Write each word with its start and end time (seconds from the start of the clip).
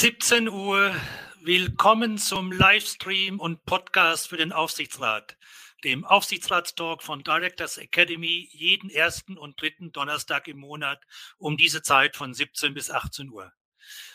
17 0.00 0.48
Uhr. 0.48 0.94
Willkommen 1.42 2.18
zum 2.18 2.52
Livestream 2.52 3.40
und 3.40 3.64
Podcast 3.64 4.28
für 4.28 4.36
den 4.36 4.52
Aufsichtsrat, 4.52 5.36
dem 5.82 6.04
Aufsichtsratstalk 6.04 7.02
von 7.02 7.24
Directors 7.24 7.78
Academy 7.78 8.48
jeden 8.52 8.90
ersten 8.90 9.36
und 9.36 9.60
dritten 9.60 9.90
Donnerstag 9.90 10.46
im 10.46 10.58
Monat 10.58 11.02
um 11.36 11.56
diese 11.56 11.82
Zeit 11.82 12.14
von 12.14 12.32
17 12.32 12.74
bis 12.74 12.92
18 12.92 13.28
Uhr. 13.30 13.52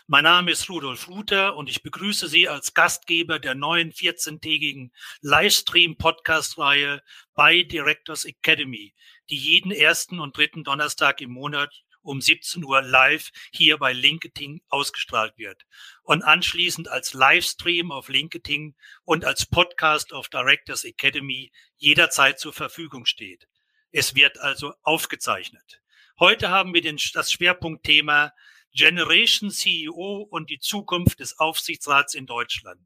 Mein 0.08 0.24
Name 0.24 0.52
ist 0.52 0.70
Rudolf 0.70 1.10
Ruther 1.10 1.58
und 1.58 1.70
ich 1.70 1.84
begrüße 1.84 2.30
Sie 2.30 2.48
als 2.48 2.74
Gastgeber 2.74 3.40
der 3.40 3.54
neuen 3.54 3.92
14-tägigen 3.92 4.92
Livestream-Podcast-Reihe 5.20 7.02
bei 7.34 7.64
Directors 7.64 8.24
Academy, 8.24 8.94
die 9.30 9.38
jeden 9.38 9.74
ersten 9.74 10.22
und 10.22 10.38
dritten 10.38 10.64
Donnerstag 10.64 11.20
im 11.20 11.32
Monat 11.32 11.74
um 12.04 12.22
17 12.22 12.64
Uhr 12.64 12.82
live 12.82 13.32
hier 13.52 13.78
bei 13.78 13.94
LinkedIn 13.94 14.62
ausgestrahlt 14.70 15.38
wird 15.38 15.66
und 16.04 16.22
anschließend 16.22 16.88
als 16.88 17.14
Livestream 17.14 17.92
auf 17.92 18.10
LinkedIn 18.10 18.76
und 19.06 19.26
als 19.26 19.46
Podcast 19.46 20.14
auf 20.14 20.30
Directors 20.30 20.84
Academy 20.84 21.52
jederzeit 21.78 22.40
zur 22.40 22.54
Verfügung 22.54 23.06
steht. 23.06 23.48
Es 23.92 24.16
wird 24.16 24.40
also 24.40 24.74
aufgezeichnet. 24.84 25.82
Heute 26.20 26.50
haben 26.50 26.74
wir 26.74 26.82
den, 26.82 26.98
das 27.14 27.32
Schwerpunktthema 27.32 28.34
Generation 28.76 29.52
CEO 29.52 30.28
und 30.30 30.50
die 30.50 30.60
Zukunft 30.60 31.20
des 31.20 31.40
Aufsichtsrats 31.40 32.16
in 32.16 32.26
Deutschland. 32.26 32.82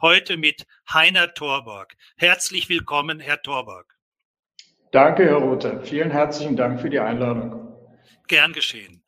Heute 0.00 0.36
mit 0.36 0.66
Heiner 0.92 1.34
Torborg. 1.34 1.96
Herzlich 2.16 2.68
willkommen, 2.68 3.18
Herr 3.18 3.42
Torborg. 3.42 3.96
Danke, 4.92 5.24
Herr 5.24 5.36
Rothe. 5.36 5.80
Vielen 5.82 6.10
herzlichen 6.10 6.56
Dank 6.56 6.80
für 6.80 6.90
die 6.90 7.00
Einladung. 7.00 7.61
Gern 8.32 8.54
geschehen. 8.54 9.04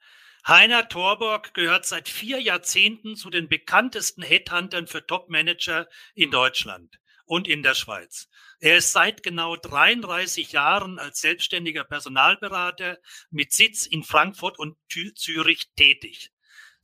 Heiner 0.46 0.86
Torborg 0.86 1.54
gehört 1.54 1.86
seit 1.86 2.10
vier 2.10 2.42
Jahrzehnten 2.42 3.16
zu 3.16 3.30
den 3.30 3.48
bekanntesten 3.48 4.20
Headhuntern 4.20 4.86
für 4.86 5.06
Top-Manager 5.06 5.88
in 6.14 6.30
Deutschland 6.30 7.00
und 7.24 7.48
in 7.48 7.62
der 7.62 7.72
Schweiz. 7.72 8.28
Er 8.60 8.76
ist 8.76 8.92
seit 8.92 9.22
genau 9.22 9.56
33 9.56 10.52
Jahren 10.52 10.98
als 10.98 11.22
selbstständiger 11.22 11.84
Personalberater 11.84 12.98
mit 13.30 13.54
Sitz 13.54 13.86
in 13.86 14.04
Frankfurt 14.04 14.58
und 14.58 14.76
Zürich 15.14 15.70
tätig. 15.74 16.30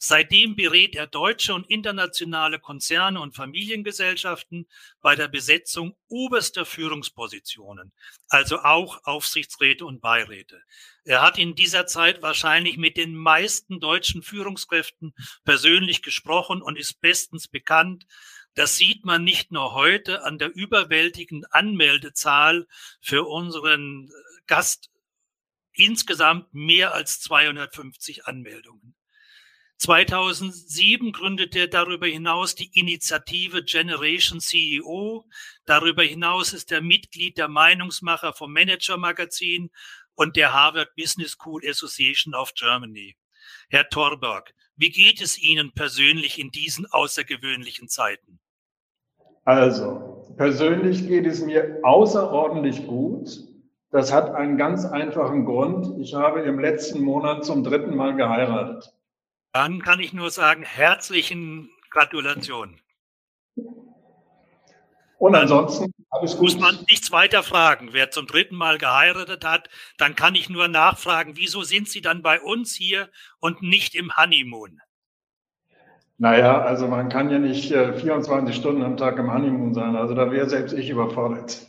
Seitdem 0.03 0.57
berät 0.57 0.97
er 0.97 1.07
deutsche 1.07 1.53
und 1.53 1.69
internationale 1.69 2.59
Konzerne 2.59 3.21
und 3.21 3.37
Familiengesellschaften 3.37 4.67
bei 5.03 5.15
der 5.15 5.29
Besetzung 5.29 5.95
oberster 6.09 6.65
Führungspositionen, 6.65 7.93
also 8.27 8.61
auch 8.61 9.05
Aufsichtsräte 9.05 9.85
und 9.85 10.01
Beiräte. 10.01 10.63
Er 11.05 11.21
hat 11.21 11.39
in 11.39 11.55
dieser 11.55 11.87
Zeit 11.87 12.23
wahrscheinlich 12.23 12.79
mit 12.79 12.97
den 12.97 13.15
meisten 13.15 13.79
deutschen 13.79 14.23
Führungskräften 14.23 15.13
persönlich 15.45 16.01
gesprochen 16.01 16.63
und 16.63 16.79
ist 16.79 17.03
bestens 17.03 17.47
bekannt. 17.47 18.07
Das 18.55 18.79
sieht 18.79 19.05
man 19.05 19.23
nicht 19.23 19.53
nur 19.53 19.75
heute 19.75 20.25
an 20.25 20.39
der 20.39 20.55
überwältigenden 20.55 21.45
Anmeldezahl 21.53 22.67
für 23.03 23.27
unseren 23.27 24.11
Gast. 24.47 24.91
Insgesamt 25.75 26.55
mehr 26.55 26.95
als 26.95 27.21
250 27.21 28.25
Anmeldungen. 28.25 28.95
2007 29.81 31.11
gründete 31.13 31.61
er 31.61 31.67
darüber 31.67 32.07
hinaus 32.07 32.55
die 32.55 32.71
Initiative 32.79 33.65
Generation 33.65 34.39
CEO. 34.39 35.25
Darüber 35.65 36.03
hinaus 36.03 36.53
ist 36.53 36.71
er 36.71 36.83
Mitglied 36.83 37.39
der 37.39 37.49
Meinungsmacher 37.49 38.35
vom 38.35 38.53
Manager 38.53 38.99
Magazin 38.99 39.71
und 40.15 40.37
der 40.37 40.53
Harvard 40.53 40.95
Business 40.97 41.31
School 41.31 41.63
Association 41.67 42.35
of 42.35 42.53
Germany. 42.53 43.17
Herr 43.71 43.89
Torberg, 43.89 44.53
wie 44.77 44.91
geht 44.91 45.23
es 45.23 45.39
Ihnen 45.39 45.73
persönlich 45.73 46.39
in 46.39 46.51
diesen 46.51 46.85
außergewöhnlichen 46.85 47.89
Zeiten? 47.89 48.39
Also, 49.47 50.35
persönlich 50.37 51.09
geht 51.09 51.27
es 51.27 51.41
mir 51.41 51.81
außerordentlich 51.85 52.87
gut. 52.87 53.31
Das 53.91 54.13
hat 54.13 54.31
einen 54.35 54.59
ganz 54.59 54.85
einfachen 54.85 55.47
Grund. 55.47 55.99
Ich 56.03 56.13
habe 56.13 56.43
im 56.43 56.61
letzten 56.61 57.01
Monat 57.01 57.47
zum 57.47 57.65
dritten 57.65 57.97
Mal 57.97 58.15
geheiratet. 58.15 58.93
Dann 59.53 59.83
kann 59.83 60.01
ich 60.01 60.13
nur 60.13 60.31
sagen, 60.31 60.63
herzlichen 60.63 61.71
Gratulation. 61.91 62.81
Und 65.19 65.35
ansonsten 65.35 65.93
alles 66.11 66.33
gut. 66.33 66.43
Muss 66.43 66.59
man 66.59 66.85
nichts 66.89 67.13
weiter 67.13 67.43
fragen. 67.43 67.91
Wer 67.93 68.11
zum 68.11 68.27
dritten 68.27 68.57
Mal 68.57 68.79
geheiratet 68.79 69.45
hat, 69.45 69.69
dann 69.99 70.17
kann 70.17 70.35
ich 70.35 70.49
nur 70.49 70.67
nachfragen, 70.67 71.37
wieso 71.37 71.63
sind 71.63 71.89
Sie 71.89 72.01
dann 72.01 72.23
bei 72.23 72.41
uns 72.41 72.75
hier 72.75 73.11
und 73.39 73.63
nicht 73.63 73.95
im 73.95 74.17
Honeymoon? 74.17 74.81
Naja, 76.19 76.61
also 76.61 76.87
man 76.87 77.09
kann 77.09 77.31
ja 77.31 77.39
nicht 77.39 77.69
24 77.69 78.55
äh, 78.55 78.59
Stunden 78.59 78.83
am 78.83 78.97
Tag 78.97 79.19
im 79.19 79.33
Honeymoon 79.33 79.73
sein. 79.73 79.97
Also 79.97 80.15
da 80.15 80.31
wäre 80.31 80.49
selbst 80.49 80.73
ich 80.73 80.91
überfordert. 80.91 81.67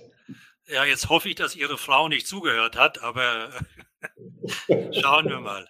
Ja, 0.68 0.84
jetzt 0.86 1.10
hoffe 1.10 1.30
ich, 1.30 1.36
dass 1.36 1.56
Ihre 1.56 1.78
Frau 1.78 2.08
nicht 2.08 2.28
zugehört 2.28 2.78
hat, 2.78 3.02
aber 3.02 3.50
schauen 4.92 5.30
wir 5.30 5.40
mal. 5.40 5.68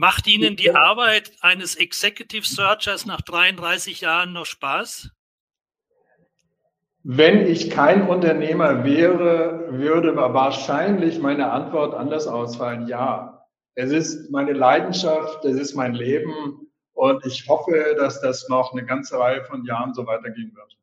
Macht 0.00 0.26
Ihnen 0.26 0.56
die 0.56 0.70
Arbeit 0.74 1.30
eines 1.42 1.74
Executive 1.74 2.46
Searchers 2.46 3.04
nach 3.04 3.20
33 3.20 4.00
Jahren 4.00 4.32
noch 4.32 4.46
Spaß? 4.46 5.10
Wenn 7.02 7.46
ich 7.46 7.68
kein 7.68 8.08
Unternehmer 8.08 8.82
wäre, 8.82 9.66
würde 9.72 10.16
wahrscheinlich 10.16 11.18
meine 11.18 11.50
Antwort 11.50 11.92
anders 11.92 12.26
ausfallen. 12.26 12.88
Ja, 12.88 13.46
es 13.74 13.90
ist 13.90 14.30
meine 14.30 14.54
Leidenschaft, 14.54 15.44
es 15.44 15.56
ist 15.56 15.74
mein 15.74 15.92
Leben 15.92 16.32
und 16.94 17.26
ich 17.26 17.46
hoffe, 17.46 17.94
dass 17.98 18.22
das 18.22 18.48
noch 18.48 18.72
eine 18.72 18.86
ganze 18.86 19.18
Reihe 19.18 19.44
von 19.44 19.66
Jahren 19.66 19.92
so 19.92 20.06
weitergehen 20.06 20.56
wird. 20.56 20.78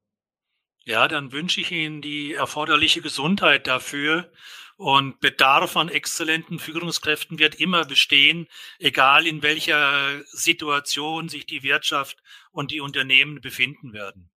Ja, 0.86 1.08
dann 1.08 1.32
wünsche 1.32 1.60
ich 1.60 1.72
Ihnen 1.72 2.04
die 2.04 2.36
erforderliche 2.36 3.02
Gesundheit 3.02 3.66
dafür 3.66 4.32
und 4.78 5.20
Bedarf 5.20 5.76
an 5.76 5.90
exzellenten 5.90 6.60
Führungskräften 6.60 7.40
wird 7.40 7.56
immer 7.56 7.86
bestehen, 7.86 8.48
egal 8.78 9.26
in 9.26 9.42
welcher 9.42 10.24
Situation 10.26 11.30
sich 11.30 11.48
die 11.48 11.64
Wirtschaft 11.64 12.22
und 12.52 12.72
die 12.72 12.80
Unternehmen 12.80 13.42
befinden 13.42 13.92
werden. 13.92 14.30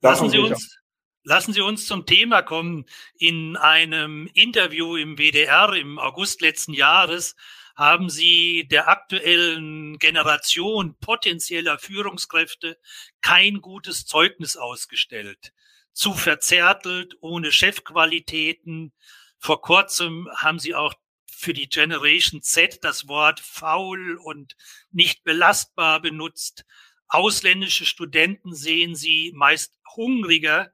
Lassen 0.00 0.30
Sie 0.30 0.38
uns, 0.38 0.78
lassen 1.22 1.52
Sie 1.52 1.60
uns 1.60 1.86
zum 1.86 2.06
Thema 2.06 2.42
kommen. 2.42 2.86
In 3.18 3.56
einem 3.56 4.26
Interview 4.32 4.96
im 4.96 5.18
WDR 5.18 5.72
im 5.74 5.98
August 5.98 6.40
letzten 6.40 6.72
Jahres 6.72 7.36
haben 7.76 8.08
Sie 8.08 8.66
der 8.68 8.88
aktuellen 8.88 9.98
Generation 9.98 10.96
potenzieller 10.98 11.78
Führungskräfte 11.78 12.78
kein 13.20 13.60
gutes 13.60 14.06
Zeugnis 14.06 14.56
ausgestellt. 14.56 15.52
Zu 15.92 16.14
verzärtelt, 16.14 17.16
ohne 17.20 17.52
Chefqualitäten, 17.52 18.92
vor 19.38 19.60
kurzem 19.60 20.28
haben 20.36 20.58
sie 20.58 20.74
auch 20.74 20.94
für 21.26 21.52
die 21.52 21.68
Generation 21.68 22.42
Z 22.42 22.82
das 22.82 23.08
Wort 23.08 23.40
faul 23.40 24.16
und 24.16 24.56
nicht 24.90 25.22
belastbar 25.22 26.00
benutzt. 26.00 26.64
Ausländische 27.08 27.84
Studenten 27.84 28.54
sehen 28.54 28.94
sie 28.94 29.32
meist 29.34 29.78
hungriger 29.94 30.72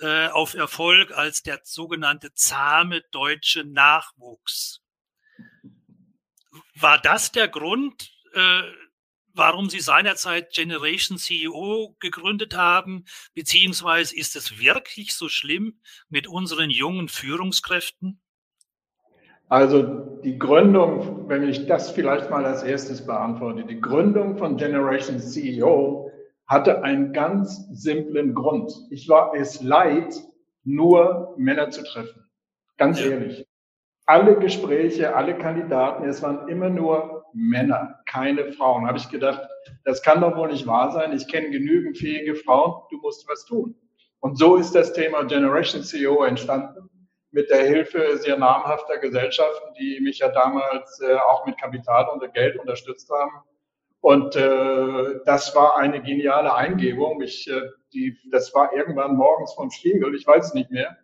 äh, 0.00 0.28
auf 0.28 0.54
Erfolg 0.54 1.12
als 1.12 1.42
der 1.42 1.60
sogenannte 1.64 2.32
zahme 2.32 3.02
deutsche 3.10 3.64
Nachwuchs. 3.64 4.80
War 6.76 6.98
das 7.00 7.32
der 7.32 7.48
Grund, 7.48 8.12
äh, 8.32 8.62
warum 9.34 9.68
Sie 9.68 9.80
seinerzeit 9.80 10.52
Generation 10.52 11.18
CEO 11.18 11.96
gegründet 12.00 12.56
haben? 12.56 13.04
Beziehungsweise 13.34 14.16
ist 14.16 14.36
es 14.36 14.58
wirklich 14.58 15.14
so 15.14 15.28
schlimm 15.28 15.80
mit 16.08 16.26
unseren 16.26 16.70
jungen 16.70 17.08
Führungskräften? 17.08 18.20
Also 19.48 19.82
die 20.24 20.38
Gründung, 20.38 21.28
wenn 21.28 21.48
ich 21.48 21.66
das 21.66 21.90
vielleicht 21.90 22.30
mal 22.30 22.44
als 22.46 22.62
erstes 22.62 23.04
beantworte, 23.04 23.64
die 23.64 23.80
Gründung 23.80 24.38
von 24.38 24.56
Generation 24.56 25.20
CEO 25.20 26.10
hatte 26.46 26.82
einen 26.82 27.12
ganz 27.12 27.68
simplen 27.72 28.34
Grund. 28.34 28.72
Ich 28.90 29.08
war 29.08 29.34
es 29.34 29.62
leid, 29.62 30.14
nur 30.64 31.34
Männer 31.36 31.70
zu 31.70 31.82
treffen. 31.84 32.28
Ganz 32.76 33.00
ja. 33.00 33.10
ehrlich. 33.12 33.46
Alle 34.06 34.38
Gespräche, 34.38 35.14
alle 35.14 35.36
Kandidaten, 35.38 36.04
es 36.04 36.22
waren 36.22 36.48
immer 36.48 36.68
nur 36.68 37.23
Männer, 37.34 38.00
keine 38.06 38.52
Frauen. 38.52 38.86
Habe 38.86 38.98
ich 38.98 39.08
gedacht, 39.08 39.42
das 39.84 40.02
kann 40.02 40.20
doch 40.20 40.36
wohl 40.36 40.48
nicht 40.48 40.66
wahr 40.66 40.92
sein. 40.92 41.12
Ich 41.12 41.28
kenne 41.28 41.50
genügend 41.50 41.98
fähige 41.98 42.34
Frauen, 42.34 42.82
du 42.90 42.98
musst 42.98 43.28
was 43.28 43.44
tun. 43.44 43.74
Und 44.20 44.38
so 44.38 44.56
ist 44.56 44.74
das 44.74 44.92
Thema 44.92 45.24
Generation 45.24 45.82
CEO 45.82 46.24
entstanden 46.24 46.88
mit 47.34 47.50
der 47.50 47.66
Hilfe 47.66 48.16
sehr 48.18 48.38
namhafter 48.38 48.98
Gesellschaften, 48.98 49.74
die 49.78 50.00
mich 50.00 50.20
ja 50.20 50.28
damals 50.28 51.00
äh, 51.00 51.16
auch 51.16 51.44
mit 51.44 51.58
Kapital 51.58 52.08
und 52.08 52.32
Geld 52.32 52.58
unterstützt 52.58 53.10
haben. 53.10 53.42
Und 54.00 54.36
äh, 54.36 55.20
das 55.24 55.54
war 55.56 55.76
eine 55.76 56.00
geniale 56.00 56.54
Eingebung. 56.54 57.20
Ich, 57.22 57.50
äh, 57.50 57.60
die, 57.92 58.16
das 58.30 58.54
war 58.54 58.72
irgendwann 58.72 59.16
morgens 59.16 59.52
vom 59.54 59.70
Spiegel, 59.70 60.14
ich 60.14 60.26
weiß 60.26 60.46
es 60.46 60.54
nicht 60.54 60.70
mehr. 60.70 60.96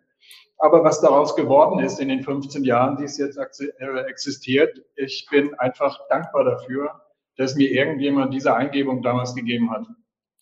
Aber 0.61 0.83
was 0.83 1.01
daraus 1.01 1.35
geworden 1.35 1.79
ist 1.79 1.99
in 1.99 2.09
den 2.09 2.21
15 2.21 2.63
Jahren, 2.63 2.95
die 2.95 3.05
es 3.05 3.17
jetzt 3.17 3.37
äh, 3.37 3.99
existiert, 4.07 4.79
ich 4.95 5.27
bin 5.31 5.55
einfach 5.55 5.99
dankbar 6.07 6.43
dafür, 6.43 7.01
dass 7.35 7.55
mir 7.55 7.71
irgendjemand 7.71 8.31
diese 8.31 8.53
Eingebung 8.53 9.01
damals 9.01 9.33
gegeben 9.33 9.71
hat. 9.71 9.87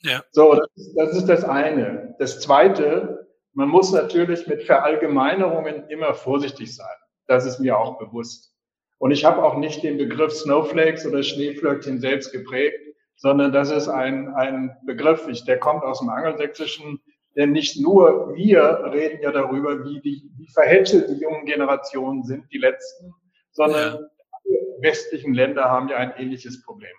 Ja. 0.01 0.21
So, 0.31 0.55
das 0.55 0.67
ist, 0.75 0.95
das 0.97 1.15
ist 1.15 1.29
das 1.29 1.43
eine. 1.45 2.15
Das 2.19 2.41
zweite, 2.41 3.29
man 3.53 3.69
muss 3.69 3.93
natürlich 3.93 4.45
mit 4.45 4.63
Verallgemeinerungen 4.63 5.87
immer 5.87 6.13
vorsichtig 6.13 6.75
sein. 6.75 6.97
Das 7.27 7.45
ist 7.45 7.59
mir 7.59 7.77
auch 7.77 7.97
bewusst. 7.97 8.53
Und 8.97 9.11
ich 9.11 9.23
habe 9.23 9.41
auch 9.41 9.55
nicht 9.55 9.83
den 9.83 9.97
Begriff 9.97 10.33
Snowflakes 10.33 11.05
oder 11.05 11.23
Schneeflöckchen 11.23 12.01
selbst 12.01 12.33
geprägt, 12.33 12.77
sondern 13.15 13.53
das 13.53 13.71
ist 13.71 13.87
ein, 13.87 14.33
ein 14.33 14.75
Begriff, 14.85 15.29
ich, 15.29 15.45
der 15.45 15.59
kommt 15.59 15.83
aus 15.83 15.99
dem 15.99 16.09
Angelsächsischen, 16.09 17.01
denn 17.35 17.51
nicht 17.51 17.79
nur 17.79 18.35
wir 18.35 18.83
reden 18.91 19.21
ja 19.21 19.31
darüber, 19.31 19.85
wie, 19.85 19.99
die, 20.01 20.29
wie 20.37 20.47
verhätschelt 20.47 21.09
die 21.09 21.21
jungen 21.21 21.45
Generationen 21.45 22.23
sind, 22.23 22.51
die 22.51 22.57
letzten, 22.57 23.13
sondern 23.51 23.93
ja. 23.93 23.99
alle 23.99 24.59
westlichen 24.81 25.33
Länder 25.33 25.65
haben 25.65 25.89
ja 25.89 25.97
ein 25.97 26.13
ähnliches 26.17 26.63
Problem. 26.63 26.95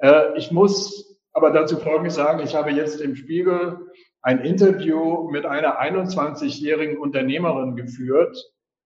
Äh, 0.00 0.36
ich 0.38 0.50
muss 0.50 1.18
aber 1.32 1.50
dazu 1.50 1.76
Folgendes 1.76 2.14
sagen, 2.14 2.40
ich 2.40 2.54
habe 2.54 2.70
jetzt 2.70 3.00
im 3.00 3.14
Spiegel 3.14 3.78
ein 4.22 4.40
Interview 4.40 5.30
mit 5.30 5.46
einer 5.46 5.80
21-jährigen 5.80 6.98
Unternehmerin 6.98 7.76
geführt 7.76 8.36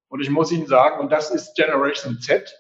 und 0.09 0.21
ich 0.21 0.31
muss 0.31 0.53
Ihnen 0.53 0.67
sagen, 0.67 1.01
und 1.01 1.11
das 1.11 1.31
ist 1.31 1.55
Generation 1.57 2.19
Z, 2.21 2.55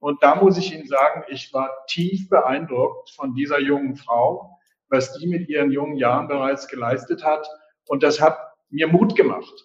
und 0.00 0.22
da 0.22 0.36
muss 0.36 0.58
ich 0.58 0.72
Ihnen 0.72 0.86
sagen, 0.86 1.24
ich 1.28 1.52
war 1.52 1.70
tief 1.88 2.28
beeindruckt 2.28 3.10
von 3.10 3.34
dieser 3.34 3.60
jungen 3.60 3.96
Frau, 3.96 4.57
was 4.90 5.12
die 5.14 5.26
mit 5.26 5.48
ihren 5.48 5.70
jungen 5.70 5.96
Jahren 5.96 6.28
bereits 6.28 6.68
geleistet 6.68 7.24
hat. 7.24 7.46
Und 7.86 8.02
das 8.02 8.20
hat 8.20 8.38
mir 8.70 8.88
Mut 8.88 9.16
gemacht. 9.16 9.64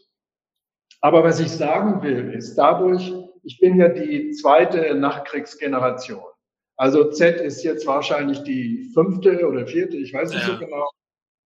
Aber 1.01 1.23
was 1.23 1.39
ich 1.39 1.51
sagen 1.51 2.01
will, 2.01 2.33
ist 2.33 2.55
dadurch, 2.55 3.13
ich 3.43 3.59
bin 3.59 3.77
ja 3.77 3.89
die 3.89 4.31
zweite 4.31 4.95
Nachkriegsgeneration. 4.95 6.23
Also 6.77 7.11
Z 7.11 7.41
ist 7.41 7.63
jetzt 7.63 7.85
wahrscheinlich 7.85 8.43
die 8.43 8.89
fünfte 8.93 9.47
oder 9.47 9.67
vierte, 9.67 9.97
ich 9.97 10.13
weiß 10.13 10.31
nicht 10.31 10.47
ja. 10.47 10.53
so 10.53 10.59
genau. 10.59 10.89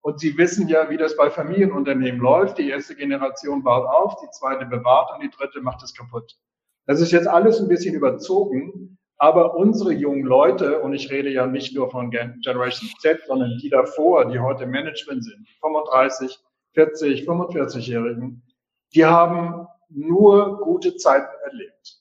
Und 0.00 0.20
Sie 0.20 0.38
wissen 0.38 0.68
ja, 0.68 0.88
wie 0.90 0.96
das 0.96 1.16
bei 1.16 1.28
Familienunternehmen 1.28 2.20
läuft. 2.20 2.58
Die 2.58 2.70
erste 2.70 2.94
Generation 2.94 3.62
baut 3.62 3.86
auf, 3.86 4.16
die 4.22 4.30
zweite 4.30 4.64
bewahrt 4.64 5.10
und 5.14 5.22
die 5.22 5.30
dritte 5.30 5.60
macht 5.60 5.82
es 5.82 5.92
kaputt. 5.92 6.36
Das 6.86 7.00
ist 7.00 7.12
jetzt 7.12 7.28
alles 7.28 7.60
ein 7.60 7.68
bisschen 7.68 7.94
überzogen, 7.94 8.97
aber 9.18 9.56
unsere 9.56 9.92
jungen 9.92 10.22
Leute, 10.24 10.80
und 10.80 10.94
ich 10.94 11.10
rede 11.10 11.28
ja 11.28 11.46
nicht 11.46 11.74
nur 11.74 11.90
von 11.90 12.10
Generation 12.10 12.90
Z, 13.00 13.20
sondern 13.26 13.58
die 13.60 13.68
davor, 13.68 14.26
die 14.26 14.38
heute 14.38 14.64
Management 14.66 15.24
sind, 15.24 15.48
35, 15.60 16.38
40, 16.74 17.28
45-Jährigen, 17.28 18.42
die 18.94 19.04
haben 19.04 19.66
nur 19.90 20.60
gute 20.60 20.96
Zeiten 20.96 21.34
erlebt. 21.44 21.98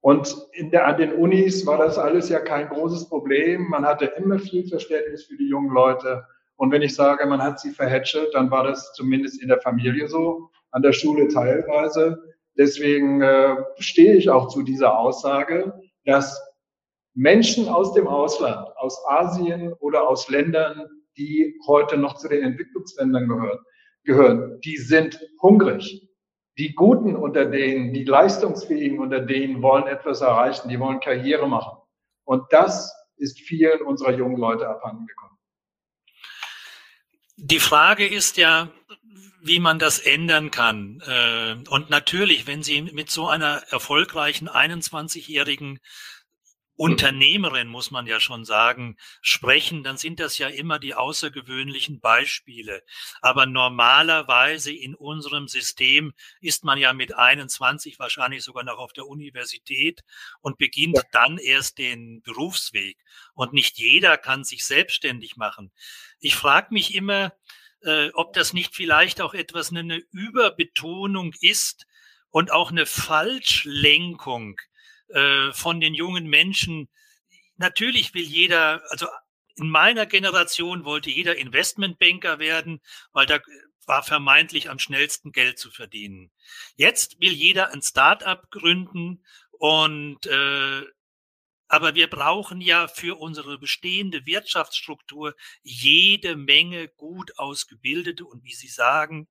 Und 0.00 0.34
in 0.52 0.70
der, 0.70 0.86
an 0.86 0.96
den 0.96 1.12
Unis 1.12 1.66
war 1.66 1.76
das 1.76 1.98
alles 1.98 2.28
ja 2.28 2.38
kein 2.38 2.68
großes 2.68 3.08
Problem. 3.08 3.68
Man 3.68 3.84
hatte 3.84 4.06
immer 4.06 4.38
viel 4.38 4.66
Verständnis 4.66 5.24
für 5.24 5.36
die 5.36 5.48
jungen 5.48 5.74
Leute. 5.74 6.24
Und 6.56 6.70
wenn 6.70 6.82
ich 6.82 6.94
sage, 6.94 7.26
man 7.26 7.42
hat 7.42 7.60
sie 7.60 7.70
verhätschelt, 7.70 8.32
dann 8.32 8.50
war 8.50 8.64
das 8.64 8.92
zumindest 8.94 9.42
in 9.42 9.48
der 9.48 9.60
Familie 9.60 10.08
so, 10.08 10.50
an 10.70 10.82
der 10.82 10.92
Schule 10.92 11.28
teilweise. 11.28 12.22
Deswegen 12.56 13.20
äh, 13.20 13.56
stehe 13.78 14.14
ich 14.14 14.30
auch 14.30 14.48
zu 14.48 14.62
dieser 14.62 14.98
Aussage, 14.98 15.80
dass 16.04 16.40
Menschen 17.14 17.68
aus 17.68 17.92
dem 17.94 18.06
Ausland, 18.06 18.68
aus 18.76 18.98
Asien 19.08 19.72
oder 19.74 20.08
aus 20.08 20.28
Ländern, 20.28 20.86
die 21.16 21.58
heute 21.66 21.96
noch 21.96 22.16
zu 22.16 22.28
den 22.28 22.42
Entwicklungsländern 22.42 23.28
gehören, 23.28 23.58
gehören, 24.04 24.60
die 24.60 24.76
sind 24.76 25.20
hungrig. 25.42 26.08
Die 26.58 26.74
Guten 26.74 27.16
unter 27.16 27.46
denen, 27.46 27.92
die 27.92 28.04
Leistungsfähigen 28.04 28.98
unter 28.98 29.20
denen 29.20 29.62
wollen 29.62 29.86
etwas 29.86 30.20
erreichen, 30.20 30.68
die 30.68 30.78
wollen 30.78 31.00
Karriere 31.00 31.48
machen. 31.48 31.78
Und 32.24 32.44
das 32.50 32.94
ist 33.16 33.40
vielen 33.40 33.82
unserer 33.82 34.12
jungen 34.12 34.36
Leute 34.36 34.68
abhanden 34.68 35.06
gekommen. 35.06 35.38
Die 37.36 37.60
Frage 37.60 38.06
ist 38.06 38.36
ja, 38.36 38.68
wie 39.42 39.60
man 39.60 39.78
das 39.78 39.98
ändern 39.98 40.50
kann. 40.50 41.02
Äh, 41.06 41.56
und 41.70 41.88
natürlich, 41.88 42.46
wenn 42.46 42.62
Sie 42.62 42.82
mit 42.82 43.10
so 43.10 43.28
einer 43.28 43.62
erfolgreichen 43.70 44.48
21-jährigen 44.48 45.78
Unternehmerin, 46.80 47.68
muss 47.68 47.90
man 47.90 48.06
ja 48.06 48.20
schon 48.20 48.46
sagen, 48.46 48.96
sprechen, 49.20 49.82
dann 49.82 49.98
sind 49.98 50.18
das 50.18 50.38
ja 50.38 50.48
immer 50.48 50.78
die 50.78 50.94
außergewöhnlichen 50.94 52.00
Beispiele. 52.00 52.82
Aber 53.20 53.44
normalerweise 53.44 54.72
in 54.72 54.94
unserem 54.94 55.46
System 55.46 56.14
ist 56.40 56.64
man 56.64 56.78
ja 56.78 56.94
mit 56.94 57.14
21 57.14 57.98
wahrscheinlich 57.98 58.42
sogar 58.42 58.64
noch 58.64 58.78
auf 58.78 58.94
der 58.94 59.06
Universität 59.06 60.00
und 60.40 60.56
beginnt 60.56 60.96
ja. 60.96 61.02
dann 61.12 61.36
erst 61.36 61.76
den 61.76 62.22
Berufsweg. 62.22 62.96
Und 63.34 63.52
nicht 63.52 63.76
jeder 63.76 64.16
kann 64.16 64.42
sich 64.42 64.64
selbstständig 64.64 65.36
machen. 65.36 65.72
Ich 66.18 66.34
frage 66.34 66.68
mich 66.72 66.94
immer, 66.94 67.34
äh, 67.82 68.08
ob 68.14 68.32
das 68.32 68.54
nicht 68.54 68.74
vielleicht 68.74 69.20
auch 69.20 69.34
etwas 69.34 69.68
eine 69.68 69.98
Überbetonung 70.12 71.34
ist 71.42 71.86
und 72.30 72.50
auch 72.50 72.70
eine 72.70 72.86
Falschlenkung 72.86 74.58
äh, 75.12 75.52
von 75.52 75.80
den 75.80 75.94
jungen 75.94 76.26
Menschen. 76.26 76.88
Natürlich 77.56 78.14
will 78.14 78.24
jeder, 78.24 78.82
also 78.90 79.06
in 79.56 79.68
meiner 79.68 80.06
Generation 80.06 80.84
wollte 80.84 81.10
jeder 81.10 81.36
Investmentbanker 81.36 82.38
werden, 82.38 82.80
weil 83.12 83.26
da 83.26 83.40
war 83.86 84.02
vermeintlich 84.02 84.70
am 84.70 84.78
schnellsten 84.78 85.32
Geld 85.32 85.58
zu 85.58 85.70
verdienen. 85.70 86.30
Jetzt 86.76 87.20
will 87.20 87.32
jeder 87.32 87.72
ein 87.72 87.82
Start-up 87.82 88.50
gründen 88.50 89.24
und 89.58 90.26
äh, 90.26 90.82
aber 91.70 91.94
wir 91.94 92.10
brauchen 92.10 92.60
ja 92.60 92.88
für 92.88 93.20
unsere 93.20 93.56
bestehende 93.56 94.26
Wirtschaftsstruktur 94.26 95.36
jede 95.62 96.34
Menge 96.34 96.88
gut 96.88 97.38
ausgebildete 97.38 98.24
und, 98.24 98.42
wie 98.42 98.54
Sie 98.54 98.66
sagen, 98.66 99.28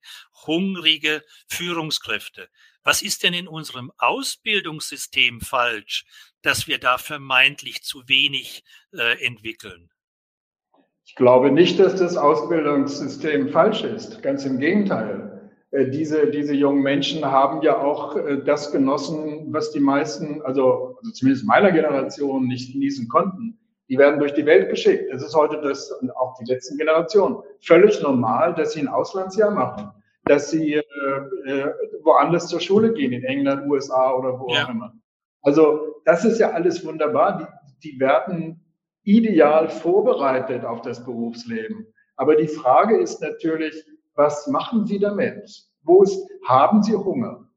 hungrige 0.48 1.26
Führungskräfte. 1.50 2.48
Was 2.82 3.02
ist 3.02 3.24
denn 3.24 3.34
in 3.34 3.50
unserem 3.50 3.92
Ausbildungssystem 3.98 5.42
falsch, 5.42 6.06
dass 6.42 6.66
wir 6.66 6.80
da 6.80 6.98
vermeintlich 6.98 7.84
zu 7.84 8.08
wenig 8.08 8.64
äh, 8.94 9.22
entwickeln? 9.26 9.92
Ich 11.04 11.16
glaube 11.16 11.52
nicht, 11.52 11.78
dass 11.78 11.98
das 11.98 12.16
Ausbildungssystem 12.16 13.50
falsch 13.50 13.84
ist. 13.84 14.22
Ganz 14.22 14.46
im 14.46 14.60
Gegenteil. 14.60 15.39
Äh, 15.72 15.90
diese, 15.90 16.28
diese 16.28 16.54
jungen 16.54 16.82
Menschen 16.82 17.24
haben 17.26 17.62
ja 17.62 17.78
auch 17.78 18.16
äh, 18.16 18.44
das 18.44 18.72
genossen, 18.72 19.54
was 19.54 19.72
die 19.72 19.80
meisten, 19.80 20.42
also, 20.42 20.98
also 20.98 21.12
zumindest 21.12 21.46
meiner 21.46 21.72
Generation, 21.72 22.48
nicht 22.48 22.74
genießen 22.74 23.08
konnten. 23.08 23.60
Die 23.88 23.98
werden 23.98 24.20
durch 24.20 24.34
die 24.34 24.46
Welt 24.46 24.70
geschickt. 24.70 25.12
Es 25.12 25.24
ist 25.24 25.36
heute 25.36 25.62
das, 25.62 25.92
und 25.92 26.16
auch 26.16 26.36
die 26.40 26.46
letzten 26.46 26.78
Generationen, 26.78 27.38
völlig 27.62 28.02
normal, 28.02 28.54
dass 28.56 28.74
sie 28.74 28.82
ein 28.82 28.88
Auslandsjahr 28.88 29.52
machen, 29.52 29.90
dass 30.26 30.52
sie 30.52 30.74
äh, 30.74 30.84
äh, 31.46 31.74
woanders 32.04 32.48
zur 32.48 32.60
Schule 32.60 32.94
gehen, 32.94 33.14
in 33.14 33.24
England, 33.24 33.70
USA 33.70 34.14
oder 34.14 34.40
wo 34.40 34.48
ja. 34.50 34.66
auch 34.66 34.70
immer. 34.70 34.94
Also 35.42 36.02
das 36.06 36.26
ist 36.26 36.40
ja 36.40 36.52
alles 36.52 36.86
wunderbar. 36.86 37.62
Die, 37.82 37.92
die 37.92 38.00
werden 38.00 38.64
ideal 39.04 39.70
vorbereitet 39.70 40.66
auf 40.66 40.82
das 40.82 41.04
Berufsleben. 41.04 41.88
Aber 42.16 42.36
die 42.36 42.48
Frage 42.48 42.98
ist 42.98 43.22
natürlich, 43.22 43.86
was 44.20 44.48
machen 44.48 44.86
Sie 44.86 45.00
damit? 45.00 45.50
Wo 45.84 46.04
ist, 46.04 46.30
haben 46.46 46.84
Sie 46.84 46.94
Hunger? 46.94 47.50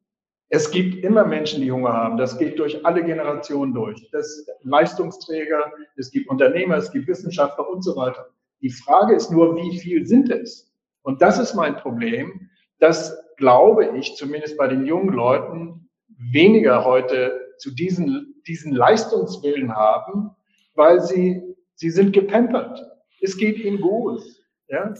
Es 0.48 0.70
gibt 0.70 1.04
immer 1.04 1.26
Menschen, 1.26 1.60
die 1.60 1.72
Hunger 1.72 1.92
haben. 1.92 2.16
Das 2.16 2.38
geht 2.38 2.56
durch 2.58 2.86
alle 2.86 3.02
Generationen 3.02 3.74
durch. 3.74 4.08
Das 4.12 4.46
Leistungsträger, 4.62 5.72
es 5.96 6.12
gibt 6.12 6.30
Unternehmer, 6.30 6.76
es 6.76 6.92
gibt 6.92 7.08
Wissenschaftler 7.08 7.68
und 7.68 7.82
so 7.82 7.96
weiter. 7.96 8.28
Die 8.60 8.70
Frage 8.70 9.16
ist 9.16 9.32
nur, 9.32 9.56
wie 9.56 9.76
viel 9.76 10.06
sind 10.06 10.30
es? 10.30 10.72
Und 11.02 11.20
das 11.20 11.40
ist 11.40 11.54
mein 11.54 11.76
Problem, 11.76 12.48
dass, 12.78 13.12
glaube 13.38 13.96
ich, 13.96 14.14
zumindest 14.14 14.56
bei 14.56 14.68
den 14.68 14.86
jungen 14.86 15.12
Leuten 15.12 15.88
weniger 16.16 16.84
heute 16.84 17.54
zu 17.58 17.72
diesen, 17.72 18.40
diesen 18.46 18.72
Leistungswillen 18.72 19.74
haben, 19.74 20.30
weil 20.76 21.00
sie, 21.00 21.42
sie 21.74 21.90
sind 21.90 22.12
gepampert. 22.12 22.80
Es 23.20 23.36
geht 23.36 23.58
ihnen 23.58 23.80
gut. 23.80 24.22
Ja? 24.68 24.94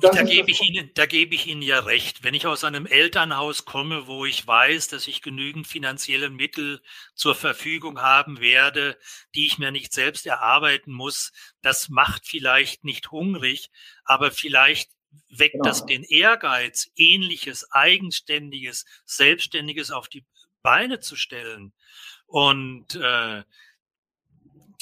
Da 0.00 0.22
gebe, 0.22 0.48
ich 0.50 0.62
Ihnen, 0.62 0.90
da 0.94 1.06
gebe 1.06 1.34
ich 1.34 1.48
Ihnen 1.48 1.62
ja 1.62 1.80
recht. 1.80 2.22
Wenn 2.22 2.34
ich 2.34 2.46
aus 2.46 2.62
einem 2.62 2.86
Elternhaus 2.86 3.64
komme, 3.64 4.06
wo 4.06 4.24
ich 4.24 4.46
weiß, 4.46 4.88
dass 4.88 5.08
ich 5.08 5.22
genügend 5.22 5.66
finanzielle 5.66 6.30
Mittel 6.30 6.80
zur 7.14 7.34
Verfügung 7.34 8.00
haben 8.00 8.38
werde, 8.40 8.96
die 9.34 9.46
ich 9.46 9.58
mir 9.58 9.72
nicht 9.72 9.92
selbst 9.92 10.24
erarbeiten 10.24 10.92
muss, 10.92 11.32
das 11.62 11.88
macht 11.88 12.28
vielleicht 12.28 12.84
nicht 12.84 13.10
hungrig, 13.10 13.70
aber 14.04 14.30
vielleicht 14.30 14.92
weckt 15.28 15.54
genau. 15.54 15.64
das 15.64 15.84
den 15.84 16.04
Ehrgeiz, 16.04 16.90
ähnliches, 16.94 17.70
eigenständiges, 17.72 18.84
selbstständiges 19.04 19.90
auf 19.90 20.08
die 20.08 20.24
Beine 20.62 21.00
zu 21.00 21.16
stellen. 21.16 21.72
Und 22.26 22.94
äh, 22.94 23.42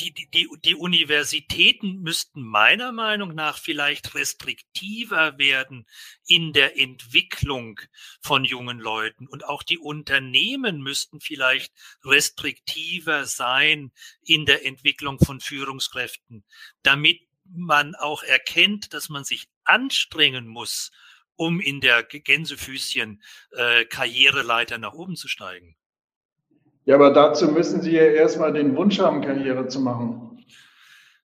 die, 0.01 0.31
die, 0.31 0.49
die 0.65 0.75
Universitäten 0.75 2.01
müssten 2.01 2.43
meiner 2.43 2.93
Meinung 2.93 3.35
nach 3.35 3.59
vielleicht 3.59 4.15
restriktiver 4.15 5.39
werden 5.39 5.87
in 6.27 6.53
der 6.53 6.79
Entwicklung 6.79 7.81
von 8.21 8.45
jungen 8.45 8.79
Leuten. 8.79 9.27
Und 9.27 9.45
auch 9.45 9.63
die 9.63 9.79
Unternehmen 9.79 10.83
müssten 10.83 11.21
vielleicht 11.21 11.73
restriktiver 12.05 13.27
sein 13.27 13.93
in 14.25 14.47
der 14.47 14.65
Entwicklung 14.65 15.19
von 15.19 15.41
Führungskräften, 15.41 16.45
damit 16.83 17.21
man 17.45 17.95
auch 17.95 18.23
erkennt, 18.23 18.95
dass 18.95 19.09
man 19.09 19.25
sich 19.25 19.49
anstrengen 19.65 20.47
muss, 20.47 20.91
um 21.37 21.61
in 21.61 21.81
der 21.81 22.03
Gänsefüßchen 22.03 23.23
äh, 23.53 23.85
Karriereleiter 23.85 24.79
nach 24.79 24.93
oben 24.93 25.17
zu 25.17 25.29
steigen. 25.29 25.77
Ja, 26.85 26.95
aber 26.95 27.13
dazu 27.13 27.49
müssen 27.49 27.83
Sie 27.83 27.93
ja 27.93 28.03
erstmal 28.03 28.53
den 28.53 28.77
Wunsch 28.77 28.99
haben, 28.99 29.21
Karriere 29.21 29.69
zu 29.69 29.81
machen. 29.81 30.45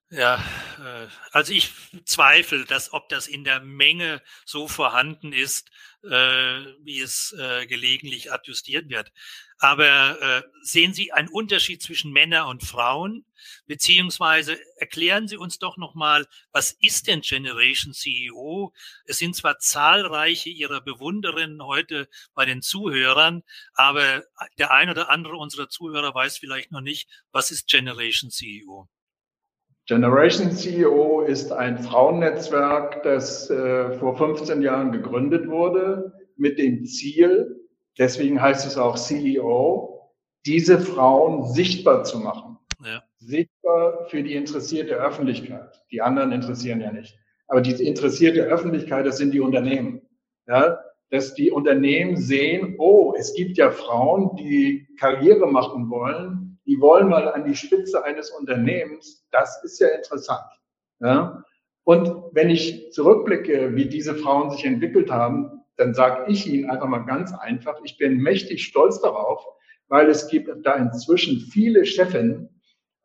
Ja, 0.09 0.35
äh, 0.77 1.07
also 1.31 1.51
ich 1.51 1.73
zweifle, 2.05 2.63
dass 2.63 2.93
ob 2.93 3.09
das 3.09 3.27
in 3.27 3.43
der 3.43 3.59
Menge 3.59 4.21
so 4.45 4.69
vorhanden 4.69 5.33
ist, 5.33 5.69
äh, 6.03 6.09
wie 6.09 7.01
es 7.01 7.35
äh, 7.37 7.65
gelegentlich 7.65 8.31
adjustiert 8.31 8.89
wird. 8.89 9.11
Aber 9.59 10.21
äh, 10.21 10.41
sehen 10.61 10.93
Sie 10.93 11.11
einen 11.11 11.29
Unterschied 11.29 11.81
zwischen 11.81 12.11
Männern 12.11 12.47
und 12.47 12.63
Frauen? 12.63 13.25
Beziehungsweise 13.65 14.57
erklären 14.77 15.27
Sie 15.27 15.37
uns 15.37 15.57
doch 15.57 15.77
nochmal, 15.77 16.27
was 16.51 16.71
ist 16.73 17.07
denn 17.07 17.21
Generation 17.21 17.93
CEO? 17.93 18.71
Es 19.05 19.17
sind 19.17 19.35
zwar 19.35 19.57
zahlreiche 19.57 20.49
Ihrer 20.49 20.81
Bewunderinnen 20.81 21.63
heute 21.63 22.07
bei 22.35 22.45
den 22.45 22.61
Zuhörern, 22.61 23.43
aber 23.73 24.23
der 24.59 24.71
ein 24.71 24.89
oder 24.89 25.09
andere 25.09 25.37
unserer 25.37 25.69
Zuhörer 25.69 26.13
weiß 26.13 26.37
vielleicht 26.37 26.71
noch 26.71 26.81
nicht, 26.81 27.09
was 27.31 27.49
ist 27.49 27.67
Generation 27.67 28.29
CEO? 28.29 28.87
Generation 29.87 30.51
CEO 30.51 31.21
ist 31.21 31.51
ein 31.51 31.79
Frauennetzwerk, 31.79 33.03
das 33.03 33.49
äh, 33.49 33.97
vor 33.97 34.17
15 34.17 34.61
Jahren 34.61 34.91
gegründet 34.91 35.47
wurde 35.47 36.11
mit 36.35 36.59
dem 36.59 36.85
Ziel, 36.85 37.66
deswegen 37.97 38.41
heißt 38.41 38.65
es 38.65 38.77
auch 38.77 38.95
CEO, 38.95 40.13
diese 40.45 40.79
Frauen 40.79 41.45
sichtbar 41.53 42.03
zu 42.03 42.19
machen. 42.19 42.57
Ja. 42.83 43.03
Sichtbar 43.17 44.07
für 44.09 44.23
die 44.23 44.35
interessierte 44.35 44.95
Öffentlichkeit. 44.95 45.83
Die 45.91 46.01
anderen 46.01 46.31
interessieren 46.31 46.81
ja 46.81 46.91
nicht. 46.91 47.17
Aber 47.47 47.61
die 47.61 47.71
interessierte 47.85 48.41
Öffentlichkeit, 48.43 49.05
das 49.05 49.17
sind 49.17 49.33
die 49.33 49.39
Unternehmen. 49.39 50.01
Ja, 50.47 50.79
dass 51.09 51.33
die 51.33 51.51
Unternehmen 51.51 52.17
sehen, 52.17 52.75
oh, 52.77 53.13
es 53.17 53.33
gibt 53.33 53.57
ja 53.57 53.71
Frauen, 53.71 54.35
die 54.35 54.87
Karriere 54.99 55.47
machen 55.47 55.89
wollen, 55.89 56.59
die 56.65 56.79
wollen 56.81 57.07
mal 57.07 57.29
an 57.31 57.45
die 57.45 57.55
Spitze 57.55 58.03
eines 58.03 58.29
Unternehmens, 58.31 59.25
das 59.31 59.63
ist 59.63 59.79
ja 59.79 59.87
interessant. 59.89 60.45
Ja? 60.99 61.43
Und 61.85 62.11
wenn 62.33 62.49
ich 62.49 62.91
zurückblicke, 62.91 63.75
wie 63.75 63.87
diese 63.87 64.15
Frauen 64.15 64.51
sich 64.51 64.65
entwickelt 64.65 65.09
haben, 65.09 65.61
dann 65.77 65.93
sage 65.93 66.31
ich 66.31 66.47
Ihnen 66.47 66.69
einfach 66.69 66.87
mal 66.87 67.05
ganz 67.05 67.33
einfach, 67.33 67.79
ich 67.83 67.97
bin 67.97 68.17
mächtig 68.17 68.63
stolz 68.63 68.99
darauf, 69.01 69.45
weil 69.87 70.09
es 70.09 70.27
gibt 70.27 70.49
da 70.65 70.73
inzwischen 70.75 71.39
viele 71.39 71.85
Chefinnen. 71.85 72.49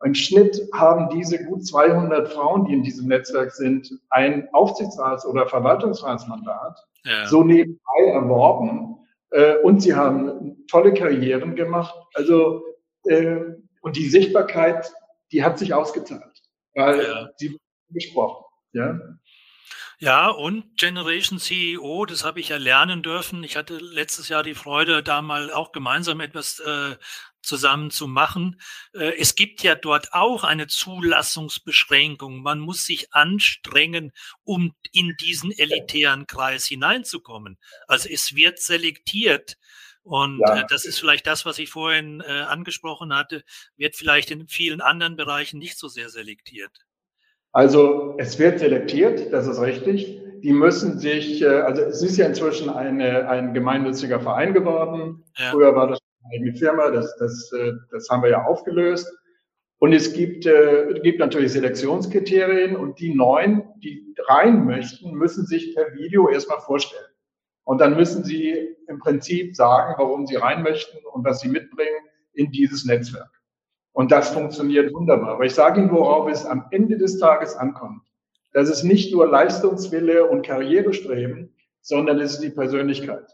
Im 0.03 0.15
Schnitt 0.15 0.59
haben 0.73 1.09
diese 1.17 1.43
gut 1.45 1.65
200 1.65 2.27
Frauen, 2.29 2.65
die 2.65 2.73
in 2.73 2.83
diesem 2.83 3.07
Netzwerk 3.07 3.51
sind, 3.51 3.89
ein 4.09 4.49
Aufsichtsrats- 4.51 5.25
oder 5.25 5.47
Verwaltungsratsmandat 5.47 6.77
ja. 7.05 7.25
so 7.27 7.43
nebenbei 7.43 8.11
erworben. 8.11 8.97
Äh, 9.29 9.57
und 9.59 9.81
sie 9.81 9.95
haben 9.95 10.65
tolle 10.67 10.93
Karrieren 10.93 11.55
gemacht. 11.55 11.95
Also 12.15 12.63
äh, 13.05 13.39
und 13.81 13.95
die 13.95 14.09
Sichtbarkeit, 14.09 14.91
die 15.31 15.43
hat 15.43 15.57
sich 15.57 15.73
ausgezahlt, 15.73 16.41
weil 16.75 17.01
ja. 17.01 17.29
sie 17.37 17.57
gesprochen. 17.89 18.43
Ja. 18.73 18.99
Ja, 20.03 20.27
und 20.27 20.75
Generation 20.75 21.39
CEO, 21.39 22.05
das 22.05 22.25
habe 22.25 22.41
ich 22.41 22.49
ja 22.49 22.57
lernen 22.57 23.03
dürfen. 23.03 23.41
Ich 23.41 23.55
hatte 23.55 23.77
letztes 23.77 24.27
Jahr 24.27 24.43
die 24.43 24.53
Freude, 24.53 25.01
da 25.01 25.21
mal 25.21 25.49
auch 25.49 25.71
gemeinsam 25.71 26.19
etwas 26.19 26.59
äh, 26.59 26.97
zusammen 27.41 27.89
zu 27.89 28.09
machen. 28.09 28.59
Äh, 28.93 29.13
es 29.17 29.35
gibt 29.35 29.63
ja 29.63 29.75
dort 29.75 30.11
auch 30.11 30.43
eine 30.43 30.67
Zulassungsbeschränkung. 30.67 32.41
Man 32.41 32.59
muss 32.59 32.83
sich 32.83 33.13
anstrengen, 33.13 34.11
um 34.43 34.75
in 34.91 35.15
diesen 35.21 35.53
elitären 35.53 36.27
Kreis 36.27 36.65
hineinzukommen. 36.65 37.57
Also 37.87 38.09
es 38.09 38.35
wird 38.35 38.59
selektiert. 38.59 39.55
Und 40.01 40.41
ja. 40.41 40.63
äh, 40.63 40.65
das 40.67 40.83
ist 40.83 40.99
vielleicht 40.99 41.27
das, 41.27 41.45
was 41.45 41.59
ich 41.59 41.69
vorhin 41.69 42.19
äh, 42.19 42.25
angesprochen 42.25 43.15
hatte, 43.15 43.45
wird 43.77 43.95
vielleicht 43.95 44.31
in 44.31 44.49
vielen 44.49 44.81
anderen 44.81 45.15
Bereichen 45.15 45.59
nicht 45.59 45.77
so 45.77 45.87
sehr 45.87 46.09
selektiert. 46.09 46.77
Also 47.53 48.15
es 48.17 48.39
wird 48.39 48.59
selektiert, 48.59 49.31
das 49.31 49.47
ist 49.47 49.61
richtig. 49.61 50.19
Die 50.41 50.51
müssen 50.51 50.99
sich, 50.99 51.41
äh, 51.41 51.47
also 51.47 51.83
es 51.83 52.01
ist 52.01 52.17
ja 52.17 52.25
inzwischen 52.25 52.69
eine, 52.69 53.29
ein 53.29 53.53
gemeinnütziger 53.53 54.19
Verein 54.19 54.53
geworden. 54.53 55.23
Ja. 55.37 55.51
Früher 55.51 55.75
war 55.75 55.87
das 55.87 55.99
eine 56.23 56.35
eigene 56.35 56.57
Firma, 56.57 56.89
das, 56.89 57.15
das, 57.17 57.51
äh, 57.53 57.71
das 57.91 58.09
haben 58.09 58.23
wir 58.23 58.31
ja 58.31 58.43
aufgelöst. 58.43 59.07
Und 59.77 59.93
es 59.93 60.13
gibt, 60.13 60.45
äh, 60.45 60.99
gibt 61.03 61.19
natürlich 61.19 61.51
Selektionskriterien 61.51 62.75
und 62.75 62.99
die 62.99 63.13
neun, 63.13 63.63
die 63.83 64.15
rein 64.27 64.65
möchten, 64.65 65.11
müssen 65.11 65.45
sich 65.45 65.75
per 65.75 65.93
Video 65.93 66.29
erstmal 66.29 66.59
vorstellen. 66.61 67.05
Und 67.65 67.79
dann 67.79 67.95
müssen 67.95 68.23
Sie 68.23 68.75
im 68.87 68.99
Prinzip 68.99 69.55
sagen, 69.55 69.93
warum 69.97 70.25
Sie 70.25 70.35
rein 70.35 70.63
möchten 70.63 70.97
und 71.11 71.23
was 71.23 71.41
Sie 71.41 71.49
mitbringen 71.49 72.07
in 72.33 72.51
dieses 72.51 72.85
Netzwerk. 72.85 73.29
Und 73.93 74.11
das 74.11 74.31
funktioniert 74.31 74.93
wunderbar. 74.93 75.35
Aber 75.35 75.45
ich 75.45 75.53
sage 75.53 75.79
Ihnen, 75.79 75.91
worauf 75.91 76.29
es 76.29 76.45
am 76.45 76.65
Ende 76.71 76.97
des 76.97 77.19
Tages 77.19 77.55
ankommt. 77.55 78.01
Das 78.51 78.69
ist 78.69 78.83
nicht 78.83 79.13
nur 79.13 79.27
Leistungswille 79.27 80.25
und 80.25 80.45
Karrierestreben, 80.45 81.55
sondern 81.81 82.19
es 82.19 82.33
ist 82.33 82.43
die 82.43 82.49
Persönlichkeit. 82.49 83.27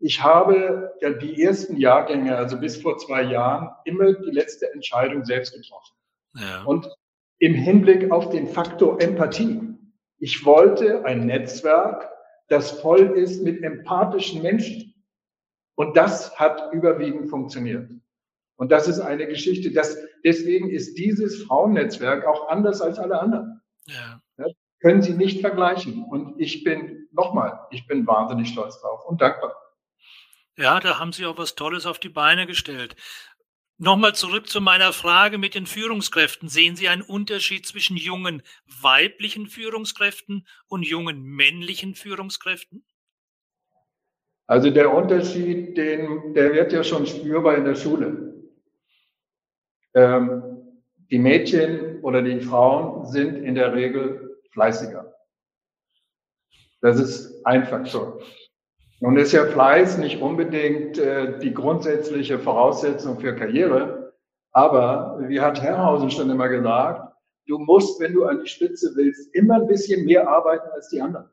Ich 0.00 0.22
habe 0.22 0.92
ja 1.00 1.10
die 1.10 1.42
ersten 1.42 1.76
Jahrgänge, 1.76 2.36
also 2.36 2.58
bis 2.58 2.80
vor 2.80 2.98
zwei 2.98 3.22
Jahren, 3.22 3.70
immer 3.84 4.12
die 4.12 4.30
letzte 4.30 4.72
Entscheidung 4.72 5.24
selbst 5.24 5.54
getroffen. 5.54 5.94
Ja. 6.34 6.62
Und 6.64 6.88
im 7.38 7.54
Hinblick 7.54 8.10
auf 8.10 8.30
den 8.30 8.46
Faktor 8.48 9.00
Empathie. 9.00 9.60
Ich 10.18 10.44
wollte 10.44 11.04
ein 11.04 11.26
Netzwerk, 11.26 12.10
das 12.48 12.70
voll 12.70 13.16
ist 13.16 13.42
mit 13.42 13.62
empathischen 13.62 14.42
Menschen. 14.42 14.94
Und 15.76 15.96
das 15.96 16.38
hat 16.38 16.72
überwiegend 16.72 17.30
funktioniert. 17.30 17.88
Und 18.58 18.72
das 18.72 18.88
ist 18.88 18.98
eine 18.98 19.28
Geschichte, 19.28 19.70
das, 19.70 19.96
deswegen 20.24 20.68
ist 20.68 20.98
dieses 20.98 21.44
Frauennetzwerk 21.44 22.26
auch 22.26 22.48
anders 22.48 22.80
als 22.80 22.98
alle 22.98 23.20
anderen. 23.20 23.62
Ja. 23.86 24.20
ja. 24.36 24.46
können 24.80 25.00
Sie 25.00 25.14
nicht 25.14 25.40
vergleichen. 25.40 26.02
Und 26.02 26.40
ich 26.40 26.64
bin, 26.64 27.08
nochmal, 27.12 27.60
ich 27.70 27.86
bin 27.86 28.04
wahnsinnig 28.06 28.48
stolz 28.48 28.80
drauf 28.80 29.06
und 29.06 29.20
dankbar. 29.20 29.54
Ja, 30.56 30.80
da 30.80 30.98
haben 30.98 31.12
Sie 31.12 31.24
auch 31.24 31.38
was 31.38 31.54
Tolles 31.54 31.86
auf 31.86 32.00
die 32.00 32.08
Beine 32.08 32.48
gestellt. 32.48 32.96
Nochmal 33.76 34.16
zurück 34.16 34.48
zu 34.48 34.60
meiner 34.60 34.92
Frage 34.92 35.38
mit 35.38 35.54
den 35.54 35.66
Führungskräften. 35.66 36.48
Sehen 36.48 36.74
Sie 36.74 36.88
einen 36.88 37.02
Unterschied 37.02 37.64
zwischen 37.64 37.96
jungen 37.96 38.42
weiblichen 38.82 39.46
Führungskräften 39.46 40.48
und 40.66 40.82
jungen 40.82 41.22
männlichen 41.22 41.94
Führungskräften? 41.94 42.84
Also 44.48 44.70
der 44.70 44.92
Unterschied, 44.92 45.76
den, 45.76 46.34
der 46.34 46.54
wird 46.54 46.72
ja 46.72 46.82
schon 46.82 47.06
spürbar 47.06 47.54
in 47.56 47.64
der 47.64 47.76
Schule. 47.76 48.27
Ähm, 49.94 50.42
die 51.10 51.18
Mädchen 51.18 52.00
oder 52.02 52.22
die 52.22 52.40
Frauen 52.40 53.06
sind 53.06 53.36
in 53.36 53.54
der 53.54 53.74
Regel 53.74 54.38
fleißiger. 54.52 55.14
Das 56.80 57.00
ist 57.00 57.44
ein 57.46 57.64
Faktor. 57.64 58.20
Nun 59.00 59.16
ist 59.16 59.32
ja 59.32 59.46
Fleiß 59.46 59.98
nicht 59.98 60.20
unbedingt 60.20 60.98
äh, 60.98 61.38
die 61.38 61.54
grundsätzliche 61.54 62.38
Voraussetzung 62.38 63.20
für 63.20 63.34
Karriere, 63.34 64.12
aber 64.52 65.18
wie 65.28 65.40
hat 65.40 65.62
Herrhausen 65.62 66.10
schon 66.10 66.30
immer 66.30 66.48
gesagt, 66.48 67.14
du 67.46 67.58
musst, 67.58 68.00
wenn 68.00 68.12
du 68.12 68.24
an 68.24 68.40
die 68.42 68.48
Spitze 68.48 68.92
willst, 68.96 69.34
immer 69.34 69.54
ein 69.54 69.66
bisschen 69.66 70.04
mehr 70.04 70.28
arbeiten 70.28 70.68
als 70.70 70.88
die 70.88 71.00
anderen. 71.00 71.30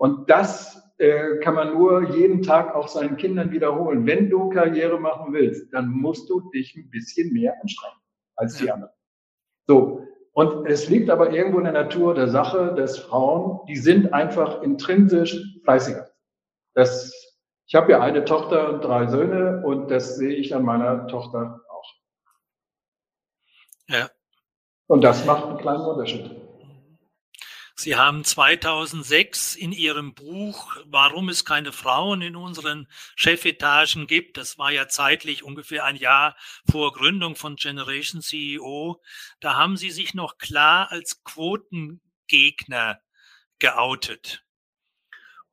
Und 0.00 0.30
das 0.30 0.82
äh, 0.96 1.36
kann 1.40 1.54
man 1.54 1.74
nur 1.74 2.08
jeden 2.16 2.40
Tag 2.40 2.74
auch 2.74 2.88
seinen 2.88 3.18
Kindern 3.18 3.50
wiederholen. 3.50 4.06
Wenn 4.06 4.30
du 4.30 4.48
Karriere 4.48 4.98
machen 4.98 5.34
willst, 5.34 5.74
dann 5.74 5.90
musst 5.90 6.30
du 6.30 6.40
dich 6.52 6.74
ein 6.74 6.88
bisschen 6.88 7.34
mehr 7.34 7.54
anstrengen 7.60 8.00
als 8.34 8.56
die 8.56 8.70
anderen. 8.70 8.94
So. 9.66 10.06
Und 10.32 10.66
es 10.66 10.88
liegt 10.88 11.10
aber 11.10 11.32
irgendwo 11.32 11.58
in 11.58 11.64
der 11.64 11.74
Natur 11.74 12.14
der 12.14 12.28
Sache, 12.28 12.74
dass 12.74 12.98
Frauen, 12.98 13.60
die 13.66 13.76
sind 13.76 14.14
einfach 14.14 14.62
intrinsisch 14.62 15.36
fleißiger. 15.64 16.08
Das, 16.72 17.12
ich 17.66 17.74
habe 17.74 17.92
ja 17.92 18.00
eine 18.00 18.24
Tochter 18.24 18.72
und 18.72 18.80
drei 18.80 19.06
Söhne 19.06 19.62
und 19.66 19.90
das 19.90 20.16
sehe 20.16 20.34
ich 20.34 20.54
an 20.54 20.64
meiner 20.64 21.08
Tochter 21.08 21.60
auch. 21.68 21.92
Ja. 23.88 24.08
Und 24.86 25.02
das 25.02 25.26
macht 25.26 25.44
einen 25.44 25.58
kleinen 25.58 25.84
Unterschied. 25.84 26.39
Sie 27.80 27.96
haben 27.96 28.24
2006 28.24 29.56
in 29.56 29.72
Ihrem 29.72 30.12
Buch 30.12 30.76
Warum 30.84 31.30
es 31.30 31.46
keine 31.46 31.72
Frauen 31.72 32.20
in 32.20 32.36
unseren 32.36 32.86
Chefetagen 33.16 34.06
gibt, 34.06 34.36
das 34.36 34.58
war 34.58 34.70
ja 34.70 34.86
zeitlich 34.86 35.44
ungefähr 35.44 35.86
ein 35.86 35.96
Jahr 35.96 36.36
vor 36.70 36.92
Gründung 36.92 37.36
von 37.36 37.56
Generation 37.56 38.20
CEO, 38.20 39.00
da 39.40 39.54
haben 39.54 39.78
Sie 39.78 39.90
sich 39.90 40.12
noch 40.12 40.36
klar 40.36 40.92
als 40.92 41.24
Quotengegner 41.24 43.00
geoutet. 43.58 44.44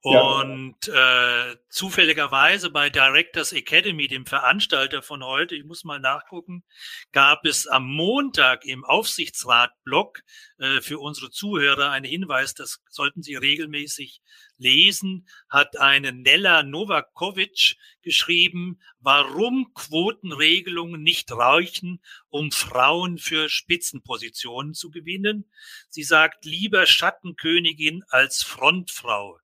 Und 0.10 0.88
äh, 0.88 1.58
zufälligerweise 1.70 2.70
bei 2.70 2.90
Directors 2.90 3.52
Academy, 3.52 4.08
dem 4.08 4.26
Veranstalter 4.26 5.02
von 5.02 5.24
heute, 5.24 5.56
ich 5.56 5.66
muss 5.66 5.84
mal 5.84 6.00
nachgucken, 6.00 6.64
gab 7.12 7.46
es 7.46 7.68
am 7.68 7.86
Montag 7.86 8.64
im 8.64 8.86
Aufsichtsrat-Blog 8.86 10.22
äh, 10.60 10.82
für 10.82 11.00
unsere 11.00 11.30
Zuhörer 11.32 11.92
einen 11.92 12.06
Hinweis, 12.06 12.54
das 12.54 12.82
sollten 12.90 13.22
Sie 13.22 13.36
regelmäßig 13.36 14.22
lesen, 14.58 15.28
hat 15.50 15.78
eine 15.78 16.14
Nella 16.14 16.64
Novakovic 16.64 17.76
geschrieben, 18.02 18.80
warum 19.00 19.74
Quotenregelungen 19.74 21.02
nicht 21.04 21.32
reichen, 21.32 22.02
um 22.30 22.52
Frauen 22.52 23.18
für 23.18 23.50
Spitzenpositionen 23.50 24.74
zu 24.74 24.90
gewinnen. 24.90 25.52
Sie 25.90 26.04
sagt, 26.04 26.46
lieber 26.46 26.86
Schattenkönigin 26.86 28.04
als 28.10 28.44
Frontfrau. 28.44 29.40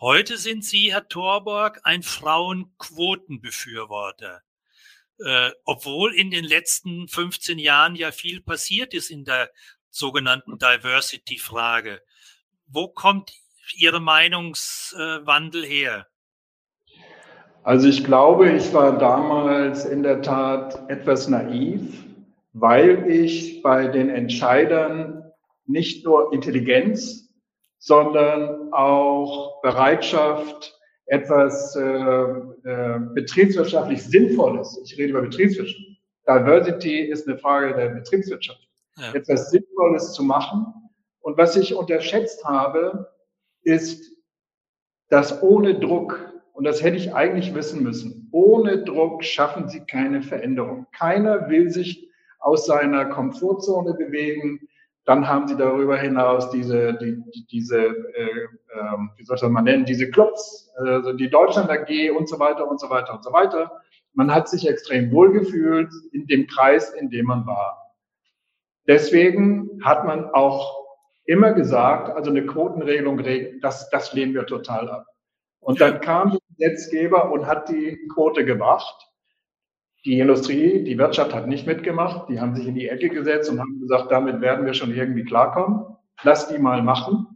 Heute 0.00 0.38
sind 0.38 0.64
Sie, 0.64 0.92
Herr 0.92 1.06
Torborg, 1.06 1.80
ein 1.84 2.02
Frauenquotenbefürworter. 2.02 4.40
Äh, 5.24 5.50
obwohl 5.64 6.12
in 6.14 6.32
den 6.32 6.44
letzten 6.44 7.06
15 7.06 7.60
Jahren 7.60 7.94
ja 7.94 8.10
viel 8.10 8.42
passiert 8.42 8.92
ist 8.92 9.08
in 9.10 9.24
der 9.24 9.50
sogenannten 9.90 10.58
Diversity-Frage. 10.58 12.02
Wo 12.66 12.88
kommt 12.88 13.30
Ihre 13.76 14.00
Meinungswandel 14.00 15.64
her? 15.64 16.08
Also 17.62 17.88
ich 17.88 18.02
glaube, 18.02 18.50
ich 18.50 18.74
war 18.74 18.98
damals 18.98 19.84
in 19.84 20.02
der 20.02 20.22
Tat 20.22 20.90
etwas 20.90 21.28
naiv, 21.28 22.02
weil 22.52 23.08
ich 23.08 23.62
bei 23.62 23.86
den 23.86 24.10
Entscheidern 24.10 25.30
nicht 25.66 26.04
nur 26.04 26.32
Intelligenz, 26.32 27.23
sondern 27.84 28.72
auch 28.72 29.60
Bereitschaft, 29.60 30.80
etwas 31.04 31.76
äh, 31.76 31.82
äh, 31.82 32.98
betriebswirtschaftlich 33.12 34.02
Sinnvolles, 34.02 34.80
ich 34.82 34.96
rede 34.96 35.10
über 35.10 35.20
Betriebswirtschaft, 35.20 35.84
Diversity 36.26 37.00
ist 37.00 37.28
eine 37.28 37.36
Frage 37.36 37.74
der 37.74 37.88
Betriebswirtschaft, 37.90 38.66
ja. 38.96 39.12
etwas 39.12 39.50
Sinnvolles 39.50 40.14
zu 40.14 40.22
machen. 40.22 40.64
Und 41.20 41.36
was 41.36 41.56
ich 41.56 41.74
unterschätzt 41.74 42.42
habe, 42.46 43.12
ist, 43.64 44.16
dass 45.10 45.42
ohne 45.42 45.78
Druck, 45.78 46.32
und 46.54 46.64
das 46.64 46.82
hätte 46.82 46.96
ich 46.96 47.14
eigentlich 47.14 47.54
wissen 47.54 47.82
müssen, 47.82 48.30
ohne 48.32 48.82
Druck 48.82 49.22
schaffen 49.22 49.68
Sie 49.68 49.80
keine 49.80 50.22
Veränderung. 50.22 50.86
Keiner 50.96 51.50
will 51.50 51.68
sich 51.68 52.08
aus 52.38 52.64
seiner 52.64 53.04
Komfortzone 53.04 53.92
bewegen. 53.92 54.66
Dann 55.04 55.28
haben 55.28 55.48
sie 55.48 55.56
darüber 55.56 55.98
hinaus 55.98 56.50
diese, 56.50 56.94
die, 56.94 57.22
diese 57.50 57.78
äh, 57.78 58.48
äh, 58.74 58.98
wie 59.16 59.24
soll 59.24 59.36
ich 59.36 59.40
das 59.40 59.50
mal 59.50 59.62
nennen, 59.62 59.84
diese 59.84 60.10
Clubs, 60.10 60.70
also 60.76 61.12
die 61.12 61.30
Deutschland 61.30 61.70
AG 61.70 62.10
und 62.16 62.28
so 62.28 62.38
weiter 62.38 62.68
und 62.68 62.80
so 62.80 62.90
weiter 62.90 63.14
und 63.14 63.22
so 63.22 63.32
weiter. 63.32 63.70
Man 64.14 64.32
hat 64.32 64.48
sich 64.48 64.68
extrem 64.68 65.10
wohlgefühlt 65.12 65.92
in 66.12 66.26
dem 66.26 66.46
Kreis, 66.46 66.90
in 66.90 67.10
dem 67.10 67.26
man 67.26 67.46
war. 67.46 67.94
Deswegen 68.86 69.80
hat 69.82 70.04
man 70.04 70.30
auch 70.30 70.84
immer 71.26 71.52
gesagt, 71.52 72.10
also 72.14 72.30
eine 72.30 72.44
Quotenregelung, 72.46 73.22
das, 73.60 73.88
das 73.90 74.12
lehnen 74.12 74.34
wir 74.34 74.46
total 74.46 74.90
ab. 74.90 75.06
Und 75.60 75.80
dann 75.80 76.00
kam 76.00 76.30
der 76.30 76.40
Gesetzgeber 76.68 77.32
und 77.32 77.46
hat 77.46 77.68
die 77.70 77.98
Quote 78.12 78.44
gebracht. 78.44 79.08
Die 80.04 80.18
Industrie, 80.18 80.84
die 80.84 80.98
Wirtschaft 80.98 81.34
hat 81.34 81.46
nicht 81.46 81.66
mitgemacht. 81.66 82.28
Die 82.28 82.40
haben 82.40 82.54
sich 82.54 82.66
in 82.66 82.74
die 82.74 82.88
Ecke 82.88 83.08
gesetzt 83.08 83.50
und 83.50 83.58
haben 83.58 83.80
gesagt, 83.80 84.10
damit 84.10 84.40
werden 84.40 84.66
wir 84.66 84.74
schon 84.74 84.94
irgendwie 84.94 85.24
klarkommen. 85.24 85.96
Lass 86.22 86.48
die 86.48 86.58
mal 86.58 86.82
machen. 86.82 87.26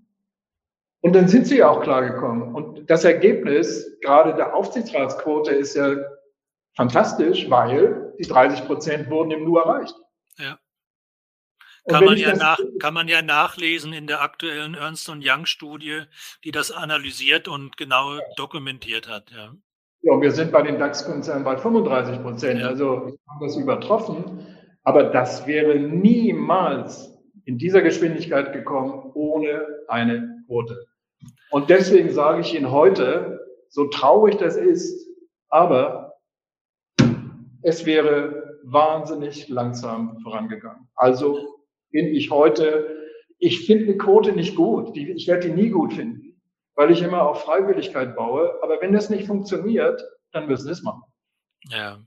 Und 1.00 1.14
dann 1.14 1.28
sind 1.28 1.46
sie 1.46 1.58
ja 1.58 1.68
auch 1.68 1.82
klargekommen. 1.82 2.54
Und 2.54 2.90
das 2.90 3.04
Ergebnis, 3.04 3.98
gerade 4.00 4.34
der 4.34 4.54
Aufsichtsratsquote, 4.54 5.52
ist 5.52 5.76
ja 5.76 5.96
fantastisch, 6.76 7.48
weil 7.48 8.14
die 8.18 8.26
30 8.26 8.66
Prozent 8.66 9.10
wurden 9.10 9.30
im 9.30 9.44
Nu 9.44 9.56
erreicht. 9.58 9.94
Ja. 10.36 10.58
Kann 11.88 12.04
man, 12.04 12.18
ja 12.18 12.36
nach, 12.36 12.58
kann 12.80 12.92
man 12.92 13.08
ja 13.08 13.22
nachlesen 13.22 13.94
in 13.94 14.06
der 14.06 14.20
aktuellen 14.20 14.74
Ernst 14.74 15.08
Young 15.08 15.46
Studie, 15.46 16.02
die 16.44 16.50
das 16.50 16.70
analysiert 16.70 17.48
und 17.48 17.78
genau 17.78 18.18
dokumentiert 18.36 19.08
hat. 19.08 19.30
Ja. 19.30 19.54
Ja, 20.02 20.20
wir 20.20 20.30
sind 20.30 20.52
bei 20.52 20.62
den 20.62 20.78
DAX-Konzernen 20.78 21.44
bei 21.44 21.56
35 21.56 22.22
Prozent. 22.22 22.62
Also 22.62 22.84
wir 22.84 23.18
haben 23.28 23.40
das 23.40 23.56
übertroffen. 23.56 24.46
Aber 24.84 25.04
das 25.04 25.46
wäre 25.46 25.78
niemals 25.78 27.18
in 27.44 27.58
dieser 27.58 27.82
Geschwindigkeit 27.82 28.52
gekommen 28.52 29.10
ohne 29.14 29.66
eine 29.88 30.44
Quote. 30.46 30.86
Und 31.50 31.68
deswegen 31.68 32.10
sage 32.10 32.42
ich 32.42 32.54
Ihnen 32.54 32.70
heute, 32.70 33.40
so 33.68 33.86
traurig 33.86 34.36
das 34.36 34.56
ist, 34.56 35.06
aber 35.48 36.14
es 37.62 37.84
wäre 37.84 38.58
wahnsinnig 38.62 39.48
langsam 39.48 40.20
vorangegangen. 40.22 40.88
Also 40.94 41.38
bin 41.90 42.06
ich 42.06 42.30
heute, 42.30 42.96
ich 43.38 43.66
finde 43.66 43.86
eine 43.86 43.98
Quote 43.98 44.32
nicht 44.32 44.54
gut. 44.54 44.96
Ich 44.96 45.26
werde 45.26 45.48
die 45.48 45.54
nie 45.54 45.70
gut 45.70 45.94
finden 45.94 46.27
weil 46.78 46.92
ich 46.92 47.02
immer 47.02 47.22
auf 47.22 47.42
Freiwilligkeit 47.42 48.14
baue. 48.14 48.56
Aber 48.62 48.80
wenn 48.80 48.92
das 48.92 49.10
nicht 49.10 49.26
funktioniert, 49.26 50.00
dann 50.30 50.46
müssen 50.46 50.66
wir 50.66 50.72
es 50.72 50.82
machen. 50.82 51.02
Ja. 51.64 51.98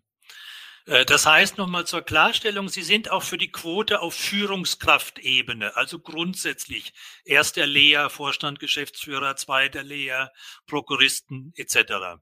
Äh, 0.86 1.04
das 1.04 1.26
heißt 1.26 1.58
nochmal 1.58 1.86
zur 1.86 2.04
Klarstellung, 2.04 2.70
Sie 2.70 2.82
sind 2.82 3.12
auch 3.12 3.22
für 3.22 3.38
die 3.38 3.52
Quote 3.52 4.00
auf 4.00 4.14
Führungskraftebene, 4.14 5.76
also 5.76 6.00
grundsätzlich 6.00 6.94
erster 7.26 7.68
Lehr, 7.68 8.10
Vorstand, 8.10 8.60
Geschäftsführer, 8.60 9.36
zweiter 9.36 9.84
Lehr, 9.84 10.32
Prokuristen 10.68 11.52
etc 11.58 12.22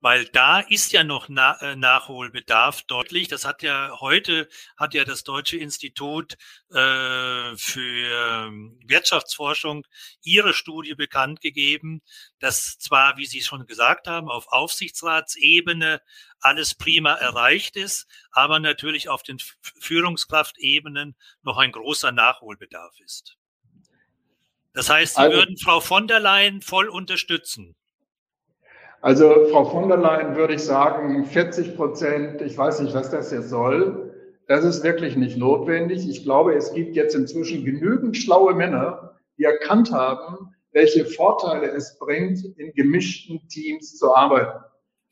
weil 0.00 0.24
da 0.26 0.60
ist 0.60 0.92
ja 0.92 1.04
noch 1.04 1.28
Na 1.28 1.60
äh, 1.60 1.76
Nachholbedarf 1.76 2.82
deutlich. 2.82 3.28
Das 3.28 3.44
hat 3.44 3.62
ja 3.62 4.00
heute 4.00 4.48
hat 4.76 4.94
ja 4.94 5.04
das 5.04 5.24
Deutsche 5.24 5.58
Institut 5.58 6.34
äh, 6.70 7.56
für 7.56 8.46
ähm, 8.46 8.78
Wirtschaftsforschung 8.86 9.86
ihre 10.22 10.54
Studie 10.54 10.94
bekannt 10.94 11.40
gegeben, 11.40 12.02
dass 12.38 12.78
zwar, 12.78 13.16
wie 13.18 13.26
Sie 13.26 13.42
schon 13.42 13.66
gesagt 13.66 14.08
haben, 14.08 14.28
auf 14.28 14.48
Aufsichtsratsebene 14.48 16.00
alles 16.40 16.74
prima 16.74 17.12
erreicht 17.14 17.76
ist, 17.76 18.06
aber 18.32 18.58
natürlich 18.58 19.08
auf 19.08 19.22
den 19.22 19.38
Führungskraftebenen 19.60 21.14
noch 21.42 21.58
ein 21.58 21.72
großer 21.72 22.12
Nachholbedarf 22.12 22.98
ist. 23.00 23.36
Das 24.72 24.88
heißt, 24.88 25.16
Sie 25.16 25.20
also, 25.20 25.36
würden 25.36 25.58
Frau 25.58 25.80
von 25.80 26.06
der 26.06 26.20
Leyen 26.20 26.62
voll 26.62 26.88
unterstützen. 26.88 27.76
Also 29.02 29.46
Frau 29.50 29.64
von 29.64 29.88
der 29.88 29.96
Leyen 29.96 30.36
würde 30.36 30.54
ich 30.54 30.62
sagen, 30.62 31.24
40 31.24 31.74
Prozent, 31.76 32.42
ich 32.42 32.56
weiß 32.58 32.80
nicht, 32.80 32.94
was 32.94 33.10
das 33.10 33.32
jetzt 33.32 33.48
soll. 33.48 34.12
Das 34.46 34.64
ist 34.64 34.84
wirklich 34.84 35.16
nicht 35.16 35.38
notwendig. 35.38 36.06
Ich 36.08 36.22
glaube, 36.22 36.54
es 36.54 36.74
gibt 36.74 36.96
jetzt 36.96 37.14
inzwischen 37.14 37.64
genügend 37.64 38.16
schlaue 38.16 38.54
Männer, 38.54 39.16
die 39.38 39.44
erkannt 39.44 39.90
haben, 39.90 40.54
welche 40.72 41.06
Vorteile 41.06 41.70
es 41.70 41.98
bringt, 41.98 42.44
in 42.58 42.72
gemischten 42.74 43.40
Teams 43.48 43.96
zu 43.96 44.14
arbeiten. 44.14 44.60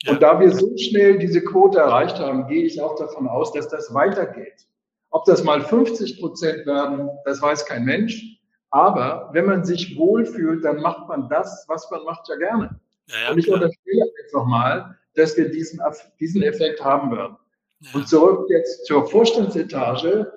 Ja. 0.03 0.13
Und 0.13 0.23
da 0.23 0.39
wir 0.39 0.51
so 0.51 0.77
schnell 0.77 1.19
diese 1.19 1.43
Quote 1.43 1.79
erreicht 1.79 2.19
haben, 2.19 2.47
gehe 2.47 2.65
ich 2.65 2.81
auch 2.83 2.97
davon 2.97 3.27
aus, 3.27 3.53
dass 3.53 3.69
das 3.69 3.95
weitergeht. 3.95 4.67
Ob 5.11 5.25
das 5.25 5.43
mal 5.43 5.63
50 5.63 6.21
Prozent 6.21 6.67
werden, 6.67 7.09
das 7.25 7.41
weiß 7.41 7.65
kein 7.65 7.85
Mensch. 7.85 8.39
Aber 8.71 9.31
wenn 9.33 9.47
man 9.47 9.65
sich 9.65 9.97
wohlfühlt, 9.97 10.63
dann 10.63 10.83
macht 10.83 11.09
man 11.09 11.29
das, 11.31 11.65
was 11.69 11.91
man 11.91 12.05
macht, 12.05 12.29
ja 12.29 12.37
gerne. 12.37 12.79
Ja, 13.09 13.33
und 13.33 13.39
ich 13.39 13.51
unterstelle 13.51 14.05
einfach 14.25 14.45
mal, 14.45 14.99
dass 15.15 15.37
wir 15.37 15.51
diesen, 15.51 15.81
diesen 16.21 16.43
Effekt 16.43 16.83
haben 16.83 17.11
werden. 17.17 17.37
Ja. 17.81 17.91
Und 17.95 18.09
zurück 18.09 18.49
jetzt 18.51 18.87
zur 18.87 19.09
Vorstandsetage. 19.09 20.33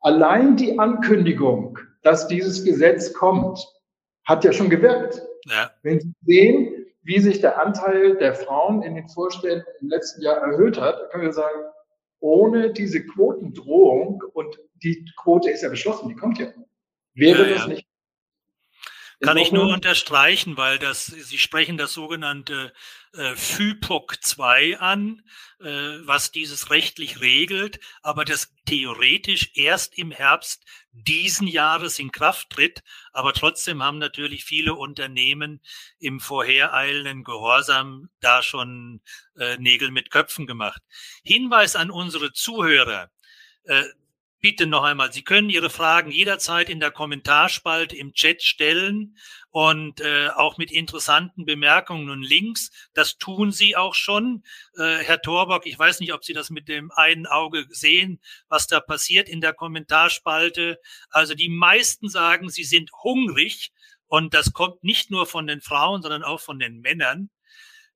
Allein 0.00 0.56
die 0.56 0.78
Ankündigung, 0.78 1.78
dass 2.02 2.28
dieses 2.28 2.64
Gesetz 2.64 3.12
kommt, 3.12 3.58
hat 4.24 4.44
ja 4.44 4.52
schon 4.52 4.70
gewirkt. 4.70 5.22
Ja. 5.46 5.70
Wenn 5.82 6.00
Sie 6.00 6.12
sehen, 6.22 6.86
wie 7.02 7.20
sich 7.20 7.40
der 7.40 7.60
Anteil 7.60 8.16
der 8.16 8.34
Frauen 8.34 8.82
in 8.82 8.94
den 8.94 9.08
Vorständen 9.08 9.64
im 9.80 9.88
letzten 9.88 10.22
Jahr 10.22 10.38
erhöht 10.38 10.80
hat, 10.80 10.98
dann 10.98 11.08
können 11.10 11.24
wir 11.24 11.32
sagen, 11.32 11.60
ohne 12.20 12.72
diese 12.72 13.04
Quotendrohung, 13.04 14.22
und 14.32 14.58
die 14.82 15.04
Quote 15.22 15.50
ist 15.50 15.62
ja 15.62 15.68
beschlossen, 15.68 16.08
die 16.08 16.14
kommt 16.14 16.38
ja, 16.38 16.46
wäre 17.14 17.46
ja, 17.48 17.54
das 17.54 17.66
nicht 17.66 17.86
kann 19.20 19.36
ich 19.36 19.52
nur 19.52 19.72
unterstreichen, 19.72 20.56
weil 20.56 20.78
das, 20.78 21.06
Sie 21.06 21.38
sprechen 21.38 21.78
das 21.78 21.92
sogenannte 21.92 22.72
äh, 23.12 23.34
FIPOC 23.34 24.22
2 24.22 24.78
an, 24.78 25.22
äh, 25.60 25.66
was 25.66 26.32
dieses 26.32 26.70
rechtlich 26.70 27.20
regelt, 27.20 27.80
aber 28.02 28.24
das 28.24 28.52
theoretisch 28.66 29.50
erst 29.54 29.96
im 29.96 30.10
Herbst 30.10 30.64
diesen 30.92 31.46
Jahres 31.46 31.98
in 31.98 32.12
Kraft 32.12 32.50
tritt. 32.50 32.82
Aber 33.12 33.32
trotzdem 33.32 33.82
haben 33.82 33.98
natürlich 33.98 34.44
viele 34.44 34.74
Unternehmen 34.74 35.60
im 35.98 36.20
vorhereilenden 36.20 37.24
Gehorsam 37.24 38.10
da 38.20 38.42
schon 38.42 39.00
äh, 39.36 39.56
Nägel 39.58 39.90
mit 39.90 40.10
Köpfen 40.10 40.46
gemacht. 40.46 40.82
Hinweis 41.22 41.76
an 41.76 41.90
unsere 41.90 42.32
Zuhörer. 42.32 43.10
Äh, 43.64 43.84
bitte 44.44 44.66
noch 44.66 44.82
einmal, 44.82 45.10
Sie 45.10 45.24
können 45.24 45.48
Ihre 45.48 45.70
Fragen 45.70 46.10
jederzeit 46.10 46.68
in 46.68 46.78
der 46.78 46.90
Kommentarspalte 46.90 47.96
im 47.96 48.12
Chat 48.12 48.42
stellen 48.42 49.16
und 49.48 50.02
äh, 50.02 50.28
auch 50.28 50.58
mit 50.58 50.70
interessanten 50.70 51.46
Bemerkungen 51.46 52.10
und 52.10 52.22
Links. 52.22 52.70
Das 52.92 53.16
tun 53.16 53.52
Sie 53.52 53.74
auch 53.74 53.94
schon. 53.94 54.44
Äh, 54.76 54.98
Herr 54.98 55.22
Torbock, 55.22 55.64
ich 55.64 55.78
weiß 55.78 56.00
nicht, 56.00 56.12
ob 56.12 56.26
Sie 56.26 56.34
das 56.34 56.50
mit 56.50 56.68
dem 56.68 56.92
einen 56.92 57.26
Auge 57.26 57.64
sehen, 57.70 58.20
was 58.50 58.66
da 58.66 58.80
passiert 58.80 59.30
in 59.30 59.40
der 59.40 59.54
Kommentarspalte. 59.54 60.78
Also 61.08 61.34
die 61.34 61.48
meisten 61.48 62.10
sagen, 62.10 62.50
sie 62.50 62.64
sind 62.64 62.90
hungrig 63.02 63.72
und 64.08 64.34
das 64.34 64.52
kommt 64.52 64.84
nicht 64.84 65.10
nur 65.10 65.24
von 65.24 65.46
den 65.46 65.62
Frauen, 65.62 66.02
sondern 66.02 66.22
auch 66.22 66.40
von 66.40 66.58
den 66.58 66.82
Männern. 66.82 67.30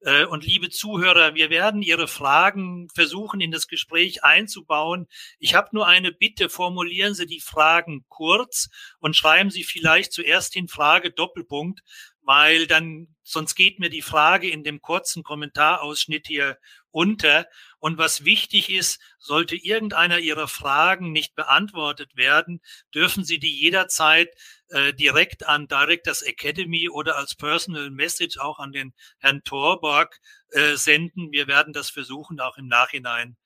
Äh, 0.01 0.25
und 0.27 0.45
liebe 0.45 0.71
Zuhörer, 0.71 1.35
wir 1.35 1.51
werden 1.51 1.83
Ihre 1.83 2.09
Fragen 2.09 2.89
versuchen 2.95 3.41
in 3.41 3.51
das 3.51 3.67
Gespräch 3.67 4.23
einzubauen. 4.23 5.09
Ich 5.39 5.55
habe 5.55 5.71
nur 5.73 5.87
eine 5.87 6.13
Bitte, 6.13 6.49
formulieren 6.49 7.15
Sie 7.15 7.27
die 7.27 7.41
Fragen 7.41 8.05
kurz 8.09 8.69
und 9.01 9.17
schreiben 9.17 9.51
Sie 9.51 9.65
vielleicht 9.65 10.13
zuerst 10.13 10.55
in 10.57 10.69
Frage 10.69 11.11
Doppelpunkt, 11.11 11.81
weil 12.23 12.67
dann 12.67 13.17
sonst 13.23 13.55
geht 13.57 13.81
mir 13.81 13.91
die 13.91 14.03
Frage 14.03 14.49
in 14.51 14.63
dem 14.63 14.81
kurzen 14.81 15.23
Kommentarausschnitt 15.23 16.27
hier 16.29 16.59
unter. 16.91 17.47
Und 17.79 17.99
was 17.99 18.25
wichtig 18.25 18.71
ist, 18.71 19.01
sollte 19.19 19.57
irgendeiner 19.57 20.19
Ihrer 20.19 20.49
Fragen 20.49 21.11
nicht 21.13 21.35
beantwortet 21.35 22.17
werden, 22.17 22.61
dürfen 22.95 23.25
Sie 23.25 23.39
die 23.39 23.55
jederzeit 23.55 24.29
äh, 24.71 24.93
direkt 24.93 25.47
an 25.47 25.69
Directors 25.69 26.23
Academy 26.23 26.89
oder 26.89 27.17
als 27.17 27.35
Personal 27.35 27.91
Message 27.91 28.39
auch 28.39 28.59
an 28.59 28.73
den 28.73 28.93
Herrn 29.19 29.43
Torborg 29.45 30.21
äh, 30.51 30.77
senden. 30.77 31.33
Wir 31.33 31.47
werden 31.47 31.73
das 31.73 31.91
versuchen, 31.91 32.41
auch 32.41 32.57
im 32.59 32.67
Nachhinein 32.67 33.37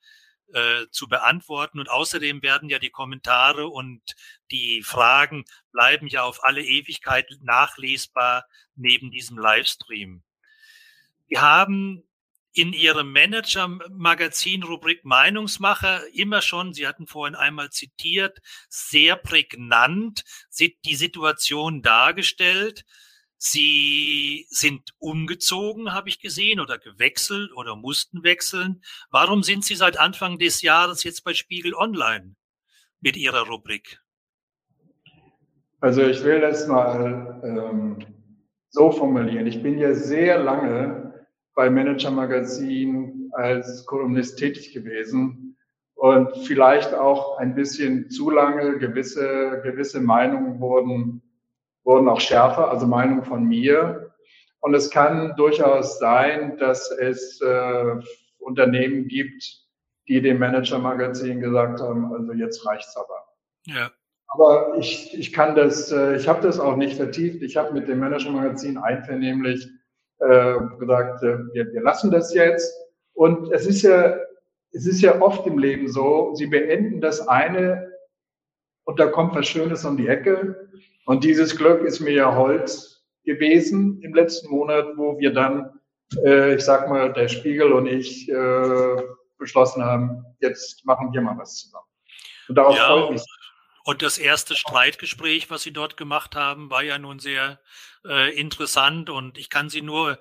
äh, 0.53 0.87
zu 0.91 1.07
beantworten. 1.07 1.79
Und 1.79 1.89
außerdem 1.89 2.41
werden 2.41 2.69
ja 2.69 2.79
die 2.79 2.89
Kommentare 2.89 3.67
und 3.67 4.01
die 4.51 4.83
Fragen 4.83 5.45
bleiben 5.71 6.07
ja 6.07 6.23
auf 6.23 6.43
alle 6.43 6.63
Ewigkeit 6.63 7.27
nachlesbar 7.41 8.45
neben 8.75 9.11
diesem 9.11 9.37
Livestream. 9.37 10.23
Wir 11.27 11.41
haben 11.41 12.03
in 12.53 12.71
Ihrem 12.71 13.11
Manager-Magazin-Rubrik 13.11 15.03
Meinungsmacher 15.03 16.01
immer 16.13 16.41
schon, 16.41 16.73
Sie 16.73 16.87
hatten 16.87 17.07
vorhin 17.07 17.35
einmal 17.35 17.71
zitiert, 17.71 18.39
sehr 18.69 19.15
prägnant 19.15 20.23
die 20.85 20.95
Situation 20.95 21.81
dargestellt. 21.81 22.85
Sie 23.37 24.45
sind 24.49 24.91
umgezogen, 24.99 25.93
habe 25.93 26.09
ich 26.09 26.21
gesehen, 26.21 26.59
oder 26.59 26.77
gewechselt 26.77 27.51
oder 27.53 27.75
mussten 27.75 28.23
wechseln. 28.23 28.81
Warum 29.09 29.43
sind 29.43 29.65
Sie 29.65 29.75
seit 29.75 29.99
Anfang 29.99 30.37
des 30.37 30.61
Jahres 30.61 31.03
jetzt 31.03 31.23
bei 31.23 31.33
Spiegel 31.33 31.73
Online 31.73 32.35
mit 33.01 33.17
Ihrer 33.17 33.47
Rubrik? 33.47 33.99
Also 35.81 36.03
ich 36.03 36.23
will 36.23 36.39
das 36.39 36.67
mal 36.67 37.41
ähm, 37.43 38.05
so 38.69 38.91
formulieren. 38.91 39.47
Ich 39.47 39.61
bin 39.61 39.77
ja 39.77 39.93
sehr 39.93 40.41
lange 40.41 41.12
bei 41.55 41.69
Manager 41.69 42.11
Magazin 42.11 43.31
als 43.33 43.85
Kolumnist 43.85 44.37
tätig 44.37 44.73
gewesen 44.73 45.57
und 45.95 46.35
vielleicht 46.45 46.93
auch 46.93 47.37
ein 47.37 47.55
bisschen 47.55 48.09
zu 48.09 48.29
lange 48.29 48.79
gewisse, 48.79 49.61
gewisse 49.63 50.01
Meinungen 50.01 50.59
wurden 50.59 51.21
wurden 51.83 52.07
auch 52.07 52.21
schärfer, 52.21 52.69
also 52.69 52.87
Meinung 52.87 53.23
von 53.23 53.43
mir. 53.45 54.13
Und 54.59 54.73
es 54.73 54.89
kann 54.89 55.35
durchaus 55.35 55.99
sein, 55.99 56.57
dass 56.57 56.89
es 56.91 57.41
äh, 57.41 57.95
Unternehmen 58.39 59.07
gibt, 59.07 59.43
die 60.07 60.21
dem 60.21 60.39
Manager-Magazin 60.39 61.41
gesagt 61.41 61.81
haben, 61.81 62.13
also 62.13 62.33
jetzt 62.33 62.65
reicht's 62.65 62.95
aber. 62.95 63.25
Ja. 63.65 63.91
Aber 64.27 64.75
ich, 64.79 65.17
ich 65.17 65.33
kann 65.33 65.55
das, 65.55 65.91
äh, 65.91 66.15
ich 66.15 66.27
habe 66.27 66.41
das 66.41 66.59
auch 66.59 66.75
nicht 66.75 66.95
vertieft. 66.95 67.41
Ich 67.41 67.57
habe 67.57 67.73
mit 67.73 67.87
dem 67.87 67.99
Manager-Magazin 67.99 68.77
einvernehmlich 68.77 69.67
äh, 70.29 70.55
gesagt, 70.79 71.23
äh, 71.23 71.37
wir, 71.53 71.71
wir 71.71 71.81
lassen 71.81 72.11
das 72.11 72.33
jetzt. 72.33 72.73
Und 73.13 73.51
es 73.51 73.65
ist 73.65 73.81
ja, 73.81 74.17
es 74.71 74.87
ist 74.87 75.01
ja 75.01 75.21
oft 75.21 75.45
im 75.45 75.57
Leben 75.57 75.87
so, 75.87 76.33
sie 76.35 76.47
beenden 76.47 77.01
das 77.01 77.27
eine 77.27 77.91
und 78.85 78.99
da 78.99 79.07
kommt 79.07 79.35
was 79.35 79.47
Schönes 79.47 79.85
um 79.85 79.97
die 79.97 80.07
Ecke. 80.07 80.69
Und 81.05 81.23
dieses 81.23 81.55
Glück 81.55 81.83
ist 81.83 81.99
mir 81.99 82.13
ja 82.13 82.35
Holz 82.35 83.03
gewesen 83.25 84.01
im 84.01 84.13
letzten 84.13 84.49
Monat, 84.49 84.85
wo 84.95 85.17
wir 85.19 85.33
dann, 85.33 85.79
äh, 86.25 86.55
ich 86.55 86.63
sag 86.63 86.89
mal, 86.89 87.13
der 87.13 87.27
Spiegel 87.27 87.71
und 87.71 87.87
ich 87.87 88.29
äh, 88.29 88.95
beschlossen 89.37 89.83
haben, 89.83 90.25
jetzt 90.39 90.85
machen 90.85 91.13
wir 91.13 91.21
mal 91.21 91.37
was 91.37 91.55
zusammen. 91.57 91.85
Und 92.47 92.55
darauf 92.55 92.75
ja, 92.75 92.87
freue 92.87 93.03
ich 93.05 93.11
mich. 93.11 93.25
Und 93.85 94.01
das 94.01 94.17
erste 94.17 94.55
Streitgespräch, 94.55 95.49
was 95.49 95.63
Sie 95.63 95.73
dort 95.73 95.97
gemacht 95.97 96.35
haben, 96.35 96.69
war 96.69 96.83
ja 96.83 96.97
nun 96.97 97.19
sehr 97.19 97.59
äh, 98.05 98.35
interessant 98.37 99.09
und 99.09 99.37
ich 99.37 99.49
kann 99.49 99.69
Sie 99.69 99.81
nur 99.81 100.19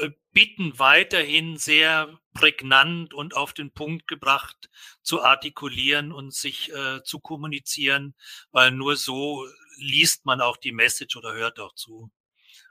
äh, 0.00 0.10
bitten, 0.32 0.78
weiterhin 0.78 1.56
sehr 1.56 2.18
prägnant 2.34 3.12
und 3.12 3.36
auf 3.36 3.52
den 3.52 3.72
Punkt 3.72 4.06
gebracht 4.06 4.70
zu 5.02 5.22
artikulieren 5.22 6.12
und 6.12 6.32
sich 6.32 6.72
äh, 6.72 7.02
zu 7.02 7.18
kommunizieren, 7.18 8.14
weil 8.52 8.70
nur 8.70 8.96
so 8.96 9.46
liest 9.78 10.26
man 10.26 10.40
auch 10.40 10.56
die 10.56 10.72
Message 10.72 11.16
oder 11.16 11.34
hört 11.34 11.58
auch 11.58 11.74
zu. 11.74 12.10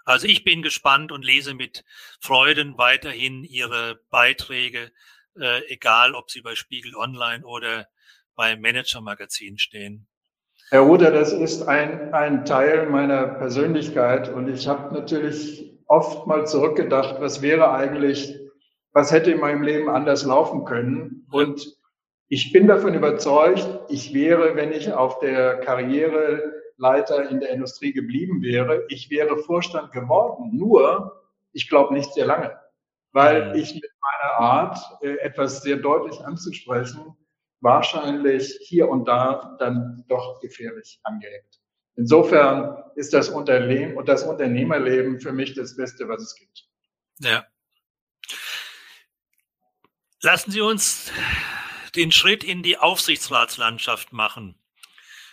Also 0.05 0.27
ich 0.27 0.43
bin 0.43 0.61
gespannt 0.61 1.11
und 1.11 1.25
lese 1.25 1.53
mit 1.53 1.83
Freuden 2.19 2.77
weiterhin 2.77 3.43
Ihre 3.43 3.99
Beiträge, 4.09 4.91
äh, 5.37 5.61
egal 5.67 6.15
ob 6.15 6.31
sie 6.31 6.41
bei 6.41 6.55
Spiegel 6.55 6.95
Online 6.95 7.45
oder 7.45 7.87
beim 8.35 8.61
Manager 8.61 9.01
Magazin 9.01 9.57
stehen. 9.57 10.07
Herr 10.71 10.81
Ruther, 10.81 11.09
das 11.09 11.33
ist 11.33 11.67
ein, 11.67 12.13
ein 12.13 12.45
Teil 12.45 12.87
meiner 12.89 13.25
Persönlichkeit 13.25 14.29
und 14.29 14.47
ich 14.47 14.67
habe 14.67 14.93
natürlich 14.93 15.75
oft 15.87 16.27
mal 16.27 16.45
zurückgedacht, 16.45 17.19
was 17.19 17.41
wäre 17.41 17.71
eigentlich, 17.71 18.37
was 18.93 19.11
hätte 19.11 19.31
in 19.31 19.39
meinem 19.39 19.63
Leben 19.63 19.89
anders 19.89 20.25
laufen 20.25 20.65
können 20.65 21.25
und 21.31 21.75
ich 22.27 22.51
bin 22.51 22.67
davon 22.67 22.93
überzeugt, 22.93 23.67
ich 23.89 24.13
wäre, 24.13 24.55
wenn 24.55 24.71
ich 24.71 24.93
auf 24.93 25.17
der 25.17 25.59
Karriere 25.61 26.53
Leiter 26.77 27.27
in 27.27 27.39
der 27.39 27.49
Industrie 27.49 27.91
geblieben 27.91 28.43
wäre. 28.43 28.85
Ich 28.87 29.09
wäre 29.09 29.37
Vorstand 29.37 29.91
geworden, 29.91 30.55
nur 30.55 31.23
ich 31.51 31.67
glaube 31.67 31.95
nicht 31.95 32.13
sehr 32.13 32.27
lange, 32.27 32.55
weil 33.11 33.55
ich 33.55 33.73
mit 33.73 33.91
meiner 34.01 34.39
Art, 34.39 34.77
äh, 35.01 35.15
etwas 35.17 35.63
sehr 35.63 35.77
deutlich 35.77 36.19
anzusprechen, 36.21 37.15
wahrscheinlich 37.61 38.57
hier 38.61 38.89
und 38.89 39.05
da 39.05 39.55
dann 39.59 40.03
doch 40.07 40.39
gefährlich 40.39 40.99
angeeckt. 41.03 41.59
Insofern 41.95 42.83
ist 42.95 43.13
das 43.13 43.29
Unternehmen 43.29 43.97
und 43.97 44.07
das 44.07 44.23
Unternehmerleben 44.23 45.19
für 45.19 45.33
mich 45.33 45.53
das 45.53 45.75
Beste, 45.75 46.07
was 46.07 46.21
es 46.21 46.35
gibt. 46.35 46.65
Ja. 47.19 47.45
Lassen 50.21 50.51
Sie 50.51 50.61
uns 50.61 51.11
den 51.95 52.11
Schritt 52.11 52.43
in 52.43 52.63
die 52.63 52.77
Aufsichtsratslandschaft 52.77 54.13
machen. 54.13 54.55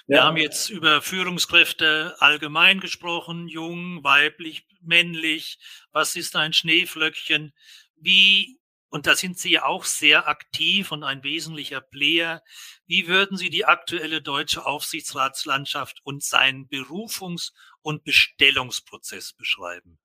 Wir 0.07 0.19
ja. 0.19 0.25
haben 0.25 0.37
jetzt 0.37 0.71
über 0.71 1.03
Führungskräfte 1.03 2.15
allgemein 2.21 2.81
gesprochen, 2.81 3.49
jung, 3.49 4.05
weiblich, 4.05 4.67
männlich. 4.81 5.59
Was 5.93 6.15
ist 6.15 6.37
ein 6.37 6.53
Schneeflöckchen? 6.53 7.53
Wie, 7.97 8.61
und 8.89 9.07
da 9.07 9.15
sind 9.15 9.39
Sie 9.39 9.53
ja 9.53 9.65
auch 9.65 9.85
sehr 9.85 10.29
aktiv 10.29 10.93
und 10.93 11.03
ein 11.03 11.25
wesentlicher 11.25 11.81
Player. 11.81 12.43
Wie 12.87 13.09
würden 13.09 13.37
Sie 13.37 13.51
die 13.51 13.65
aktuelle 13.65 14.23
deutsche 14.23 14.65
Aufsichtsratslandschaft 14.65 16.01
und 16.05 16.23
seinen 16.23 16.69
Berufungs- 16.69 17.53
und 17.83 18.05
Bestellungsprozess 18.05 19.33
beschreiben? 19.33 19.99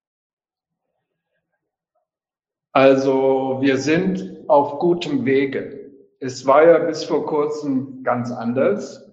Also 2.74 3.60
wir 3.62 3.78
sind 3.78 4.50
auf 4.50 4.80
gutem 4.80 5.26
Wege. 5.26 5.92
Es 6.20 6.46
war 6.46 6.66
ja 6.66 6.80
bis 6.80 7.04
vor 7.04 7.26
kurzem 7.26 8.04
ganz 8.04 8.32
anders. 8.32 9.04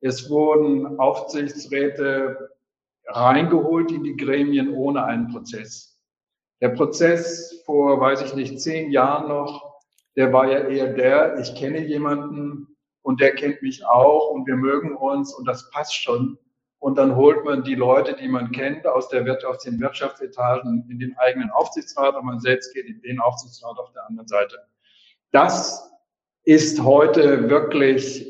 Es 0.00 0.28
wurden 0.28 0.98
Aufsichtsräte 0.98 2.50
reingeholt 3.06 3.90
in 3.92 4.02
die 4.02 4.16
Gremien 4.16 4.70
ohne 4.74 5.04
einen 5.04 5.28
Prozess. 5.28 5.93
Der 6.64 6.70
Prozess 6.70 7.62
vor, 7.66 8.00
weiß 8.00 8.22
ich 8.22 8.34
nicht, 8.34 8.58
zehn 8.58 8.90
Jahren 8.90 9.28
noch, 9.28 9.82
der 10.16 10.32
war 10.32 10.50
ja 10.50 10.66
eher 10.66 10.94
der, 10.94 11.38
ich 11.38 11.54
kenne 11.56 11.80
jemanden 11.80 12.74
und 13.02 13.20
der 13.20 13.34
kennt 13.34 13.60
mich 13.60 13.84
auch 13.84 14.30
und 14.30 14.46
wir 14.46 14.56
mögen 14.56 14.96
uns 14.96 15.34
und 15.34 15.46
das 15.46 15.68
passt 15.68 15.94
schon. 15.94 16.38
Und 16.78 16.96
dann 16.96 17.16
holt 17.16 17.44
man 17.44 17.64
die 17.64 17.74
Leute, 17.74 18.16
die 18.16 18.28
man 18.28 18.50
kennt, 18.50 18.86
aus, 18.86 19.10
der, 19.10 19.26
aus 19.46 19.58
den 19.58 19.78
Wirtschaftsetagen 19.78 20.88
in 20.88 20.98
den 20.98 21.14
eigenen 21.18 21.50
Aufsichtsrat 21.50 22.16
und 22.16 22.24
man 22.24 22.40
selbst 22.40 22.72
geht 22.72 22.86
in 22.86 22.98
den 23.02 23.20
Aufsichtsrat 23.20 23.76
auf 23.78 23.92
der 23.92 24.06
anderen 24.06 24.28
Seite. 24.28 24.56
Das 25.32 25.92
ist 26.44 26.82
heute 26.82 27.50
wirklich 27.50 28.26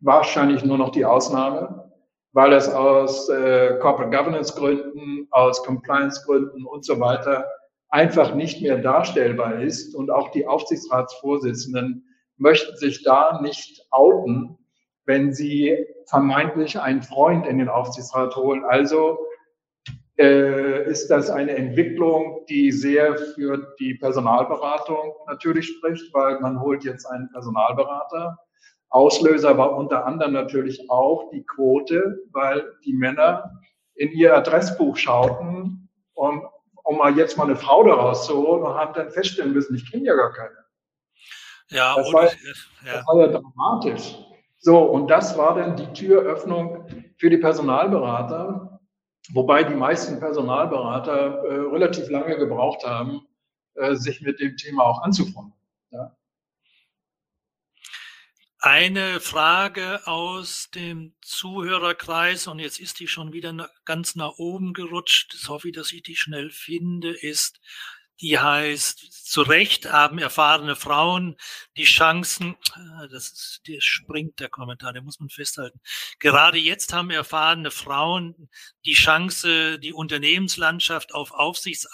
wahrscheinlich 0.00 0.64
nur 0.64 0.78
noch 0.78 0.92
die 0.92 1.04
Ausnahme, 1.04 1.92
weil 2.32 2.54
es 2.54 2.66
aus 2.66 3.28
äh, 3.28 3.76
Corporate 3.78 4.16
Governance 4.16 4.54
Gründen, 4.54 5.28
aus 5.32 5.62
Compliance 5.62 6.24
Gründen 6.24 6.64
und 6.64 6.86
so 6.86 6.98
weiter 6.98 7.46
einfach 7.90 8.34
nicht 8.34 8.62
mehr 8.62 8.78
darstellbar 8.78 9.60
ist. 9.60 9.94
Und 9.94 10.10
auch 10.10 10.30
die 10.30 10.46
Aufsichtsratsvorsitzenden 10.46 12.04
möchten 12.36 12.76
sich 12.76 13.02
da 13.02 13.40
nicht 13.42 13.86
outen, 13.90 14.58
wenn 15.04 15.32
sie 15.32 15.86
vermeintlich 16.06 16.78
einen 16.78 17.02
Freund 17.02 17.46
in 17.46 17.58
den 17.58 17.68
Aufsichtsrat 17.68 18.36
holen. 18.36 18.64
Also 18.64 19.18
äh, 20.18 20.90
ist 20.90 21.08
das 21.08 21.30
eine 21.30 21.52
Entwicklung, 21.52 22.44
die 22.48 22.72
sehr 22.72 23.16
für 23.16 23.74
die 23.78 23.94
Personalberatung 23.94 25.14
natürlich 25.26 25.68
spricht, 25.68 26.12
weil 26.12 26.40
man 26.40 26.60
holt 26.60 26.84
jetzt 26.84 27.06
einen 27.06 27.30
Personalberater. 27.30 28.36
Auslöser 28.90 29.56
war 29.58 29.76
unter 29.76 30.06
anderem 30.06 30.32
natürlich 30.32 30.90
auch 30.90 31.30
die 31.30 31.44
Quote, 31.44 32.20
weil 32.32 32.64
die 32.84 32.94
Männer 32.94 33.60
in 33.94 34.10
ihr 34.12 34.36
Adressbuch 34.36 34.96
schauten, 34.96 35.88
um, 36.14 36.42
um 36.88 36.96
mal 36.96 37.16
jetzt 37.18 37.36
mal 37.36 37.44
eine 37.44 37.56
Frau 37.56 37.84
daraus 37.84 38.26
zu 38.26 38.34
holen 38.34 38.62
und 38.62 38.74
haben 38.74 38.94
dann 38.94 39.10
feststellen 39.10 39.52
müssen, 39.52 39.76
ich 39.76 39.90
kenne 39.90 40.04
ja 40.04 40.14
gar 40.14 40.32
keine. 40.32 40.56
Ja, 41.68 41.94
das, 41.96 42.10
war, 42.14 42.24
ja. 42.24 42.30
das 42.84 43.06
war 43.06 43.16
ja 43.20 43.26
dramatisch. 43.26 44.16
So, 44.58 44.78
und 44.84 45.08
das 45.08 45.36
war 45.36 45.54
dann 45.54 45.76
die 45.76 45.92
Türöffnung 45.92 46.86
für 47.18 47.28
die 47.28 47.36
Personalberater, 47.36 48.80
wobei 49.34 49.64
die 49.64 49.74
meisten 49.74 50.18
Personalberater 50.18 51.44
äh, 51.44 51.54
relativ 51.70 52.08
lange 52.08 52.38
gebraucht 52.38 52.82
haben, 52.86 53.20
äh, 53.74 53.94
sich 53.94 54.22
mit 54.22 54.40
dem 54.40 54.56
Thema 54.56 54.84
auch 54.84 55.02
anzufreunden. 55.02 55.52
Ja. 55.90 56.16
Eine 58.70 59.18
Frage 59.20 60.06
aus 60.06 60.68
dem 60.74 61.14
Zuhörerkreis, 61.22 62.48
und 62.48 62.58
jetzt 62.58 62.78
ist 62.78 63.00
die 63.00 63.08
schon 63.08 63.32
wieder 63.32 63.70
ganz 63.86 64.14
nach 64.14 64.32
oben 64.36 64.74
gerutscht. 64.74 65.34
Ich 65.34 65.48
hoffe, 65.48 65.72
dass 65.72 65.90
ich 65.90 66.02
die 66.02 66.16
schnell 66.16 66.50
finde, 66.50 67.12
ist, 67.12 67.62
die 68.20 68.38
heißt, 68.38 69.24
zu 69.24 69.40
Recht 69.40 69.90
haben 69.90 70.18
erfahrene 70.18 70.76
Frauen 70.76 71.38
die 71.78 71.84
Chancen, 71.84 72.56
ah, 72.74 73.06
das 73.10 73.30
ist, 73.30 73.62
der 73.66 73.80
springt 73.80 74.38
der 74.38 74.50
Kommentar, 74.50 74.92
der 74.92 75.00
muss 75.00 75.18
man 75.18 75.30
festhalten. 75.30 75.80
Gerade 76.18 76.58
jetzt 76.58 76.92
haben 76.92 77.08
erfahrene 77.08 77.70
Frauen 77.70 78.50
die 78.84 78.92
Chance, 78.92 79.78
die 79.78 79.94
Unternehmenslandschaft 79.94 81.14
auf 81.14 81.30
Aufsichts, 81.30 81.86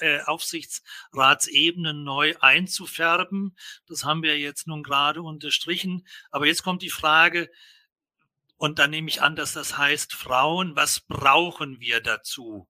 äh, 0.00 0.20
Aufsichtsratsebenen 0.22 2.04
neu 2.04 2.34
einzufärben. 2.40 3.56
Das 3.86 4.04
haben 4.04 4.22
wir 4.22 4.38
jetzt 4.38 4.66
nun 4.66 4.82
gerade 4.82 5.22
unterstrichen. 5.22 6.06
Aber 6.30 6.46
jetzt 6.46 6.62
kommt 6.62 6.82
die 6.82 6.90
Frage, 6.90 7.50
und 8.56 8.78
dann 8.78 8.90
nehme 8.90 9.08
ich 9.08 9.22
an, 9.22 9.36
dass 9.36 9.54
das 9.54 9.78
heißt 9.78 10.12
Frauen, 10.12 10.76
was 10.76 11.00
brauchen 11.00 11.80
wir 11.80 12.02
dazu? 12.02 12.68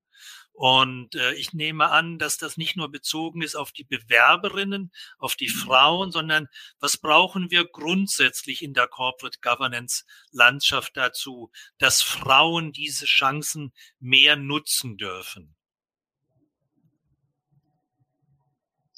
Und 0.52 1.14
äh, 1.14 1.32
ich 1.34 1.52
nehme 1.52 1.90
an, 1.90 2.18
dass 2.18 2.36
das 2.36 2.56
nicht 2.56 2.76
nur 2.76 2.90
bezogen 2.92 3.42
ist 3.42 3.56
auf 3.56 3.72
die 3.72 3.82
Bewerberinnen, 3.82 4.92
auf 5.18 5.34
die 5.34 5.48
mhm. 5.48 5.58
Frauen, 5.58 6.12
sondern 6.12 6.48
was 6.78 6.98
brauchen 6.98 7.50
wir 7.50 7.64
grundsätzlich 7.64 8.62
in 8.62 8.74
der 8.74 8.86
Corporate 8.86 9.38
Governance 9.40 10.04
Landschaft 10.30 10.96
dazu, 10.96 11.50
dass 11.78 12.02
Frauen 12.02 12.72
diese 12.72 13.06
Chancen 13.06 13.72
mehr 13.98 14.36
nutzen 14.36 14.96
dürfen? 14.96 15.56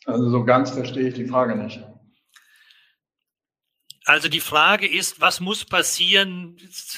Also 0.06 0.30
so 0.30 0.44
ganz 0.44 0.70
verstehe 0.70 1.08
ich 1.08 1.14
die 1.14 1.26
Frage 1.26 1.56
nicht. 1.56 1.82
Also 4.04 4.28
die 4.28 4.40
Frage 4.40 4.88
ist, 4.88 5.20
was 5.20 5.38
muss 5.38 5.64
passieren, 5.64 6.56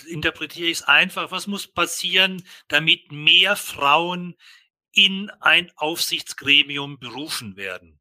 interpretiere 0.09 0.69
ich 0.69 0.79
es 0.79 0.83
einfach, 0.83 1.31
was 1.31 1.47
muss 1.47 1.67
passieren, 1.67 2.43
damit 2.69 3.13
mehr 3.13 3.57
Frauen 3.57 4.37
in 4.93 5.31
ein 5.41 5.71
Aufsichtsgremium 5.77 6.99
berufen 6.99 7.57
werden? 7.57 8.01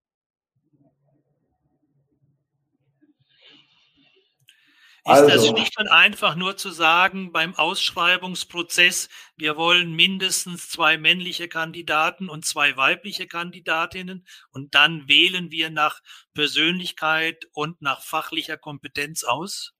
Also, 5.04 5.28
das 5.28 5.48
schlicht 5.48 5.78
und 5.80 5.90
einfach 5.90 6.36
nur 6.36 6.56
zu 6.56 6.72
sagen, 6.72 7.32
beim 7.34 7.56
Ausschreibungsprozess, 7.56 9.10
wir 9.36 9.58
wollen 9.58 9.94
mindestens 9.94 10.70
zwei 10.70 10.98
männliche 10.98 11.50
Kandidaten 11.50 12.30
und 12.30 12.46
zwei 12.46 12.78
weibliche 12.78 13.28
Kandidatinnen 13.28 14.26
und 14.52 14.76
dann 14.76 15.08
wählen 15.08 15.52
wir 15.52 15.70
nach 15.70 16.02
Persönlichkeit 16.34 17.48
und 17.54 17.82
nach 17.82 18.02
fachlicher 18.02 18.58
Kompetenz 18.58 19.24
aus? 19.24 19.74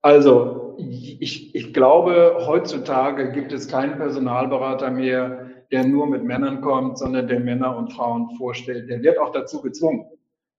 Also, 0.00 0.76
ich, 0.78 1.54
ich 1.54 1.72
glaube, 1.74 2.44
heutzutage 2.46 3.32
gibt 3.32 3.52
es 3.52 3.68
keinen 3.68 3.98
Personalberater 3.98 4.90
mehr, 4.90 5.50
der 5.70 5.84
nur 5.84 6.06
mit 6.06 6.24
Männern 6.24 6.60
kommt, 6.60 6.98
sondern 6.98 7.28
der 7.28 7.38
Männer 7.38 7.76
und 7.76 7.92
Frauen 7.92 8.34
vorstellt. 8.36 8.88
Der 8.90 9.02
wird 9.02 9.18
auch 9.18 9.30
dazu 9.30 9.62
gezwungen, 9.62 10.06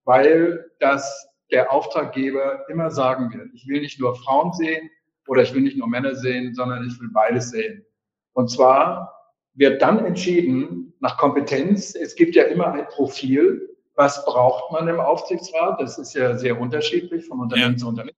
weil 0.06 0.72
das 0.80 1.33
der 1.52 1.72
Auftraggeber 1.72 2.68
immer 2.70 2.92
sagen 2.92 3.34
wird, 3.34 3.50
ich 3.54 3.68
will 3.68 3.82
nicht 3.82 4.00
nur 4.00 4.16
Frauen 4.16 4.54
sehen 4.54 4.90
oder 5.28 5.42
ich 5.42 5.54
will 5.54 5.62
nicht 5.62 5.78
nur 5.78 5.88
Männer 5.88 6.16
sehen, 6.16 6.54
sondern 6.54 6.86
ich 6.88 7.00
will 7.00 7.10
beides 7.14 7.52
sehen. 7.52 7.86
Und 8.34 8.50
zwar 8.50 9.14
wird 9.54 9.82
dann 9.82 10.06
entschieden 10.06 10.94
nach 11.00 11.18
Kompetenz. 11.18 11.96
Es 11.96 12.16
gibt 12.16 12.36
ja 12.36 12.44
immer 12.44 12.74
ein 12.74 12.88
Profil. 12.88 13.70
Was 13.96 14.26
braucht 14.26 14.72
man 14.72 14.88
im 14.88 15.00
Aufsichtsrat? 15.00 15.80
Das 15.80 15.98
ist 15.98 16.14
ja 16.16 16.36
sehr 16.36 16.60
unterschiedlich 16.60 17.28
von 17.28 17.40
Unternehmen 17.40 17.74
ja. 17.74 17.78
zu 17.78 17.88
Unternehmen. 17.88 18.18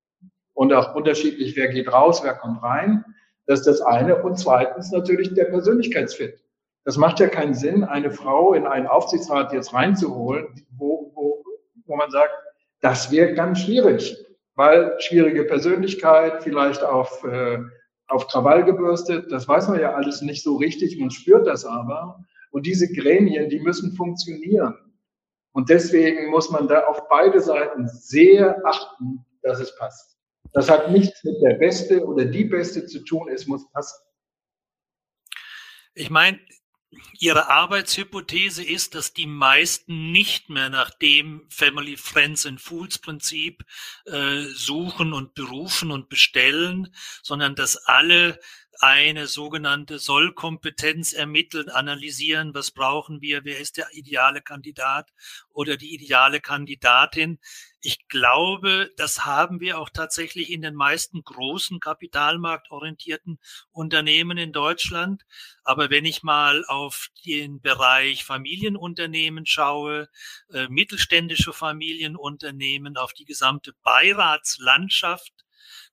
Und 0.53 0.71
auch 0.71 0.95
unterschiedlich, 0.95 1.55
wer 1.57 1.67
geht 1.67 1.91
raus, 1.91 2.23
wer 2.23 2.33
kommt 2.33 2.63
rein. 2.63 3.03
Das 3.45 3.59
ist 3.59 3.67
das 3.67 3.81
eine. 3.81 4.23
Und 4.23 4.39
zweitens 4.39 4.91
natürlich 4.91 5.33
der 5.33 5.45
Persönlichkeitsfit. 5.45 6.39
Das 6.85 6.97
macht 6.97 7.19
ja 7.19 7.27
keinen 7.27 7.55
Sinn, 7.55 7.83
eine 7.83 8.11
Frau 8.11 8.53
in 8.53 8.65
einen 8.65 8.87
Aufsichtsrat 8.87 9.51
jetzt 9.51 9.73
reinzuholen, 9.73 10.47
wo, 10.77 11.11
wo, 11.15 11.43
wo 11.85 11.95
man 11.95 12.11
sagt, 12.11 12.31
das 12.81 13.11
wäre 13.11 13.33
ganz 13.33 13.61
schwierig, 13.61 14.15
weil 14.55 14.95
schwierige 14.99 15.43
Persönlichkeit, 15.43 16.43
vielleicht 16.43 16.83
auf, 16.83 17.23
äh, 17.23 17.59
auf 18.07 18.27
Krawall 18.27 18.63
gebürstet, 18.63 19.31
das 19.31 19.47
weiß 19.47 19.67
man 19.69 19.79
ja 19.79 19.93
alles 19.93 20.21
nicht 20.21 20.43
so 20.43 20.57
richtig, 20.57 20.99
man 20.99 21.11
spürt 21.11 21.47
das 21.47 21.65
aber. 21.65 22.23
Und 22.51 22.65
diese 22.65 22.91
Gremien, 22.91 23.49
die 23.49 23.59
müssen 23.59 23.93
funktionieren. 23.93 24.75
Und 25.51 25.69
deswegen 25.69 26.29
muss 26.29 26.49
man 26.49 26.67
da 26.67 26.85
auf 26.85 27.07
beide 27.09 27.41
Seiten 27.41 27.87
sehr 27.87 28.65
achten, 28.65 29.25
dass 29.41 29.59
es 29.59 29.75
passt. 29.77 30.17
Das 30.53 30.69
hat 30.69 30.91
nichts 30.91 31.23
mit 31.23 31.41
der 31.41 31.55
Beste 31.55 32.05
oder 32.05 32.25
die 32.25 32.45
Beste 32.45 32.85
zu 32.85 33.03
tun, 33.03 33.29
es 33.29 33.47
muss 33.47 33.69
passen. 33.71 34.01
Ich 35.93 36.09
meine, 36.09 36.39
Ihre 37.19 37.49
Arbeitshypothese 37.49 38.63
ist, 38.63 38.95
dass 38.95 39.13
die 39.13 39.27
meisten 39.27 40.11
nicht 40.11 40.49
mehr 40.49 40.69
nach 40.69 40.91
dem 40.91 41.45
Family 41.49 41.97
Friends 41.97 42.45
and 42.45 42.61
Fools 42.61 42.99
Prinzip 42.99 43.63
äh, 44.05 44.43
suchen 44.43 45.13
und 45.13 45.33
berufen 45.33 45.91
und 45.91 46.09
bestellen, 46.09 46.93
sondern 47.21 47.55
dass 47.55 47.77
alle 47.77 48.39
eine 48.79 49.27
sogenannte 49.27 49.99
Sollkompetenz 49.99 51.13
ermitteln, 51.13 51.69
analysieren, 51.69 52.53
was 52.53 52.71
brauchen 52.71 53.21
wir, 53.21 53.45
wer 53.45 53.59
ist 53.59 53.77
der 53.77 53.87
ideale 53.93 54.41
Kandidat 54.41 55.11
oder 55.49 55.77
die 55.77 55.93
ideale 55.93 56.41
Kandidatin. 56.41 57.39
Ich 57.85 58.07
glaube, 58.07 58.89
das 58.97 59.27
haben 59.27 59.59
wir 59.59 59.77
auch 59.77 59.91
tatsächlich 59.91 60.51
in 60.51 60.63
den 60.63 60.73
meisten 60.73 61.21
großen 61.21 61.79
kapitalmarktorientierten 61.79 63.37
Unternehmen 63.71 64.39
in 64.39 64.51
Deutschland. 64.51 65.23
Aber 65.63 65.91
wenn 65.91 66.03
ich 66.03 66.23
mal 66.23 66.65
auf 66.65 67.09
den 67.27 67.61
Bereich 67.61 68.25
Familienunternehmen 68.25 69.45
schaue, 69.45 70.09
äh, 70.51 70.67
mittelständische 70.67 71.53
Familienunternehmen, 71.53 72.97
auf 72.97 73.13
die 73.13 73.25
gesamte 73.25 73.73
Beiratslandschaft, 73.83 75.45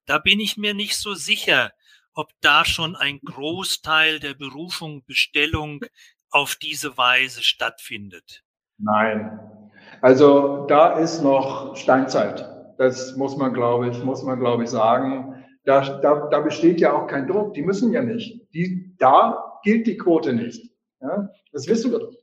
da 0.07 0.17
bin 0.17 0.39
ich 0.39 0.57
mir 0.57 0.73
nicht 0.73 0.97
so 0.97 1.13
sicher, 1.13 1.73
ob 2.15 2.31
da 2.41 2.65
schon 2.65 2.95
ein 2.95 3.19
Großteil 3.19 4.19
der 4.19 4.33
Berufung, 4.33 5.05
Bestellung 5.05 5.85
auf 6.31 6.55
diese 6.55 6.97
Weise 6.97 7.43
stattfindet. 7.43 8.43
Nein. 8.79 9.62
Also 10.03 10.65
da 10.67 10.99
ist 10.99 11.21
noch 11.21 11.77
Steinzeit. 11.77 12.45
Das 12.77 13.15
muss 13.15 13.37
man, 13.37 13.53
glaube 13.53 13.87
ich, 13.87 14.03
muss 14.03 14.21
man, 14.21 14.37
glaube 14.37 14.65
ich, 14.65 14.69
sagen. 14.69 15.45
Da, 15.63 15.79
da, 16.01 16.27
da 16.27 16.41
besteht 16.41 16.81
ja 16.81 16.91
auch 16.91 17.07
kein 17.07 17.25
Druck. 17.25 17.53
Die 17.53 17.61
müssen 17.61 17.93
ja 17.93 18.01
nicht. 18.01 18.41
Die, 18.53 18.93
da 18.97 19.61
gilt 19.63 19.87
die 19.87 19.95
Quote 19.95 20.33
nicht. 20.33 20.61
Ja? 20.99 21.29
Das 21.53 21.67
wissen 21.67 21.93
wir 21.93 21.99
doch. 21.99 22.13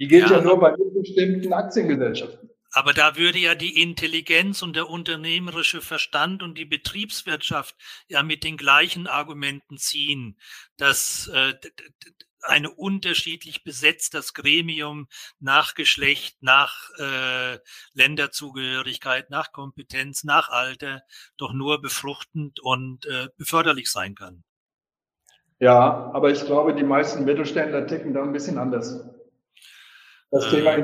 Die 0.00 0.08
gilt 0.08 0.30
ja, 0.30 0.38
ja 0.38 0.42
nur 0.42 0.58
bei 0.58 0.74
bestimmten 0.94 1.52
Aktiengesellschaften. 1.52 2.48
Aber 2.70 2.94
da 2.94 3.16
würde 3.16 3.38
ja 3.38 3.54
die 3.54 3.82
Intelligenz 3.82 4.62
und 4.62 4.74
der 4.74 4.88
unternehmerische 4.88 5.82
Verstand 5.82 6.42
und 6.42 6.56
die 6.56 6.64
Betriebswirtschaft 6.64 7.76
ja 8.08 8.22
mit 8.22 8.44
den 8.44 8.56
gleichen 8.56 9.06
Argumenten 9.06 9.76
ziehen, 9.76 10.38
dass 10.78 11.30
eine 12.46 12.70
unterschiedlich 12.70 13.64
besetztes 13.64 14.34
Gremium 14.34 15.08
nach 15.40 15.74
Geschlecht, 15.74 16.36
nach 16.42 16.90
äh, 16.98 17.58
Länderzugehörigkeit, 17.94 19.30
nach 19.30 19.52
Kompetenz, 19.52 20.24
nach 20.24 20.48
Alter 20.48 21.02
doch 21.36 21.52
nur 21.52 21.80
befruchtend 21.80 22.60
und 22.60 23.06
äh, 23.06 23.28
beförderlich 23.36 23.90
sein 23.90 24.14
kann. 24.14 24.44
Ja, 25.58 26.10
aber 26.12 26.30
ich 26.30 26.44
glaube, 26.44 26.74
die 26.74 26.84
meisten 26.84 27.24
Mittelständler 27.24 27.86
ticken 27.86 28.12
da 28.12 28.22
ein 28.22 28.32
bisschen 28.32 28.58
anders. 28.58 29.08
Das 30.30 30.46
äh, 30.46 30.56
Thema 30.56 30.76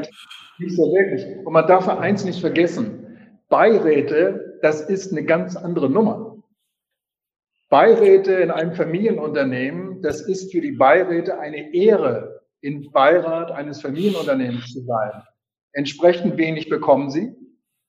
nicht 0.58 0.76
so 0.76 0.92
wirklich. 0.92 1.24
Und 1.44 1.52
man 1.52 1.66
darf 1.66 1.88
eins 1.88 2.24
nicht 2.24 2.40
vergessen. 2.40 3.38
Beiräte 3.48 4.52
das 4.62 4.80
ist 4.80 5.12
eine 5.12 5.24
ganz 5.24 5.56
andere 5.56 5.90
Nummer. 5.90 6.31
Beiräte 7.72 8.34
in 8.34 8.50
einem 8.50 8.74
Familienunternehmen, 8.74 10.02
das 10.02 10.20
ist 10.20 10.52
für 10.52 10.60
die 10.60 10.72
Beiräte 10.72 11.38
eine 11.38 11.72
Ehre, 11.72 12.42
im 12.60 12.92
Beirat 12.92 13.50
eines 13.50 13.80
Familienunternehmens 13.80 14.74
zu 14.74 14.82
sein. 14.84 15.22
Entsprechend 15.72 16.36
wenig 16.36 16.68
bekommen 16.68 17.08
sie. 17.08 17.34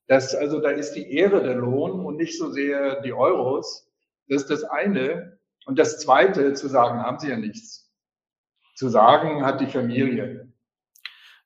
Das, 0.07 0.33
also 0.35 0.61
da 0.61 0.69
ist 0.69 0.93
die 0.93 1.11
Ehre 1.11 1.43
der 1.43 1.55
Lohn 1.55 2.05
und 2.05 2.15
nicht 2.15 2.39
so 2.39 2.49
sehr 2.49 3.01
die 3.01 3.11
Euros. 3.11 3.91
Das 4.29 4.43
ist 4.43 4.51
das 4.51 4.63
eine. 4.63 5.37
Und 5.65 5.77
das 5.77 5.99
zweite, 5.99 6.53
zu 6.53 6.69
sagen, 6.69 7.01
haben 7.01 7.19
sie 7.19 7.27
ja 7.27 7.35
nichts. 7.35 7.91
Zu 8.77 8.87
sagen 8.87 9.45
hat 9.45 9.59
die 9.59 9.67
Familie. 9.67 10.49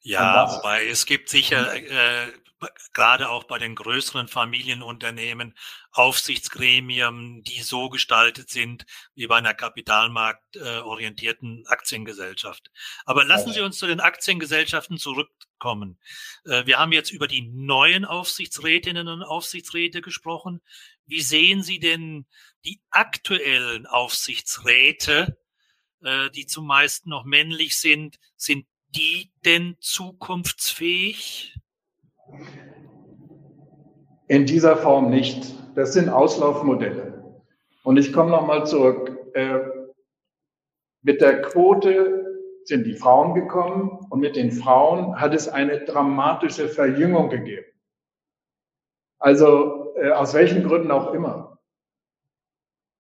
Ja, 0.02 0.48
wobei 0.56 0.86
es 0.86 1.08
gibt 1.08 1.30
sicher 1.30 1.74
äh, 1.76 2.28
gerade 2.94 3.30
auch 3.30 3.46
bei 3.46 3.60
den 3.60 3.76
größeren 3.76 4.28
Familienunternehmen 4.28 5.56
Aufsichtsgremien, 5.92 7.44
die 7.44 7.62
so 7.62 7.90
gestaltet 7.90 8.50
sind 8.50 8.86
wie 9.16 9.28
bei 9.28 9.38
einer 9.38 9.54
kapitalmarktorientierten 9.54 11.66
Aktiengesellschaft. 11.68 12.72
Aber 13.06 13.24
lassen 13.26 13.54
Sie 13.54 13.62
uns 13.62 13.78
zu 13.78 13.86
den 13.88 14.00
Aktiengesellschaften 14.00 14.98
zurückkommen. 14.98 16.00
Äh, 16.46 16.66
wir 16.66 16.80
haben 16.80 16.92
jetzt 16.92 17.12
über 17.12 17.28
die 17.28 17.42
neuen 17.42 18.06
Aufsichtsrätinnen 18.06 19.08
und 19.08 19.22
Aufsichtsräte 19.24 20.02
gesprochen. 20.02 20.62
Wie 21.06 21.22
sehen 21.22 21.62
Sie 21.64 21.80
denn 21.80 22.26
die 22.66 22.82
aktuellen 22.90 23.86
Aufsichtsräte, 23.86 25.38
äh, 26.02 26.30
die 26.32 26.48
zumeist 26.48 27.08
noch 27.08 27.24
männlich 27.24 27.78
sind? 27.78 28.20
Sind 28.36 28.68
die 28.90 29.32
denn 29.46 29.78
zukunftsfähig? 29.80 31.54
In 34.28 34.46
dieser 34.46 34.78
Form 34.78 35.10
nicht. 35.10 35.56
Das 35.76 35.94
sind 35.94 36.10
Auslaufmodelle. 36.10 37.42
Und 37.84 37.98
ich 37.98 38.12
komme 38.12 38.32
nochmal 38.32 38.66
zurück. 38.66 39.18
Äh, 39.34 39.60
mit 41.02 41.22
der 41.22 41.42
Quote 41.42 42.26
sind 42.66 42.86
die 42.86 42.96
Frauen 42.96 43.34
gekommen 43.34 44.06
und 44.10 44.20
mit 44.20 44.36
den 44.36 44.52
Frauen 44.52 45.22
hat 45.22 45.34
es 45.34 45.48
eine 45.48 45.86
dramatische 45.86 46.68
Verjüngung 46.68 47.30
gegeben. 47.30 47.66
Also 49.20 49.96
äh, 49.96 50.12
aus 50.12 50.34
welchen 50.34 50.68
Gründen 50.68 50.92
auch 50.92 51.14
immer. 51.14 51.60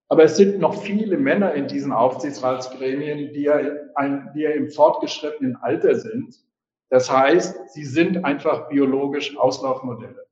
Aber 0.10 0.24
es 0.24 0.38
sind 0.38 0.60
noch 0.60 0.82
viele 0.82 1.18
Männer 1.18 1.54
in 1.54 1.68
diesen 1.68 1.92
Aufsichtsratsgremien, 1.92 3.34
die 3.34 3.42
ja, 3.42 3.60
ein, 3.96 4.32
die 4.34 4.42
ja 4.42 4.52
im 4.52 4.70
fortgeschrittenen 4.70 5.58
Alter 5.58 5.96
sind 5.96 6.47
das 6.90 7.12
heißt, 7.12 7.74
sie 7.74 7.86
sind 7.86 8.24
einfach 8.24 8.70
biologisch 8.70 9.38
Auslaufmodelle. 9.38 10.26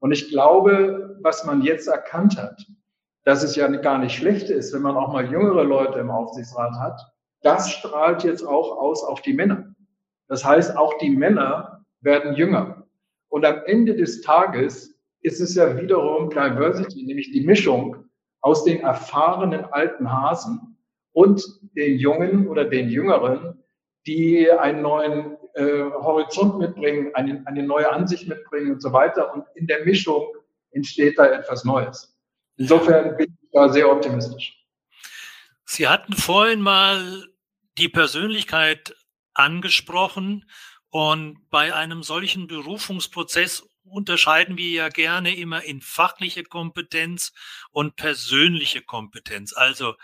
Und 0.00 0.12
ich 0.12 0.30
glaube, 0.30 1.16
was 1.22 1.44
man 1.44 1.62
jetzt 1.62 1.86
erkannt 1.86 2.36
hat, 2.36 2.66
dass 3.24 3.44
es 3.44 3.54
ja 3.54 3.68
gar 3.68 3.98
nicht 3.98 4.16
schlecht 4.16 4.50
ist, 4.50 4.74
wenn 4.74 4.82
man 4.82 4.96
auch 4.96 5.12
mal 5.12 5.30
jüngere 5.30 5.62
Leute 5.62 6.00
im 6.00 6.10
Aufsichtsrat 6.10 6.74
hat, 6.80 7.00
das 7.42 7.70
strahlt 7.70 8.24
jetzt 8.24 8.44
auch 8.44 8.78
aus 8.78 9.04
auf 9.04 9.22
die 9.22 9.32
Männer. 9.32 9.74
Das 10.28 10.44
heißt, 10.44 10.76
auch 10.76 10.98
die 10.98 11.10
Männer 11.10 11.84
werden 12.00 12.34
jünger. 12.34 12.86
Und 13.28 13.44
am 13.44 13.62
Ende 13.66 13.94
des 13.94 14.22
Tages 14.22 14.98
ist 15.20 15.40
es 15.40 15.54
ja 15.54 15.80
wiederum 15.80 16.30
Diversity, 16.30 17.04
nämlich 17.04 17.30
die 17.30 17.46
Mischung 17.46 18.04
aus 18.40 18.64
den 18.64 18.80
erfahrenen 18.80 19.64
alten 19.66 20.12
Hasen 20.12 20.76
und 21.12 21.44
den 21.76 21.96
Jungen 21.96 22.48
oder 22.48 22.64
den 22.64 22.88
Jüngeren, 22.88 23.62
die 24.06 24.50
einen 24.50 24.82
neuen 24.82 25.36
äh, 25.54 25.90
Horizont 25.90 26.58
mitbringen, 26.58 27.14
eine, 27.14 27.42
eine 27.46 27.62
neue 27.62 27.90
Ansicht 27.90 28.28
mitbringen 28.28 28.72
und 28.72 28.82
so 28.82 28.92
weiter. 28.92 29.32
Und 29.34 29.44
in 29.54 29.66
der 29.66 29.84
Mischung 29.84 30.26
entsteht 30.70 31.18
da 31.18 31.26
etwas 31.26 31.64
Neues. 31.64 32.16
Insofern 32.56 33.16
bin 33.16 33.36
ich 33.42 33.50
da 33.52 33.68
sehr 33.68 33.90
optimistisch. 33.90 34.58
Sie 35.64 35.88
hatten 35.88 36.14
vorhin 36.14 36.60
mal 36.60 37.26
die 37.78 37.88
Persönlichkeit 37.88 38.94
angesprochen 39.34 40.44
und 40.90 41.48
bei 41.48 41.74
einem 41.74 42.02
solchen 42.02 42.46
Berufungsprozess 42.46 43.66
unterscheiden 43.84 44.56
wir 44.58 44.70
ja 44.70 44.88
gerne 44.88 45.34
immer 45.34 45.64
in 45.64 45.80
fachliche 45.80 46.44
Kompetenz 46.44 47.32
und 47.70 47.96
persönliche 47.96 48.82
Kompetenz. 48.82 49.54
Also 49.54 49.94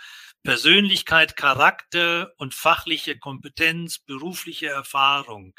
Persönlichkeit, 0.42 1.36
Charakter 1.36 2.32
und 2.38 2.54
fachliche 2.54 3.18
Kompetenz, 3.18 3.98
berufliche 3.98 4.68
Erfahrung. 4.68 5.54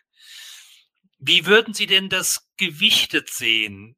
Wie 1.19 1.45
würden 1.45 1.73
Sie 1.73 1.85
denn 1.85 2.09
das 2.09 2.49
gewichtet 2.57 3.29
sehen? 3.29 3.95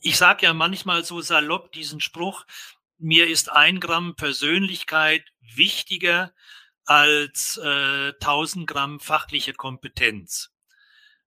Ich 0.00 0.16
sage 0.16 0.46
ja 0.46 0.54
manchmal 0.54 1.04
so 1.04 1.20
salopp 1.20 1.72
diesen 1.72 2.00
Spruch, 2.00 2.46
mir 2.98 3.28
ist 3.28 3.50
ein 3.50 3.80
Gramm 3.80 4.14
Persönlichkeit 4.14 5.24
wichtiger 5.40 6.32
als 6.84 7.58
äh, 7.62 8.12
1000 8.20 8.66
Gramm 8.66 9.00
fachliche 9.00 9.54
Kompetenz. 9.54 10.50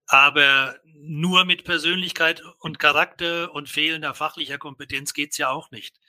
Aber 0.06 0.76
nur 0.86 1.45
mit 1.45 1.63
Persönlichkeit 1.63 2.43
und 2.60 2.80
Charakter 2.80 3.54
und 3.54 3.69
fehlender 3.69 4.13
fachlicher 4.13 4.58
Kompetenz 4.58 5.13
geht's 5.13 5.38
ja 5.38 5.49
auch 5.49 5.71
nicht. 5.71 5.99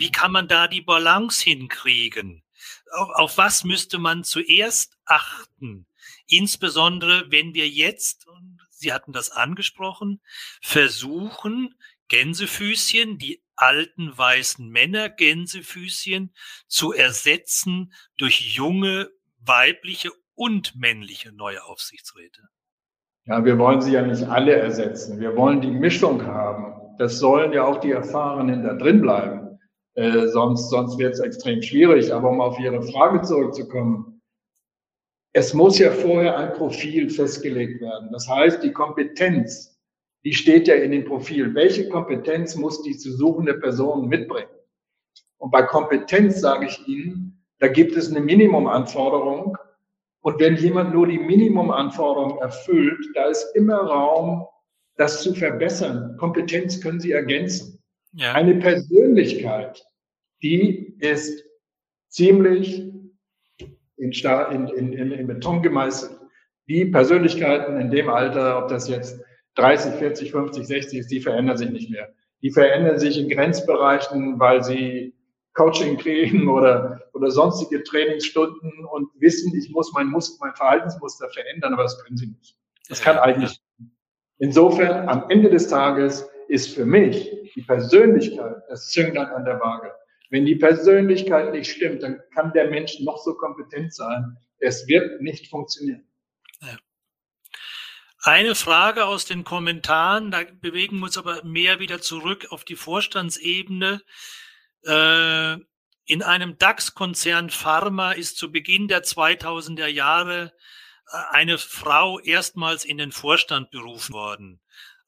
Wie 0.00 0.10
kann 0.10 0.32
man 0.32 0.48
da 0.48 0.66
die 0.66 0.80
Balance 0.80 1.44
hinkriegen? 1.44 2.42
Auf, 2.90 3.08
auf 3.16 3.38
was 3.38 3.64
müsste 3.64 3.98
man 3.98 4.24
zuerst 4.24 4.96
achten? 5.04 5.86
Insbesondere, 6.26 7.30
wenn 7.30 7.52
wir 7.52 7.68
jetzt, 7.68 8.26
Sie 8.70 8.94
hatten 8.94 9.12
das 9.12 9.30
angesprochen, 9.30 10.22
versuchen, 10.62 11.74
Gänsefüßchen, 12.08 13.18
die 13.18 13.42
alten 13.56 14.16
weißen 14.16 14.66
Männer 14.70 15.10
Gänsefüßchen 15.10 16.32
zu 16.66 16.94
ersetzen 16.94 17.92
durch 18.16 18.56
junge 18.56 19.10
weibliche 19.44 20.12
und 20.34 20.76
männliche 20.76 21.30
neue 21.30 21.62
Aufsichtsräte. 21.62 22.48
Ja, 23.26 23.44
wir 23.44 23.58
wollen 23.58 23.82
sie 23.82 23.92
ja 23.92 24.00
nicht 24.00 24.22
alle 24.22 24.54
ersetzen. 24.54 25.20
Wir 25.20 25.36
wollen 25.36 25.60
die 25.60 25.70
Mischung 25.70 26.24
haben. 26.24 26.96
Das 26.96 27.18
sollen 27.18 27.52
ja 27.52 27.64
auch 27.64 27.80
die 27.80 27.90
Erfahrenen 27.90 28.62
da 28.62 28.72
drin 28.72 29.02
bleiben. 29.02 29.49
Äh, 29.94 30.28
sonst 30.28 30.70
sonst 30.70 30.98
wird 30.98 31.14
es 31.14 31.20
extrem 31.20 31.62
schwierig. 31.62 32.12
Aber 32.12 32.30
um 32.30 32.40
auf 32.40 32.58
Ihre 32.58 32.82
Frage 32.82 33.22
zurückzukommen, 33.22 34.20
es 35.32 35.54
muss 35.54 35.78
ja 35.78 35.90
vorher 35.90 36.36
ein 36.36 36.52
Profil 36.54 37.08
festgelegt 37.08 37.80
werden. 37.80 38.10
Das 38.12 38.28
heißt, 38.28 38.62
die 38.62 38.72
Kompetenz, 38.72 39.78
die 40.24 40.32
steht 40.32 40.68
ja 40.68 40.74
in 40.74 40.90
dem 40.90 41.04
Profil. 41.04 41.54
Welche 41.54 41.88
Kompetenz 41.88 42.56
muss 42.56 42.82
die 42.82 42.96
zu 42.96 43.12
suchende 43.12 43.54
Person 43.54 44.08
mitbringen? 44.08 44.50
Und 45.38 45.50
bei 45.50 45.62
Kompetenz 45.62 46.40
sage 46.40 46.66
ich 46.66 46.86
Ihnen, 46.86 47.42
da 47.60 47.68
gibt 47.68 47.96
es 47.96 48.10
eine 48.10 48.20
Minimumanforderung 48.20 49.56
und 50.22 50.38
wenn 50.38 50.56
jemand 50.56 50.92
nur 50.92 51.06
die 51.06 51.18
Minimumanforderungen 51.18 52.38
erfüllt, 52.38 53.06
da 53.14 53.26
ist 53.26 53.54
immer 53.54 53.78
Raum, 53.78 54.46
das 54.96 55.22
zu 55.22 55.34
verbessern. 55.34 56.16
Kompetenz 56.18 56.80
können 56.80 57.00
Sie 57.00 57.12
ergänzen. 57.12 57.79
Ja. 58.12 58.32
Eine 58.32 58.56
Persönlichkeit, 58.56 59.84
die 60.42 60.96
ist 60.98 61.44
ziemlich 62.08 62.90
in, 63.96 64.12
in, 64.12 64.92
in, 64.92 65.12
in 65.12 65.26
Beton 65.26 65.62
gemeißelt. 65.62 66.18
Die 66.68 66.86
Persönlichkeiten 66.86 67.80
in 67.80 67.90
dem 67.90 68.08
Alter, 68.08 68.62
ob 68.62 68.68
das 68.68 68.88
jetzt 68.88 69.20
30, 69.56 69.94
40, 69.94 70.30
50, 70.30 70.66
60 70.66 70.98
ist, 71.00 71.10
die 71.10 71.20
verändern 71.20 71.56
sich 71.56 71.70
nicht 71.70 71.90
mehr. 71.90 72.12
Die 72.42 72.50
verändern 72.50 72.98
sich 72.98 73.18
in 73.18 73.28
Grenzbereichen, 73.28 74.38
weil 74.38 74.64
sie 74.64 75.14
Coaching 75.54 75.98
kriegen 75.98 76.48
oder, 76.48 77.02
oder 77.12 77.30
sonstige 77.30 77.82
Trainingsstunden 77.82 78.84
und 78.86 79.08
wissen, 79.18 79.52
ich 79.56 79.70
muss 79.70 79.92
mein, 79.92 80.06
Mus 80.06 80.38
mein 80.40 80.54
Verhaltensmuster 80.54 81.28
verändern, 81.28 81.74
aber 81.74 81.82
das 81.82 82.02
können 82.02 82.16
sie 82.16 82.28
nicht. 82.28 82.56
Das 82.88 83.02
kann 83.02 83.18
eigentlich. 83.18 83.60
Insofern, 84.38 85.08
am 85.08 85.28
Ende 85.28 85.50
des 85.50 85.68
Tages 85.68 86.28
ist 86.50 86.74
für 86.74 86.84
mich 86.84 87.30
die 87.54 87.62
Persönlichkeit 87.62 88.56
das 88.68 88.90
Zünglein 88.90 89.28
an 89.28 89.44
der 89.44 89.60
Waage. 89.60 89.92
Wenn 90.30 90.44
die 90.44 90.56
Persönlichkeit 90.56 91.52
nicht 91.52 91.70
stimmt, 91.70 92.02
dann 92.02 92.20
kann 92.34 92.52
der 92.52 92.70
Mensch 92.70 93.00
noch 93.00 93.18
so 93.18 93.34
kompetent 93.34 93.94
sein. 93.94 94.36
Es 94.58 94.86
wird 94.86 95.20
nicht 95.22 95.48
funktionieren. 95.48 96.06
Eine 98.22 98.54
Frage 98.54 99.06
aus 99.06 99.24
den 99.24 99.44
Kommentaren, 99.44 100.30
da 100.30 100.42
bewegen 100.60 100.98
wir 100.98 101.06
uns 101.06 101.16
aber 101.16 101.42
mehr 101.42 101.80
wieder 101.80 102.02
zurück 102.02 102.48
auf 102.50 102.64
die 102.64 102.76
Vorstandsebene. 102.76 104.02
Äh, 104.84 105.54
in 106.04 106.22
einem 106.22 106.58
DAX-Konzern 106.58 107.48
Pharma 107.48 108.12
ist 108.12 108.36
zu 108.36 108.52
Beginn 108.52 108.88
der 108.88 109.04
2000er 109.04 109.86
Jahre 109.86 110.52
äh, 111.06 111.16
eine 111.30 111.56
Frau 111.56 112.18
erstmals 112.18 112.84
in 112.84 112.98
den 112.98 113.10
Vorstand 113.10 113.70
berufen 113.70 114.12
worden, 114.12 114.60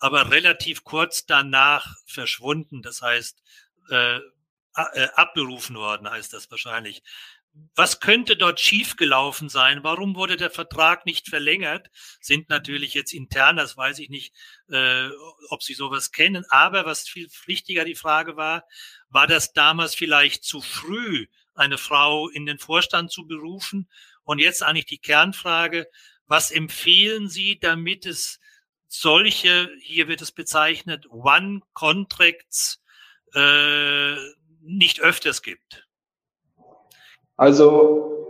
aber 0.02 0.32
relativ 0.32 0.82
kurz 0.82 1.26
danach 1.26 1.96
verschwunden. 2.06 2.82
Das 2.82 3.02
heißt, 3.02 3.40
äh, 3.90 4.16
äh, 4.16 5.08
abberufen 5.14 5.76
worden 5.76 6.10
heißt 6.10 6.32
das 6.32 6.50
wahrscheinlich. 6.50 7.04
was 7.76 8.00
könnte 8.00 8.36
dort 8.36 8.58
schiefgelaufen 8.60 9.48
sein? 9.48 9.84
Warum 9.84 10.16
wurde 10.16 10.36
der 10.36 10.50
Vertrag 10.50 11.06
nicht 11.06 11.28
verlängert? 11.28 11.88
Sind 12.20 12.48
natürlich 12.48 12.94
jetzt 12.94 13.12
intern, 13.12 13.56
das 13.56 13.76
weiß 13.76 13.98
ich 14.00 14.08
nicht, 14.08 14.34
äh, 14.70 15.08
ob 15.50 15.62
Sie 15.62 15.74
sowas 15.74 16.10
kennen. 16.12 16.44
Aber 16.48 16.86
was 16.86 17.08
viel 17.08 17.28
wichtiger 17.46 17.84
die 17.84 17.94
Frage 17.94 18.36
war, 18.36 18.64
war 19.10 19.26
das 19.26 19.52
damals 19.52 19.94
vielleicht 19.94 20.44
zu 20.44 20.62
früh, 20.62 21.26
eine 21.54 21.78
Frau 21.78 22.28
in 22.28 22.46
den 22.46 22.58
Vorstand 22.58 23.12
zu 23.12 23.26
berufen? 23.26 23.88
Und 24.24 24.40
jetzt 24.40 24.62
eigentlich 24.62 24.86
die 24.86 24.98
Kernfrage, 24.98 25.86
was 26.26 26.50
empfehlen 26.50 27.28
Sie, 27.28 27.60
damit 27.60 28.06
es 28.06 28.40
solche, 28.92 29.70
hier 29.80 30.06
wird 30.06 30.20
es 30.20 30.32
bezeichnet, 30.32 31.10
One-Contracts 31.10 32.82
äh, 33.34 34.14
nicht 34.60 35.00
öfters 35.00 35.42
gibt? 35.42 35.88
Also 37.36 38.28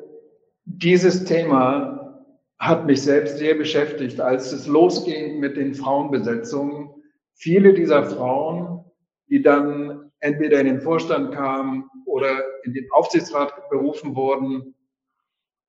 dieses 0.64 1.24
Thema 1.24 2.24
hat 2.58 2.86
mich 2.86 3.02
selbst 3.02 3.38
sehr 3.38 3.54
beschäftigt, 3.54 4.20
als 4.20 4.52
es 4.52 4.68
losging 4.68 5.40
mit 5.40 5.56
den 5.56 5.74
Frauenbesetzungen. 5.74 6.90
Viele 7.34 7.74
dieser 7.74 8.04
Frauen, 8.04 8.84
die 9.28 9.42
dann 9.42 10.12
entweder 10.20 10.60
in 10.60 10.66
den 10.66 10.80
Vorstand 10.80 11.34
kamen 11.34 11.90
oder 12.06 12.40
in 12.62 12.72
den 12.72 12.86
Aufsichtsrat 12.92 13.68
berufen 13.68 14.14
wurden, 14.14 14.76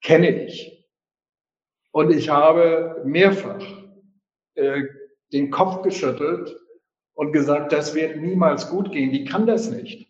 kenne 0.03 0.45
ich. 0.45 0.87
Und 1.91 2.11
ich 2.11 2.29
habe 2.29 3.01
mehrfach 3.05 3.82
äh, 4.55 4.83
den 5.31 5.51
Kopf 5.51 5.81
geschüttelt 5.81 6.57
und 7.13 7.31
gesagt, 7.31 7.71
das 7.71 7.95
wird 7.95 8.17
niemals 8.17 8.69
gut 8.69 8.91
gehen. 8.91 9.11
Wie 9.11 9.25
kann 9.25 9.47
das 9.47 9.69
nicht? 9.69 10.09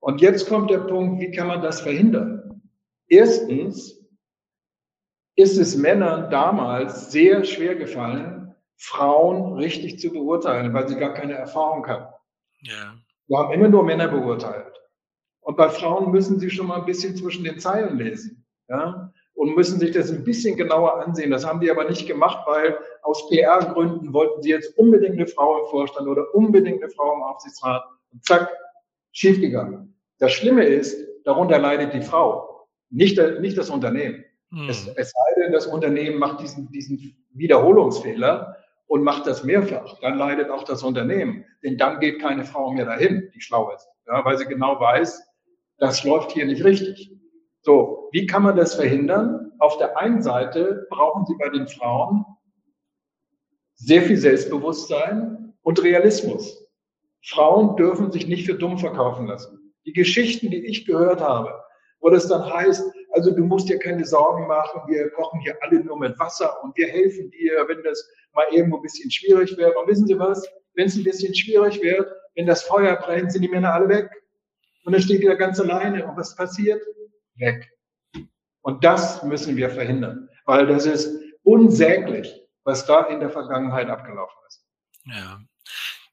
Und 0.00 0.20
jetzt 0.20 0.48
kommt 0.48 0.70
der 0.70 0.80
Punkt, 0.80 1.20
wie 1.20 1.30
kann 1.30 1.48
man 1.48 1.62
das 1.62 1.80
verhindern? 1.80 2.62
Erstens 3.08 3.98
ist 5.36 5.58
es 5.58 5.76
Männern 5.76 6.30
damals 6.30 7.10
sehr 7.10 7.44
schwer 7.44 7.74
gefallen, 7.74 8.54
Frauen 8.76 9.54
richtig 9.54 9.98
zu 9.98 10.10
beurteilen, 10.10 10.72
weil 10.72 10.88
sie 10.88 10.96
gar 10.96 11.14
keine 11.14 11.34
Erfahrung 11.34 11.86
hatten. 11.86 12.12
Ja. 12.60 12.96
Wir 13.26 13.38
haben 13.38 13.52
immer 13.52 13.68
nur 13.68 13.84
Männer 13.84 14.08
beurteilt. 14.08 14.74
Und 15.40 15.56
bei 15.56 15.68
Frauen 15.68 16.10
müssen 16.10 16.38
sie 16.38 16.50
schon 16.50 16.66
mal 16.66 16.80
ein 16.80 16.86
bisschen 16.86 17.16
zwischen 17.16 17.44
den 17.44 17.58
Zeilen 17.58 17.98
lesen. 17.98 18.46
Ja? 18.68 19.12
Und 19.38 19.54
müssen 19.54 19.78
sich 19.78 19.92
das 19.92 20.10
ein 20.10 20.24
bisschen 20.24 20.56
genauer 20.56 21.00
ansehen. 21.00 21.30
Das 21.30 21.46
haben 21.46 21.60
die 21.60 21.70
aber 21.70 21.88
nicht 21.88 22.08
gemacht, 22.08 22.44
weil 22.48 22.76
aus 23.02 23.28
PR-Gründen 23.28 24.12
wollten 24.12 24.42
sie 24.42 24.50
jetzt 24.50 24.76
unbedingt 24.76 25.14
eine 25.14 25.28
Frau 25.28 25.60
im 25.60 25.66
Vorstand 25.70 26.08
oder 26.08 26.34
unbedingt 26.34 26.82
eine 26.82 26.90
Frau 26.90 27.14
im 27.14 27.22
Aufsichtsrat. 27.22 27.84
Und 28.12 28.24
zack, 28.24 28.52
schiefgegangen. 29.12 29.94
Das 30.18 30.32
Schlimme 30.32 30.64
ist, 30.64 31.06
darunter 31.24 31.60
leidet 31.60 31.94
die 31.94 32.02
Frau, 32.02 32.66
nicht, 32.90 33.16
nicht 33.38 33.56
das 33.56 33.70
Unternehmen. 33.70 34.24
Hm. 34.50 34.68
Es, 34.68 34.88
es 34.96 35.12
sei 35.12 35.40
denn, 35.40 35.52
das 35.52 35.66
Unternehmen 35.66 36.18
macht 36.18 36.40
diesen, 36.40 36.72
diesen 36.72 37.14
Wiederholungsfehler 37.32 38.56
und 38.88 39.04
macht 39.04 39.28
das 39.28 39.44
mehrfach. 39.44 40.00
Dann 40.00 40.18
leidet 40.18 40.50
auch 40.50 40.64
das 40.64 40.82
Unternehmen. 40.82 41.44
Denn 41.62 41.76
dann 41.78 42.00
geht 42.00 42.20
keine 42.20 42.44
Frau 42.44 42.72
mehr 42.72 42.86
dahin, 42.86 43.30
die 43.32 43.40
schlau 43.40 43.70
ist. 43.72 43.86
Ja, 44.08 44.24
weil 44.24 44.36
sie 44.36 44.46
genau 44.46 44.80
weiß, 44.80 45.22
das 45.78 46.02
läuft 46.02 46.32
hier 46.32 46.46
nicht 46.46 46.64
richtig. 46.64 47.12
So, 47.62 48.08
wie 48.12 48.26
kann 48.26 48.42
man 48.42 48.56
das 48.56 48.74
verhindern? 48.74 49.52
Auf 49.58 49.78
der 49.78 49.98
einen 49.98 50.22
Seite 50.22 50.86
brauchen 50.90 51.26
Sie 51.26 51.34
bei 51.38 51.48
den 51.48 51.66
Frauen 51.66 52.24
sehr 53.74 54.02
viel 54.02 54.16
Selbstbewusstsein 54.16 55.54
und 55.62 55.82
Realismus. 55.82 56.66
Frauen 57.24 57.76
dürfen 57.76 58.10
sich 58.10 58.26
nicht 58.26 58.46
für 58.46 58.54
dumm 58.54 58.78
verkaufen 58.78 59.26
lassen. 59.26 59.72
Die 59.86 59.92
Geschichten, 59.92 60.50
die 60.50 60.66
ich 60.66 60.86
gehört 60.86 61.20
habe, 61.20 61.52
wo 62.00 62.10
das 62.10 62.28
dann 62.28 62.44
heißt, 62.52 62.84
also 63.12 63.34
du 63.34 63.42
musst 63.44 63.68
dir 63.68 63.78
keine 63.78 64.04
Sorgen 64.04 64.46
machen, 64.46 64.82
wir 64.86 65.10
kochen 65.10 65.40
hier 65.40 65.56
alle 65.62 65.82
nur 65.82 65.98
mit 65.98 66.18
Wasser 66.18 66.62
und 66.62 66.76
wir 66.76 66.86
helfen 66.86 67.30
dir, 67.30 67.64
wenn 67.68 67.82
das 67.82 68.08
mal 68.34 68.46
irgendwo 68.52 68.76
ein 68.76 68.82
bisschen 68.82 69.10
schwierig 69.10 69.56
wird. 69.56 69.76
Und 69.76 69.88
wissen 69.88 70.06
Sie 70.06 70.18
was? 70.18 70.46
Wenn 70.74 70.86
es 70.86 70.96
ein 70.96 71.04
bisschen 71.04 71.34
schwierig 71.34 71.82
wird, 71.82 72.10
wenn 72.34 72.46
das 72.46 72.62
Feuer 72.62 72.96
brennt, 72.96 73.32
sind 73.32 73.42
die 73.42 73.48
Männer 73.48 73.74
alle 73.74 73.88
weg. 73.88 74.08
Und 74.84 74.92
dann 74.92 75.02
steht 75.02 75.22
ihr 75.22 75.34
ganz 75.36 75.58
alleine. 75.58 76.06
Und 76.06 76.16
was 76.16 76.36
passiert? 76.36 76.80
Weg. 77.38 77.70
Und 78.62 78.84
das 78.84 79.22
müssen 79.22 79.56
wir 79.56 79.70
verhindern, 79.70 80.28
weil 80.44 80.66
das 80.66 80.86
ist 80.86 81.18
unsäglich, 81.42 82.32
was 82.64 82.86
da 82.86 83.06
in 83.06 83.20
der 83.20 83.30
Vergangenheit 83.30 83.88
abgelaufen 83.88 84.36
ist. 84.46 84.64
Ja. 85.04 85.40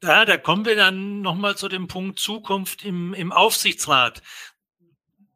Ja, 0.04 0.26
da 0.26 0.38
kommen 0.38 0.66
wir 0.66 0.76
dann 0.76 1.22
nochmal 1.22 1.58
zu 1.58 1.68
dem 1.68 1.88
Punkt 1.88 2.20
Zukunft 2.20 2.86
im, 2.86 3.14
im 3.14 3.32
Aufsichtsrat. 3.32 4.22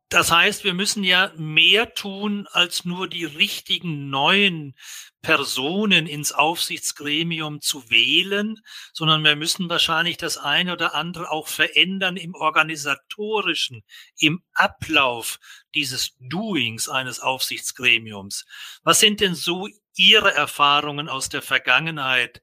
Das 0.09 0.31
heißt, 0.31 0.63
wir 0.63 0.73
müssen 0.73 1.03
ja 1.03 1.31
mehr 1.37 1.93
tun, 1.93 2.47
als 2.51 2.85
nur 2.85 3.07
die 3.07 3.25
richtigen 3.25 4.09
neuen 4.09 4.75
Personen 5.21 6.07
ins 6.07 6.31
Aufsichtsgremium 6.31 7.61
zu 7.61 7.89
wählen, 7.89 8.61
sondern 8.93 9.23
wir 9.23 9.35
müssen 9.35 9.69
wahrscheinlich 9.69 10.17
das 10.17 10.37
eine 10.37 10.73
oder 10.73 10.95
andere 10.95 11.29
auch 11.29 11.47
verändern 11.47 12.15
im 12.17 12.35
organisatorischen, 12.35 13.83
im 14.17 14.41
Ablauf 14.53 15.39
dieses 15.75 16.15
Doings 16.19 16.87
eines 16.87 17.19
Aufsichtsgremiums. 17.19 18.45
Was 18.83 18.99
sind 18.99 19.19
denn 19.19 19.35
so 19.35 19.67
Ihre 19.95 20.33
Erfahrungen 20.33 21.09
aus 21.09 21.29
der 21.29 21.41
Vergangenheit? 21.41 22.41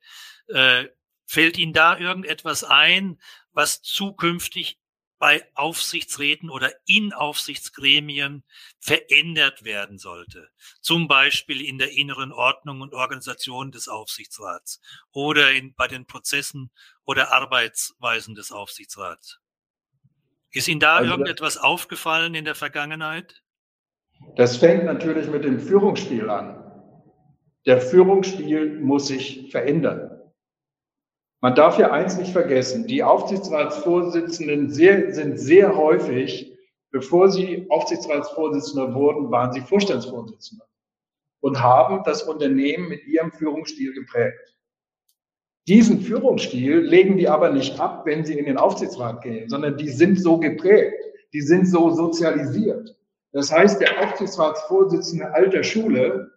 Äh, 0.49 0.87
Fällt 1.27 1.59
Ihnen 1.59 1.72
da 1.72 1.99
irgendetwas 1.99 2.62
ein, 2.62 3.20
was 3.53 3.83
zukünftig 3.83 4.79
bei 5.19 5.43
Aufsichtsräten 5.55 6.51
oder 6.51 6.73
in 6.87 7.12
Aufsichtsgremien 7.12 8.45
verändert 8.81 9.64
werden 9.64 9.99
sollte. 9.99 10.49
Zum 10.81 11.09
Beispiel 11.09 11.64
in 11.64 11.79
der 11.79 11.93
inneren 11.93 12.33
Ordnung 12.33 12.81
und 12.81 12.95
Organisation 12.95 13.73
des 13.73 13.89
Aufsichtsrats 13.89 14.81
oder 15.12 15.53
in, 15.53 15.75
bei 15.75 15.89
den 15.89 16.07
Prozessen 16.07 16.71
oder 17.05 17.33
Arbeitsweisen 17.33 18.35
des 18.35 18.53
Aufsichtsrats. 18.53 19.41
Ist 20.51 20.69
Ihnen 20.69 20.81
da 20.81 20.97
also, 20.97 21.11
irgendetwas 21.11 21.57
aufgefallen 21.57 22.35
in 22.35 22.45
der 22.45 22.55
Vergangenheit? 22.55 23.43
Das 24.37 24.57
fängt 24.57 24.85
natürlich 24.85 25.29
mit 25.29 25.45
dem 25.45 25.61
Führungsstil 25.61 26.31
an. 26.31 26.62
Der 27.67 27.81
Führungsstil 27.81 28.81
muss 28.81 29.09
sich 29.09 29.51
verändern. 29.51 30.16
Man 31.41 31.55
darf 31.55 31.78
ja 31.78 31.91
eins 31.91 32.16
nicht 32.16 32.32
vergessen, 32.32 32.87
die 32.87 33.03
Aufsichtsratsvorsitzenden 33.03 34.70
sehr, 34.70 35.12
sind 35.12 35.39
sehr 35.39 35.76
häufig, 35.76 36.57
bevor 36.91 37.30
sie 37.30 37.66
Aufsichtsratsvorsitzender 37.68 38.95
wurden, 38.95 39.30
waren 39.30 39.53
sie 39.53 39.61
Vorstandsvorsitzende 39.61 40.64
und 41.41 41.62
haben 41.62 42.03
das 42.05 42.22
Unternehmen 42.22 42.89
mit 42.89 43.07
ihrem 43.07 43.30
Führungsstil 43.32 43.93
geprägt. 43.93 44.57
Diesen 45.68 46.01
Führungsstil 46.01 46.78
legen 46.78 47.16
die 47.16 47.28
aber 47.28 47.51
nicht 47.51 47.78
ab, 47.80 48.07
wenn 48.07 48.24
sie 48.24 48.39
in 48.39 48.47
den 48.47 48.57
Aufsichtsrat 48.57 49.22
gehen, 49.22 49.49
sondern 49.49 49.76
die 49.76 49.89
sind 49.89 50.20
so 50.20 50.39
geprägt, 50.39 50.95
die 51.32 51.41
sind 51.41 51.66
so 51.66 51.91
sozialisiert. 51.91 52.97
Das 53.32 53.53
heißt, 53.53 53.80
der 53.80 54.01
Aufsichtsratsvorsitzende 54.01 55.34
alter 55.34 55.62
Schule 55.62 56.30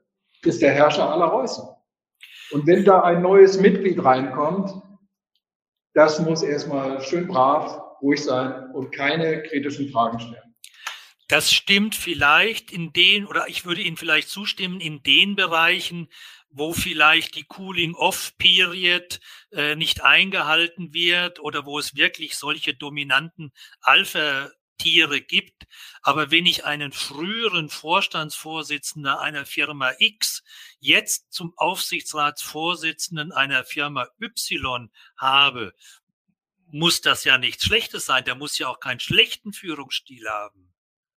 ist 0.43 0.61
der 0.61 0.71
Herrscher 0.71 1.09
aller 1.09 1.27
Reußen. 1.27 1.63
Und 2.51 2.67
wenn 2.67 2.83
da 2.83 3.01
ein 3.01 3.21
neues 3.21 3.59
Mitglied 3.59 4.03
reinkommt, 4.03 4.73
das 5.99 6.17
muss 6.21 6.43
erstmal 6.43 7.01
schön 7.01 7.27
brav, 7.27 7.99
ruhig 8.01 8.23
sein 8.23 8.71
und 8.71 8.91
keine 8.91 9.43
kritischen 9.43 9.89
Fragen 9.89 10.17
stellen. 10.17 10.55
Das 11.27 11.51
stimmt 11.51 11.93
vielleicht 11.93 12.71
in 12.71 12.93
den, 12.93 13.27
oder 13.27 13.49
ich 13.49 13.65
würde 13.65 13.81
Ihnen 13.81 13.97
vielleicht 13.97 14.29
zustimmen, 14.29 14.79
in 14.79 15.03
den 15.03 15.35
Bereichen, 15.35 16.07
wo 16.49 16.71
vielleicht 16.71 17.35
die 17.35 17.43
Cooling-Off-Period 17.43 19.19
äh, 19.51 19.75
nicht 19.75 20.01
eingehalten 20.01 20.93
wird 20.93 21.41
oder 21.41 21.65
wo 21.65 21.77
es 21.77 21.97
wirklich 21.97 22.37
solche 22.37 22.73
dominanten 22.73 23.51
Alpha 23.81 24.49
Tiere 24.79 25.21
gibt. 25.21 25.67
Aber 26.01 26.31
wenn 26.31 26.47
ich 26.47 26.65
einen 26.65 26.91
früheren 26.91 27.69
Vorstandsvorsitzender 27.69 29.19
einer 29.19 29.45
Firma 29.45 29.91
X 29.99 30.43
jetzt 30.79 31.31
zum 31.31 31.53
Aufsichtsratsvorsitzenden 31.55 33.31
einer 33.31 33.63
Firma 33.63 34.07
Y 34.19 34.89
habe, 35.17 35.73
muss 36.71 37.01
das 37.01 37.23
ja 37.23 37.37
nichts 37.37 37.65
Schlechtes 37.65 38.05
sein. 38.05 38.25
Der 38.25 38.35
muss 38.35 38.57
ja 38.57 38.67
auch 38.67 38.79
keinen 38.79 38.99
schlechten 38.99 39.53
Führungsstil 39.53 40.27
haben. 40.27 40.69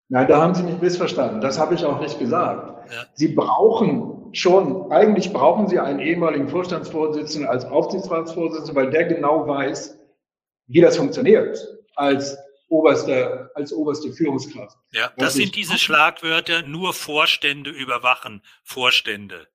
Nein, 0.09 0.27
da 0.27 0.41
haben 0.41 0.53
Sie 0.53 0.63
mich 0.63 0.81
missverstanden. 0.81 1.39
Das 1.39 1.57
habe 1.57 1.73
ich 1.73 1.85
auch 1.85 2.01
nicht 2.01 2.19
gesagt. 2.19 2.91
Ja. 2.91 3.05
Sie 3.13 3.29
brauchen 3.29 4.33
schon, 4.33 4.91
eigentlich 4.91 5.31
brauchen 5.31 5.69
Sie 5.69 5.79
einen 5.79 5.99
ehemaligen 5.99 6.49
Vorstandsvorsitzenden 6.49 7.49
als 7.49 7.63
Aufsichtsratsvorsitzenden, 7.63 8.75
weil 8.75 8.89
der 8.89 9.05
genau 9.05 9.47
weiß, 9.47 9.97
wie 10.67 10.81
das 10.81 10.97
funktioniert. 10.97 11.57
Als 11.95 12.37
oberste, 12.67 13.40
als 13.55 13.73
oberste 13.73 14.11
Führungskraft. 14.11 14.77
Ja, 14.91 15.11
das 15.17 15.33
sind 15.33 15.55
diese 15.55 15.77
Schlagwörter, 15.77 16.63
nur 16.63 16.93
Vorstände 16.93 17.69
überwachen 17.69 18.41
Vorstände. 18.63 19.47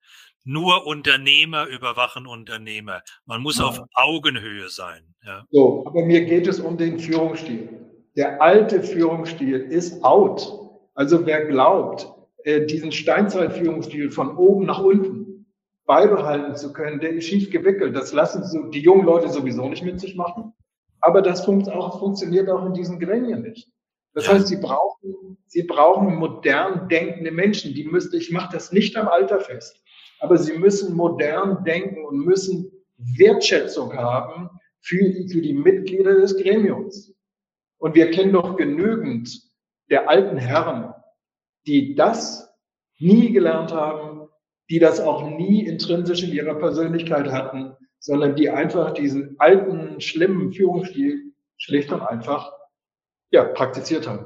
Nur 0.44 0.86
Unternehmer 0.86 1.66
überwachen 1.66 2.26
Unternehmer. 2.26 3.02
Man 3.24 3.42
muss 3.42 3.58
ja. 3.58 3.64
auf 3.64 3.80
Augenhöhe 3.94 4.68
sein. 4.68 5.02
Ja. 5.24 5.44
So, 5.50 5.84
aber 5.86 6.04
mir 6.04 6.24
geht 6.24 6.46
es 6.46 6.60
um 6.60 6.76
den 6.76 7.00
Führungsstil. 7.00 7.68
Der 8.16 8.40
alte 8.40 8.82
Führungsstil 8.82 9.56
ist 9.56 10.04
out. 10.04 10.48
Also 10.94 11.26
wer 11.26 11.46
glaubt, 11.46 12.08
äh, 12.44 12.64
diesen 12.64 12.92
Steinzeitführungsstil 12.92 14.12
von 14.12 14.36
oben 14.36 14.66
nach 14.66 14.78
unten 14.78 15.46
beibehalten 15.84 16.54
zu 16.54 16.72
können, 16.72 17.00
der 17.00 17.10
ist 17.10 17.26
schief 17.26 17.50
gewickelt. 17.50 17.96
Das 17.96 18.12
lassen 18.12 18.44
so 18.44 18.64
die 18.70 18.80
jungen 18.80 19.04
Leute 19.04 19.28
sowieso 19.28 19.68
nicht 19.68 19.84
mit 19.84 20.00
sich 20.00 20.14
machen. 20.16 20.52
Aber 21.00 21.22
das 21.22 21.44
funkt 21.44 21.68
auch, 21.68 21.98
funktioniert 21.98 22.48
auch 22.48 22.64
in 22.66 22.74
diesen 22.74 22.98
Gremien 22.98 23.42
nicht. 23.42 23.68
Das 24.16 24.26
heißt, 24.26 24.46
sie 24.46 24.56
brauchen, 24.56 25.36
sie 25.46 25.64
brauchen 25.64 26.14
modern 26.14 26.88
denkende 26.88 27.30
Menschen. 27.30 27.74
Die 27.74 27.84
müssen, 27.84 28.16
ich 28.16 28.32
mache 28.32 28.50
das 28.50 28.72
nicht 28.72 28.96
am 28.96 29.08
Alter 29.08 29.40
fest, 29.40 29.84
aber 30.20 30.38
sie 30.38 30.56
müssen 30.56 30.96
modern 30.96 31.62
denken 31.64 32.02
und 32.02 32.24
müssen 32.24 32.72
Wertschätzung 32.96 33.94
haben 33.94 34.48
für, 34.80 35.04
für 35.28 35.42
die 35.42 35.52
Mitglieder 35.52 36.14
des 36.14 36.34
Gremiums. 36.38 37.14
Und 37.76 37.94
wir 37.94 38.10
kennen 38.10 38.32
doch 38.32 38.56
genügend 38.56 39.38
der 39.90 40.08
alten 40.08 40.38
Herren, 40.38 40.94
die 41.66 41.94
das 41.94 42.50
nie 42.98 43.32
gelernt 43.32 43.70
haben, 43.72 44.28
die 44.70 44.78
das 44.78 44.98
auch 44.98 45.28
nie 45.28 45.66
intrinsisch 45.66 46.22
in 46.22 46.32
ihrer 46.32 46.54
Persönlichkeit 46.54 47.30
hatten, 47.30 47.76
sondern 47.98 48.34
die 48.34 48.48
einfach 48.48 48.94
diesen 48.94 49.38
alten, 49.38 50.00
schlimmen 50.00 50.52
Führungsstil 50.52 51.34
schlicht 51.58 51.92
und 51.92 52.00
einfach 52.00 52.55
ja, 53.36 53.44
praktiziert 53.44 54.06
haben. 54.06 54.24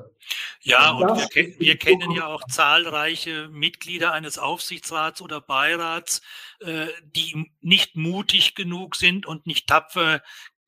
Ja, 0.60 0.90
und 0.92 1.34
wir, 1.34 1.58
wir, 1.58 1.76
kennen 1.78 2.12
ja 2.12 2.26
auch 2.26 2.44
zahlreiche 2.44 3.48
Mitglieder 3.48 4.12
eines 4.12 4.38
Aufsichtsrats 4.38 5.20
oder 5.20 5.40
Beirats, 5.40 6.22
äh, 6.60 6.86
die 7.02 7.50
nicht 7.60 7.96
mutig 7.96 8.54
genug 8.54 8.94
sind 8.94 9.26
und 9.26 9.46
nicht 9.46 9.66
tapfer 9.66 10.22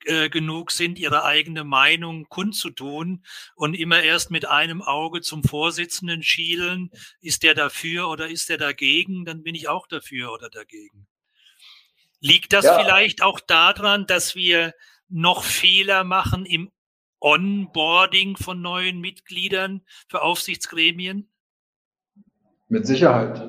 äh, 0.06 0.28
genug 0.28 0.72
sind, 0.72 0.98
ihre 0.98 1.24
eigene 1.24 1.62
Meinung 1.62 2.28
kundzutun 2.28 3.24
und 3.54 3.74
immer 3.74 4.02
erst 4.02 4.32
mit 4.32 4.48
einem 4.48 4.82
Auge 4.82 5.20
zum 5.20 5.44
Vorsitzenden 5.44 6.24
schielen, 6.24 6.90
ist 7.20 7.44
der 7.44 7.54
dafür 7.54 8.08
oder 8.08 8.28
ist 8.28 8.48
der 8.48 8.58
dagegen, 8.58 9.24
dann 9.24 9.44
bin 9.44 9.54
ich 9.54 9.68
auch 9.68 9.86
dafür 9.86 10.32
oder 10.32 10.50
dagegen. 10.50 11.06
Liegt 12.18 12.52
das 12.52 12.64
ja. 12.64 12.82
vielleicht 12.82 13.22
auch 13.22 13.38
daran, 13.38 14.06
dass 14.06 14.34
wir 14.34 14.74
noch 15.08 15.44
Fehler 15.44 16.02
machen 16.02 16.46
im 16.46 16.72
Onboarding 17.22 18.36
von 18.36 18.60
neuen 18.60 19.00
Mitgliedern 19.00 19.82
für 20.08 20.22
Aufsichtsgremien? 20.22 21.30
Mit 22.68 22.86
Sicherheit. 22.86 23.48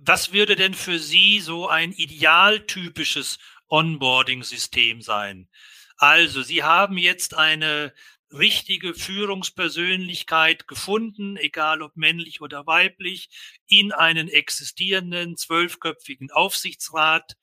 Was 0.00 0.32
würde 0.32 0.56
denn 0.56 0.74
für 0.74 0.98
Sie 0.98 1.40
so 1.40 1.68
ein 1.68 1.92
idealtypisches 1.92 3.38
Onboarding-System 3.68 5.02
sein? 5.02 5.48
Also, 5.98 6.42
Sie 6.42 6.62
haben 6.62 6.96
jetzt 6.96 7.36
eine 7.36 7.92
richtige 8.32 8.94
Führungspersönlichkeit 8.94 10.66
gefunden, 10.66 11.36
egal 11.36 11.82
ob 11.82 11.96
männlich 11.96 12.40
oder 12.40 12.66
weiblich, 12.66 13.28
in 13.66 13.92
einen 13.92 14.28
existierenden 14.28 15.36
zwölfköpfigen 15.36 16.30
Aufsichtsrat. 16.30 17.36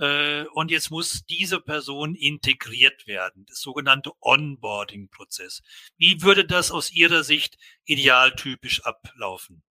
Äh, 0.00 0.44
und 0.52 0.70
jetzt 0.70 0.90
muss 0.90 1.24
diese 1.26 1.60
Person 1.60 2.14
integriert 2.14 3.06
werden, 3.06 3.44
das 3.48 3.60
sogenannte 3.60 4.12
Onboarding-Prozess. 4.20 5.62
Wie 5.96 6.22
würde 6.22 6.44
das 6.44 6.70
aus 6.70 6.92
Ihrer 6.92 7.24
Sicht 7.24 7.58
idealtypisch 7.84 8.84
ablaufen? 8.84 9.62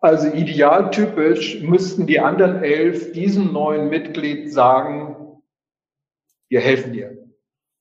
Also 0.00 0.28
idealtypisch 0.28 1.60
müssten 1.62 2.06
die 2.06 2.20
anderen 2.20 2.62
elf 2.62 3.12
diesem 3.12 3.52
neuen 3.52 3.88
Mitglied 3.88 4.52
sagen, 4.52 5.42
wir 6.48 6.60
helfen 6.60 6.92
dir. 6.92 7.16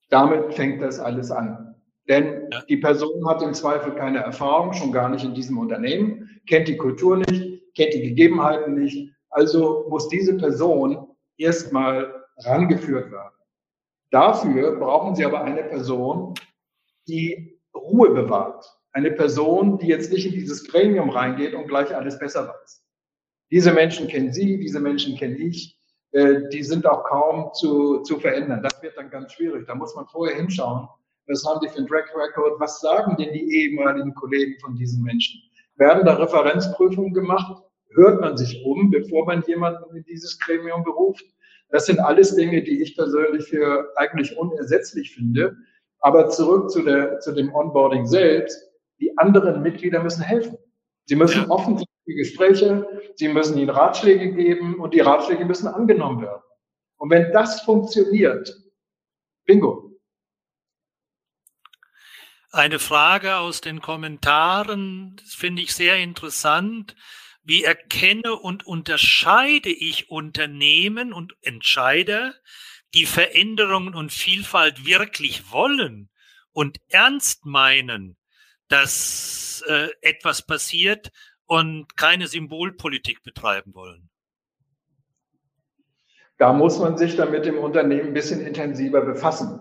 Damit 0.09 0.53
fängt 0.53 0.81
das 0.81 0.99
alles 0.99 1.31
an. 1.31 1.75
Denn 2.07 2.49
ja. 2.51 2.61
die 2.69 2.77
Person 2.77 3.27
hat 3.27 3.41
im 3.41 3.53
Zweifel 3.53 3.93
keine 3.95 4.19
Erfahrung, 4.19 4.73
schon 4.73 4.91
gar 4.91 5.09
nicht 5.09 5.23
in 5.23 5.33
diesem 5.33 5.57
Unternehmen, 5.57 6.41
kennt 6.47 6.67
die 6.67 6.77
Kultur 6.77 7.17
nicht, 7.17 7.61
kennt 7.75 7.93
die 7.93 8.01
Gegebenheiten 8.01 8.75
nicht, 8.75 9.11
also 9.33 9.85
muss 9.89 10.07
diese 10.07 10.37
Person 10.37 11.07
erstmal 11.37 12.25
rangeführt 12.37 13.11
werden. 13.11 13.33
Dafür 14.11 14.79
brauchen 14.79 15.15
Sie 15.15 15.25
aber 15.25 15.43
eine 15.43 15.63
Person, 15.63 16.35
die 17.07 17.59
Ruhe 17.75 18.11
bewahrt. 18.11 18.65
Eine 18.91 19.11
Person, 19.11 19.79
die 19.79 19.87
jetzt 19.87 20.11
nicht 20.11 20.27
in 20.27 20.33
dieses 20.33 20.67
Gremium 20.67 21.09
reingeht 21.09 21.55
und 21.55 21.67
gleich 21.67 21.95
alles 21.95 22.19
besser 22.19 22.47
weiß. 22.47 22.83
Diese 23.49 23.73
Menschen 23.73 24.07
kennen 24.07 24.31
Sie, 24.31 24.59
diese 24.59 24.79
Menschen 24.79 25.17
kenne 25.17 25.37
ich. 25.37 25.79
Äh, 26.11 26.47
die 26.51 26.63
sind 26.63 26.85
auch 26.85 27.03
kaum 27.05 27.51
zu, 27.53 28.01
zu 28.03 28.19
verändern. 28.19 28.61
Das 28.61 28.81
wird 28.83 28.95
dann 28.97 29.09
ganz 29.09 29.33
schwierig. 29.33 29.65
Da 29.65 29.73
muss 29.73 29.95
man 29.95 30.05
vorher 30.07 30.35
hinschauen. 30.37 30.87
Was 31.27 31.43
haben 31.45 31.59
die 31.63 31.69
für 31.69 31.79
ein 31.79 31.87
Track 31.87 32.13
Record? 32.15 32.59
Was 32.59 32.81
sagen 32.81 33.15
denn 33.17 33.33
die 33.33 33.63
ehemaligen 33.63 34.13
Kollegen 34.13 34.59
von 34.59 34.75
diesen 34.75 35.03
Menschen? 35.03 35.41
Werden 35.75 36.05
da 36.05 36.13
Referenzprüfungen 36.15 37.13
gemacht? 37.13 37.63
Hört 37.95 38.21
man 38.21 38.37
sich 38.37 38.63
um, 38.65 38.89
bevor 38.89 39.25
man 39.25 39.43
jemanden 39.47 39.95
in 39.95 40.03
dieses 40.05 40.39
Gremium 40.39 40.83
beruft. 40.83 41.25
Das 41.69 41.85
sind 41.85 41.99
alles 41.99 42.35
Dinge, 42.35 42.61
die 42.63 42.81
ich 42.81 42.95
persönlich 42.95 43.45
für 43.45 43.91
eigentlich 43.95 44.37
unersetzlich 44.37 45.13
finde. 45.15 45.57
Aber 45.99 46.29
zurück 46.29 46.69
zu, 46.69 46.83
der, 46.83 47.19
zu 47.19 47.31
dem 47.31 47.53
Onboarding 47.53 48.05
selbst. 48.05 48.69
Die 48.99 49.17
anderen 49.17 49.61
Mitglieder 49.61 50.01
müssen 50.03 50.21
helfen. 50.21 50.57
Sie 51.05 51.15
müssen 51.15 51.49
offen 51.49 51.77
sein 51.77 51.87
für 52.05 52.13
Gespräche, 52.13 52.87
sie 53.15 53.27
müssen 53.27 53.57
ihnen 53.57 53.69
Ratschläge 53.69 54.33
geben 54.33 54.79
und 54.79 54.93
die 54.93 54.99
Ratschläge 54.99 55.45
müssen 55.45 55.67
angenommen 55.67 56.21
werden. 56.21 56.41
Und 56.97 57.09
wenn 57.09 57.31
das 57.31 57.61
funktioniert, 57.61 58.55
bingo. 59.45 59.91
Eine 62.51 62.79
Frage 62.79 63.37
aus 63.37 63.61
den 63.61 63.81
Kommentaren, 63.81 65.15
finde 65.25 65.63
ich 65.63 65.73
sehr 65.73 65.97
interessant. 65.97 66.95
Wie 67.43 67.63
erkenne 67.63 68.35
und 68.35 68.65
unterscheide 68.65 69.69
ich 69.69 70.09
Unternehmen 70.09 71.11
und 71.11 71.35
Entscheider, 71.41 72.33
die 72.93 73.05
Veränderungen 73.05 73.95
und 73.95 74.13
Vielfalt 74.13 74.85
wirklich 74.85 75.51
wollen 75.51 76.09
und 76.53 76.77
ernst 76.87 77.45
meinen, 77.45 78.15
dass 78.69 79.63
äh, 79.67 79.89
etwas 80.01 80.45
passiert 80.45 81.11
und 81.45 81.97
keine 81.97 82.27
Symbolpolitik 82.27 83.23
betreiben 83.23 83.73
wollen? 83.73 84.09
Da 86.37 86.53
muss 86.53 86.79
man 86.79 86.97
sich 86.97 87.15
dann 87.15 87.31
mit 87.31 87.45
dem 87.45 87.57
Unternehmen 87.57 88.07
ein 88.07 88.13
bisschen 88.13 88.45
intensiver 88.45 89.01
befassen. 89.01 89.59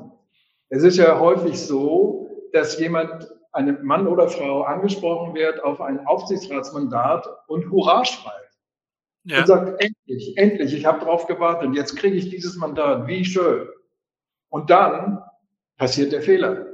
Es 0.68 0.82
ist 0.84 0.96
ja 0.96 1.18
häufig 1.18 1.58
so, 1.58 2.48
dass 2.52 2.78
jemand 2.78 3.28
ein 3.52 3.82
Mann 3.84 4.06
oder 4.06 4.28
Frau 4.28 4.62
angesprochen 4.62 5.34
wird 5.34 5.62
auf 5.62 5.80
ein 5.80 6.06
Aufsichtsratsmandat 6.06 7.26
und 7.48 7.70
Hurra 7.70 8.04
schreit. 8.04 8.32
Ja. 9.24 9.40
Und 9.40 9.46
sagt, 9.46 9.82
endlich, 9.82 10.36
endlich, 10.36 10.74
ich 10.74 10.84
habe 10.84 11.00
darauf 11.00 11.26
gewartet, 11.26 11.70
jetzt 11.74 11.96
kriege 11.96 12.16
ich 12.16 12.30
dieses 12.30 12.56
Mandat, 12.56 13.06
wie 13.06 13.24
schön. 13.24 13.68
Und 14.48 14.70
dann 14.70 15.22
passiert 15.76 16.12
der 16.12 16.22
Fehler. 16.22 16.66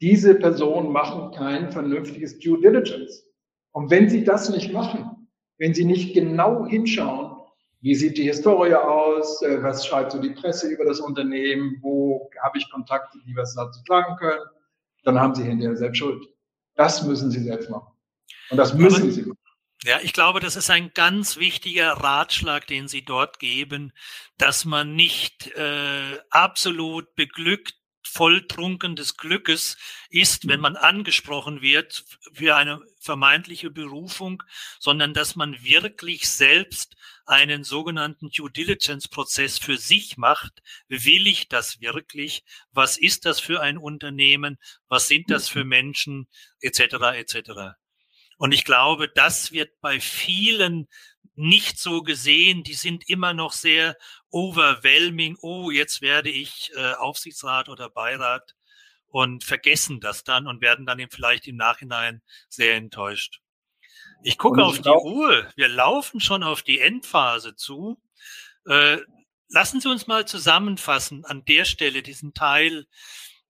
Diese 0.00 0.34
Personen 0.34 0.90
machen 0.90 1.30
kein 1.32 1.70
vernünftiges 1.70 2.38
Due 2.38 2.60
Diligence. 2.60 3.30
Und 3.72 3.90
wenn 3.90 4.08
sie 4.08 4.24
das 4.24 4.50
nicht 4.50 4.72
machen, 4.72 5.28
wenn 5.58 5.74
sie 5.74 5.84
nicht 5.84 6.14
genau 6.14 6.66
hinschauen, 6.66 7.36
wie 7.80 7.94
sieht 7.94 8.16
die 8.16 8.24
Historie 8.24 8.74
aus, 8.74 9.42
äh, 9.42 9.62
was 9.62 9.86
schreibt 9.86 10.12
so 10.12 10.18
die 10.18 10.30
Presse 10.30 10.68
über 10.68 10.84
das 10.84 11.00
Unternehmen, 11.00 11.78
wo 11.82 12.30
habe 12.42 12.58
ich 12.58 12.70
Kontakte, 12.70 13.18
die 13.26 13.36
was 13.36 13.54
dazu 13.54 13.82
klagen 13.84 14.16
können, 14.16 14.42
dann 15.04 15.20
haben 15.20 15.34
sie 15.34 15.44
hinterher 15.44 15.76
selbst 15.76 15.98
Schuld. 15.98 16.26
Das 16.74 17.02
müssen 17.02 17.30
sie 17.30 17.42
selbst 17.42 17.70
machen. 17.70 17.92
Und 18.50 18.56
das 18.56 18.74
müssen 18.74 19.10
sie 19.10 19.22
machen. 19.22 19.38
Ja, 19.84 19.98
ich 20.02 20.14
glaube, 20.14 20.40
das 20.40 20.56
ist 20.56 20.70
ein 20.70 20.92
ganz 20.94 21.36
wichtiger 21.36 21.92
Ratschlag, 21.92 22.66
den 22.66 22.88
Sie 22.88 23.04
dort 23.04 23.38
geben, 23.38 23.92
dass 24.38 24.64
man 24.64 24.94
nicht 24.96 25.48
äh, 25.56 26.18
absolut 26.30 27.14
beglückt 27.16 27.74
volltrunken 28.02 28.96
des 28.96 29.16
Glückes 29.16 29.76
ist, 30.08 30.46
wenn 30.48 30.60
man 30.60 30.76
angesprochen 30.76 31.60
wird 31.60 32.04
für 32.32 32.56
eine 32.56 32.80
vermeintliche 33.00 33.70
Berufung, 33.70 34.42
sondern 34.78 35.12
dass 35.12 35.36
man 35.36 35.62
wirklich 35.62 36.28
selbst 36.28 36.96
einen 37.26 37.64
sogenannten 37.64 38.30
Due 38.30 38.50
Diligence 38.50 39.08
Prozess 39.08 39.58
für 39.58 39.76
sich 39.76 40.16
macht. 40.16 40.62
Will 40.88 41.26
ich 41.26 41.48
das 41.48 41.80
wirklich? 41.80 42.44
Was 42.72 42.96
ist 42.96 43.24
das 43.24 43.40
für 43.40 43.60
ein 43.60 43.78
Unternehmen? 43.78 44.58
Was 44.88 45.08
sind 45.08 45.30
das 45.30 45.48
für 45.48 45.64
Menschen? 45.64 46.28
Etc. 46.60 46.80
etc. 47.14 47.76
Und 48.36 48.52
ich 48.52 48.64
glaube, 48.64 49.08
das 49.08 49.52
wird 49.52 49.80
bei 49.80 50.00
vielen 50.00 50.88
nicht 51.34 51.78
so 51.78 52.02
gesehen. 52.02 52.62
Die 52.62 52.74
sind 52.74 53.08
immer 53.08 53.32
noch 53.34 53.52
sehr 53.52 53.96
overwhelming. 54.30 55.36
Oh, 55.40 55.70
jetzt 55.70 56.02
werde 56.02 56.30
ich 56.30 56.70
äh, 56.74 56.92
Aufsichtsrat 56.94 57.68
oder 57.68 57.90
Beirat 57.90 58.54
und 59.06 59.44
vergessen 59.44 60.00
das 60.00 60.24
dann 60.24 60.46
und 60.46 60.60
werden 60.60 60.86
dann 60.86 61.04
vielleicht 61.10 61.46
im 61.46 61.56
Nachhinein 61.56 62.22
sehr 62.48 62.74
enttäuscht. 62.74 63.40
Ich 64.26 64.38
gucke 64.38 64.64
auf 64.64 64.80
die 64.80 64.88
Uhr. 64.88 65.52
Wir 65.54 65.68
laufen 65.68 66.18
schon 66.18 66.42
auf 66.42 66.62
die 66.62 66.80
Endphase 66.80 67.56
zu. 67.56 68.00
Äh, 68.66 68.96
lassen 69.48 69.82
Sie 69.82 69.88
uns 69.90 70.06
mal 70.06 70.26
zusammenfassen 70.26 71.26
an 71.26 71.44
der 71.44 71.66
Stelle 71.66 72.02
diesen 72.02 72.32
Teil. 72.32 72.86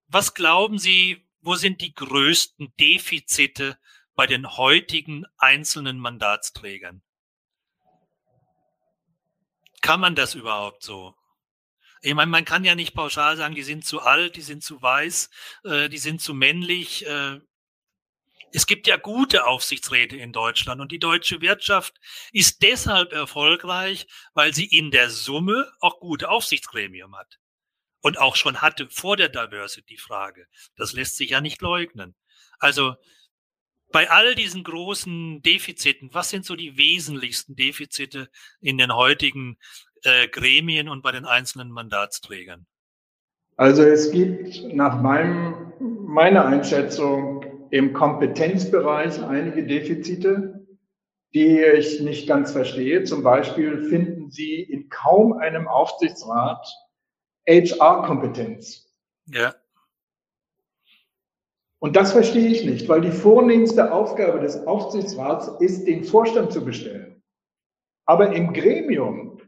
Was 0.08 0.34
glauben 0.34 0.80
Sie, 0.80 1.28
wo 1.40 1.54
sind 1.54 1.80
die 1.80 1.94
größten 1.94 2.74
Defizite 2.80 3.78
bei 4.16 4.26
den 4.26 4.56
heutigen 4.56 5.24
einzelnen 5.38 6.00
Mandatsträgern? 6.00 7.02
Kann 9.80 10.00
man 10.00 10.16
das 10.16 10.34
überhaupt 10.34 10.82
so? 10.82 11.14
Ich 12.02 12.14
meine, 12.14 12.32
man 12.32 12.44
kann 12.44 12.64
ja 12.64 12.74
nicht 12.74 12.94
pauschal 12.94 13.36
sagen, 13.36 13.54
die 13.54 13.62
sind 13.62 13.84
zu 13.84 14.00
alt, 14.00 14.34
die 14.34 14.42
sind 14.42 14.64
zu 14.64 14.82
weiß, 14.82 15.30
äh, 15.62 15.88
die 15.88 15.98
sind 15.98 16.20
zu 16.20 16.34
männlich. 16.34 17.06
Äh. 17.06 17.38
Es 18.54 18.68
gibt 18.68 18.86
ja 18.86 18.96
gute 18.96 19.46
Aufsichtsräte 19.46 20.16
in 20.16 20.32
Deutschland 20.32 20.80
und 20.80 20.92
die 20.92 21.00
deutsche 21.00 21.40
Wirtschaft 21.40 21.98
ist 22.30 22.62
deshalb 22.62 23.12
erfolgreich, 23.12 24.06
weil 24.32 24.54
sie 24.54 24.66
in 24.66 24.92
der 24.92 25.10
Summe 25.10 25.72
auch 25.80 25.98
gute 25.98 26.28
Aufsichtsgremium 26.28 27.16
hat 27.16 27.40
und 28.00 28.16
auch 28.16 28.36
schon 28.36 28.62
hatte 28.62 28.88
vor 28.88 29.16
der 29.16 29.28
Diversity-Frage. 29.28 30.46
Das 30.76 30.92
lässt 30.92 31.16
sich 31.16 31.30
ja 31.30 31.40
nicht 31.40 31.62
leugnen. 31.62 32.14
Also 32.60 32.94
bei 33.90 34.08
all 34.08 34.36
diesen 34.36 34.62
großen 34.62 35.42
Defiziten, 35.42 36.14
was 36.14 36.30
sind 36.30 36.46
so 36.46 36.54
die 36.54 36.76
wesentlichsten 36.76 37.56
Defizite 37.56 38.30
in 38.60 38.78
den 38.78 38.94
heutigen 38.94 39.58
äh, 40.04 40.28
Gremien 40.28 40.88
und 40.88 41.02
bei 41.02 41.10
den 41.10 41.24
einzelnen 41.24 41.72
Mandatsträgern? 41.72 42.66
Also 43.56 43.82
es 43.82 44.12
gibt 44.12 44.62
nach 44.72 45.02
meinem, 45.02 45.72
meiner 46.06 46.44
Einschätzung 46.46 47.53
im 47.74 47.92
Kompetenzbereich 47.92 49.20
einige 49.20 49.66
Defizite, 49.66 50.64
die 51.34 51.58
ich 51.60 52.00
nicht 52.00 52.28
ganz 52.28 52.52
verstehe. 52.52 53.02
Zum 53.02 53.24
Beispiel 53.24 53.82
finden 53.88 54.30
Sie 54.30 54.62
in 54.62 54.88
kaum 54.90 55.32
einem 55.32 55.66
Aufsichtsrat 55.66 56.72
HR-Kompetenz. 57.48 58.94
Ja. 59.26 59.56
Und 61.80 61.96
das 61.96 62.12
verstehe 62.12 62.46
ich 62.46 62.64
nicht, 62.64 62.88
weil 62.88 63.00
die 63.00 63.10
vornehmste 63.10 63.92
Aufgabe 63.92 64.38
des 64.38 64.68
Aufsichtsrats 64.68 65.50
ist, 65.58 65.88
den 65.88 66.04
Vorstand 66.04 66.52
zu 66.52 66.64
bestellen. 66.64 67.24
Aber 68.06 68.32
im 68.36 68.52
Gremium 68.52 69.40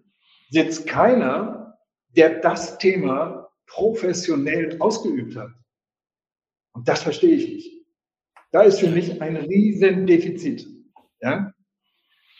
sitzt 0.50 0.88
keiner, 0.88 1.78
der 2.08 2.40
das 2.40 2.76
Thema 2.78 3.52
professionell 3.66 4.80
ausgeübt 4.80 5.36
hat. 5.36 5.52
Und 6.72 6.88
das 6.88 7.04
verstehe 7.04 7.36
ich 7.36 7.48
nicht. 7.48 7.76
Da 8.56 8.62
ist 8.62 8.80
für 8.80 8.88
mich 8.88 9.20
ein 9.20 9.36
riesen 9.36 10.06
Defizit. 10.06 10.66
Ja? 11.20 11.52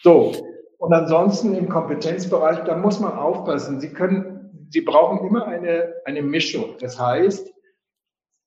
So. 0.03 0.33
Und 0.79 0.95
ansonsten 0.95 1.55
im 1.55 1.69
Kompetenzbereich, 1.69 2.61
da 2.65 2.75
muss 2.75 3.01
man 3.01 3.13
aufpassen. 3.13 3.81
Sie 3.81 3.91
können 3.91 4.69
Sie 4.71 4.81
brauchen 4.81 5.27
immer 5.29 5.47
eine, 5.47 5.93
eine 6.07 6.23
Mischung. 6.23 6.77
Das 6.81 6.99
heißt, 6.99 7.53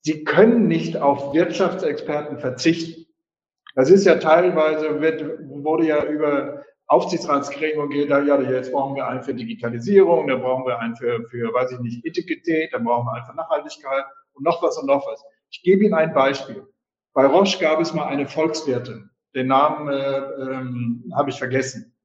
Sie 0.02 0.24
können 0.24 0.68
nicht 0.68 0.98
auf 0.98 1.32
Wirtschaftsexperten 1.36 2.40
verzichten. 2.40 3.06
Das 3.76 3.92
ist 3.92 4.04
ja 4.04 4.16
teilweise, 4.16 5.00
wird, 5.00 5.24
wurde 5.48 5.86
ja 5.86 6.04
über 6.06 6.64
Aufsichtsratsgremium 6.88 7.92
geht, 7.92 8.10
ja, 8.10 8.42
jetzt 8.42 8.72
brauchen 8.72 8.96
wir 8.96 9.08
einen 9.08 9.22
für 9.22 9.36
Digitalisierung, 9.36 10.28
dann 10.28 10.42
brauchen 10.42 10.66
wir 10.66 10.80
einen 10.80 10.96
für, 10.96 11.24
für, 11.30 11.54
weiß 11.54 11.74
ich 11.74 11.80
nicht, 11.82 12.04
Integrität, 12.04 12.74
dann 12.74 12.84
brauchen 12.84 13.06
wir 13.06 13.14
einen 13.14 13.26
für 13.26 13.36
Nachhaltigkeit 13.36 14.06
und 14.34 14.44
noch 14.44 14.60
was 14.64 14.76
und 14.80 14.88
noch 14.88 15.06
was. 15.06 15.24
Ich 15.52 15.62
gebe 15.62 15.86
Ihnen 15.86 15.94
ein 15.94 16.16
Beispiel. 16.16 16.66
Bei 17.14 17.26
Roche 17.26 17.60
gab 17.60 17.80
es 17.80 17.94
mal 17.94 18.08
eine 18.08 18.28
Volkswirtin, 18.28 19.10
den 19.36 19.48
Namen 19.48 19.90
äh, 19.90 20.18
ähm, 20.18 21.12
habe 21.16 21.30
ich 21.30 21.38
vergessen. 21.38 21.96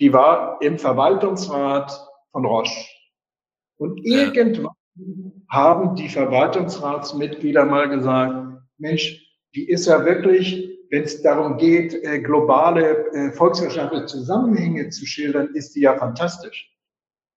Die 0.00 0.12
war 0.12 0.60
im 0.60 0.78
Verwaltungsrat 0.78 1.90
von 2.32 2.44
Roche. 2.44 2.86
Und 3.78 4.04
irgendwann 4.04 4.74
haben 5.50 5.94
die 5.96 6.08
Verwaltungsratsmitglieder 6.08 7.64
mal 7.64 7.88
gesagt, 7.88 8.62
Mensch, 8.78 9.22
die 9.54 9.68
ist 9.68 9.86
ja 9.86 10.04
wirklich, 10.04 10.70
wenn 10.90 11.02
es 11.02 11.22
darum 11.22 11.56
geht, 11.56 11.94
äh, 11.94 12.20
globale 12.20 13.06
äh, 13.12 13.32
volkswirtschaftliche 13.32 14.06
Zusammenhänge 14.06 14.90
zu 14.90 15.06
schildern, 15.06 15.54
ist 15.54 15.74
die 15.74 15.80
ja 15.80 15.96
fantastisch. 15.96 16.72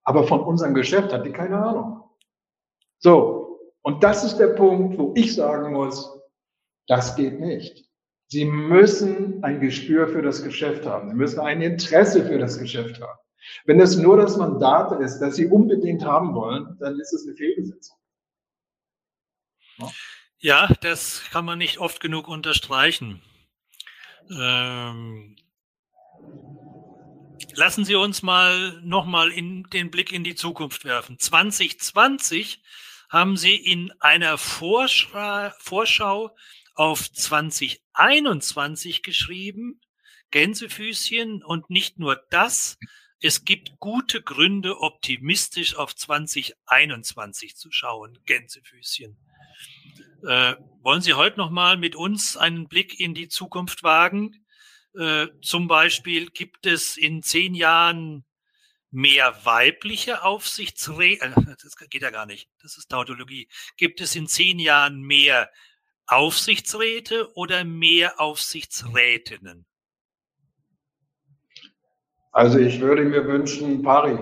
Aber 0.05 0.27
von 0.27 0.41
unserem 0.41 0.75
Geschäft 0.75 1.13
hat 1.13 1.27
die 1.27 1.33
keine 1.33 1.59
Ahnung. 1.59 2.05
So, 2.99 3.61
und 3.83 4.03
das 4.03 4.25
ist 4.25 4.39
der 4.39 4.49
Punkt, 4.49 4.99
wo 4.99 5.13
ich 5.15 5.35
sagen 5.35 5.73
muss, 5.73 6.16
das 6.87 7.17
geht 7.17 7.41
nicht. 7.41 7.85
Sie 8.29 8.45
müssen 8.45 9.43
ein 9.45 9.61
Gespür 9.61 10.09
für 10.09 10.23
das 10.23 10.43
Geschäft 10.43 10.85
haben. 10.85 11.09
Sie 11.09 11.15
müssen 11.15 11.41
ein 11.41 11.63
Interesse 11.63 12.25
für 12.27 12.39
das 12.39 12.59
Geschäft 12.59 13.01
haben. 13.01 13.19
Wenn 13.65 13.81
es 13.81 13.97
nur 13.97 14.17
das 14.17 14.37
Mandat 14.37 15.01
ist, 15.01 15.21
das 15.21 15.37
Sie 15.37 15.47
unbedingt 15.47 16.05
haben 16.05 16.35
wollen, 16.35 16.77
dann 16.81 16.99
ist 16.99 17.13
es 17.13 17.27
eine 17.27 17.37
Fehlbesetzung. 17.37 17.97
Ja, 20.39 20.69
das 20.81 21.23
kann 21.31 21.45
man 21.45 21.59
nicht 21.59 21.79
oft 21.79 22.01
genug 22.01 22.29
unterstreichen. 22.29 23.23
Ähm, 24.31 25.37
lassen 27.55 27.85
Sie 27.85 27.95
uns 27.95 28.23
mal 28.23 28.81
nochmal 28.83 29.31
den 29.31 29.91
Blick 29.91 30.13
in 30.13 30.25
die 30.25 30.35
Zukunft 30.35 30.85
werfen. 30.85 31.19
2020 31.19 32.63
haben 33.09 33.37
Sie 33.37 33.55
in 33.55 33.93
einer 34.01 34.37
Vorschau 34.37 35.51
auf 36.77 37.11
2021 37.11 39.03
geschrieben, 39.03 39.81
Gänsefüßchen, 40.31 41.43
und 41.43 41.71
nicht 41.71 41.99
nur 41.99 42.23
das, 42.31 42.79
es 43.21 43.45
gibt 43.45 43.79
gute 43.79 44.23
Gründe, 44.23 44.79
optimistisch 44.81 45.75
auf 45.77 45.97
2021 45.97 47.57
zu 47.57 47.73
schauen. 47.73 48.19
Gänsefüßchen. 48.27 49.17
Äh, 50.27 50.57
wollen 50.83 51.01
Sie 51.01 51.15
heute 51.15 51.39
noch 51.39 51.51
mal 51.51 51.77
mit 51.79 51.97
uns 51.97 52.37
einen 52.37 52.69
Blick 52.69 53.01
in 53.01 53.15
die 53.15 53.29
Zukunft 53.29 53.83
wagen? 53.83 54.47
Äh, 54.95 55.29
zum 55.43 55.69
Beispiel 55.69 56.27
gibt 56.31 56.67
es 56.67 56.97
in 56.97 57.23
zehn 57.23 57.55
Jahren 57.55 58.25
mehr 58.91 59.45
weibliche 59.45 60.23
Aufsichtsräte, 60.23 61.25
äh, 61.25 61.57
das 61.63 61.77
geht 61.77 62.03
ja 62.03 62.11
gar 62.11 62.27
nicht, 62.27 62.49
das 62.61 62.77
ist 62.77 62.91
Tautologie. 62.91 63.49
Gibt 63.77 64.01
es 64.01 64.15
in 64.15 64.27
zehn 64.27 64.59
Jahren 64.59 65.01
mehr 65.01 65.51
Aufsichtsräte 66.07 67.35
oder 67.35 67.65
mehr 67.65 68.21
Aufsichtsrätinnen? 68.21 69.67
Also 72.33 72.59
ich 72.59 72.81
würde 72.81 73.03
mir 73.03 73.27
wünschen, 73.27 73.83
Pari. 73.83 74.19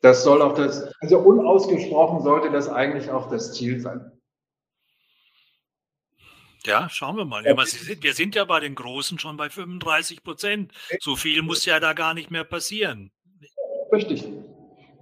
Das 0.00 0.24
soll 0.24 0.42
auch 0.42 0.54
das, 0.54 0.92
also 1.00 1.18
unausgesprochen 1.20 2.22
sollte 2.22 2.50
das 2.50 2.68
eigentlich 2.68 3.10
auch 3.10 3.30
das 3.30 3.54
Ziel 3.54 3.80
sein. 3.80 4.10
Ja, 6.66 6.88
schauen 6.88 7.16
wir 7.16 7.24
mal. 7.24 7.44
Ja, 7.44 7.56
wir 7.56 8.14
sind 8.14 8.34
ja 8.34 8.44
bei 8.44 8.60
den 8.60 8.74
Großen 8.74 9.18
schon 9.18 9.36
bei 9.36 9.50
35 9.50 10.22
Prozent. 10.22 10.72
So 11.00 11.14
viel 11.14 11.42
muss 11.42 11.64
ja 11.66 11.78
da 11.78 11.92
gar 11.92 12.14
nicht 12.14 12.30
mehr 12.30 12.44
passieren. 12.44 13.12
Richtig. 13.92 14.24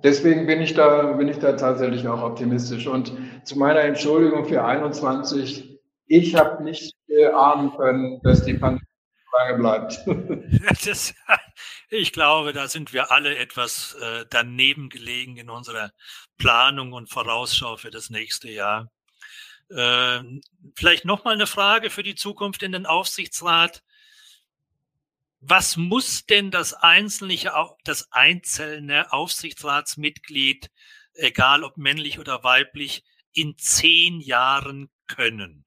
Deswegen 0.02 0.46
bin 0.46 0.60
ich 0.60 0.74
da, 0.74 1.12
bin 1.12 1.28
ich 1.28 1.38
da 1.38 1.52
tatsächlich 1.52 2.06
auch 2.08 2.22
optimistisch. 2.22 2.86
Und 2.86 3.12
zu 3.44 3.58
meiner 3.58 3.80
Entschuldigung 3.80 4.44
für 4.44 4.64
21, 4.64 5.80
ich 6.06 6.34
habe 6.34 6.62
nicht 6.64 6.94
ahnen 7.34 7.76
können, 7.76 8.20
dass 8.22 8.44
die 8.44 8.54
Pandemie 8.54 8.86
lange 9.38 9.58
bleibt. 9.58 10.00
Das, 10.84 11.14
ich 11.90 12.12
glaube, 12.12 12.52
da 12.52 12.68
sind 12.68 12.92
wir 12.92 13.10
alle 13.12 13.36
etwas 13.36 13.94
äh, 14.00 14.24
daneben 14.30 14.88
gelegen 14.88 15.36
in 15.36 15.50
unserer 15.50 15.92
Planung 16.38 16.92
und 16.92 17.10
Vorausschau 17.10 17.76
für 17.76 17.90
das 17.90 18.10
nächste 18.10 18.50
Jahr. 18.50 18.90
Äh, 19.70 20.20
vielleicht 20.74 21.04
nochmal 21.04 21.34
eine 21.34 21.46
Frage 21.46 21.90
für 21.90 22.02
die 22.02 22.14
Zukunft 22.14 22.62
in 22.62 22.72
den 22.72 22.86
Aufsichtsrat. 22.86 23.82
Was 25.44 25.76
muss 25.76 26.24
denn 26.24 26.52
das 26.52 26.72
einzelne, 26.72 27.50
das 27.82 28.12
einzelne 28.12 29.12
Aufsichtsratsmitglied, 29.12 30.70
egal 31.14 31.64
ob 31.64 31.76
männlich 31.76 32.20
oder 32.20 32.44
weiblich, 32.44 33.02
in 33.32 33.58
zehn 33.58 34.20
Jahren 34.20 34.88
können? 35.08 35.64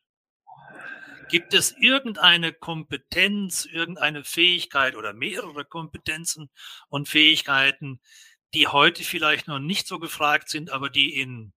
Gibt 1.29 1.53
es 1.53 1.75
irgendeine 1.77 2.53
Kompetenz, 2.53 3.65
irgendeine 3.65 4.23
Fähigkeit 4.23 4.95
oder 4.95 5.11
mehrere 5.11 5.65
Kompetenzen 5.65 6.49
und 6.87 7.09
Fähigkeiten, 7.09 7.99
die 8.53 8.67
heute 8.69 9.03
vielleicht 9.03 9.49
noch 9.49 9.59
nicht 9.59 9.87
so 9.87 9.99
gefragt 9.99 10.47
sind, 10.47 10.69
aber 10.69 10.89
die 10.89 11.19
in 11.19 11.51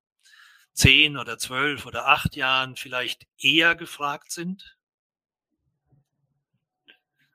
zehn 0.72 1.16
oder 1.18 1.38
zwölf 1.38 1.86
oder 1.86 2.08
acht 2.08 2.34
Jahren 2.34 2.74
vielleicht 2.74 3.28
eher 3.38 3.76
gefragt 3.76 4.32
sind? 4.32 4.77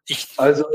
Ich, 0.06 0.28
also, 0.38 0.66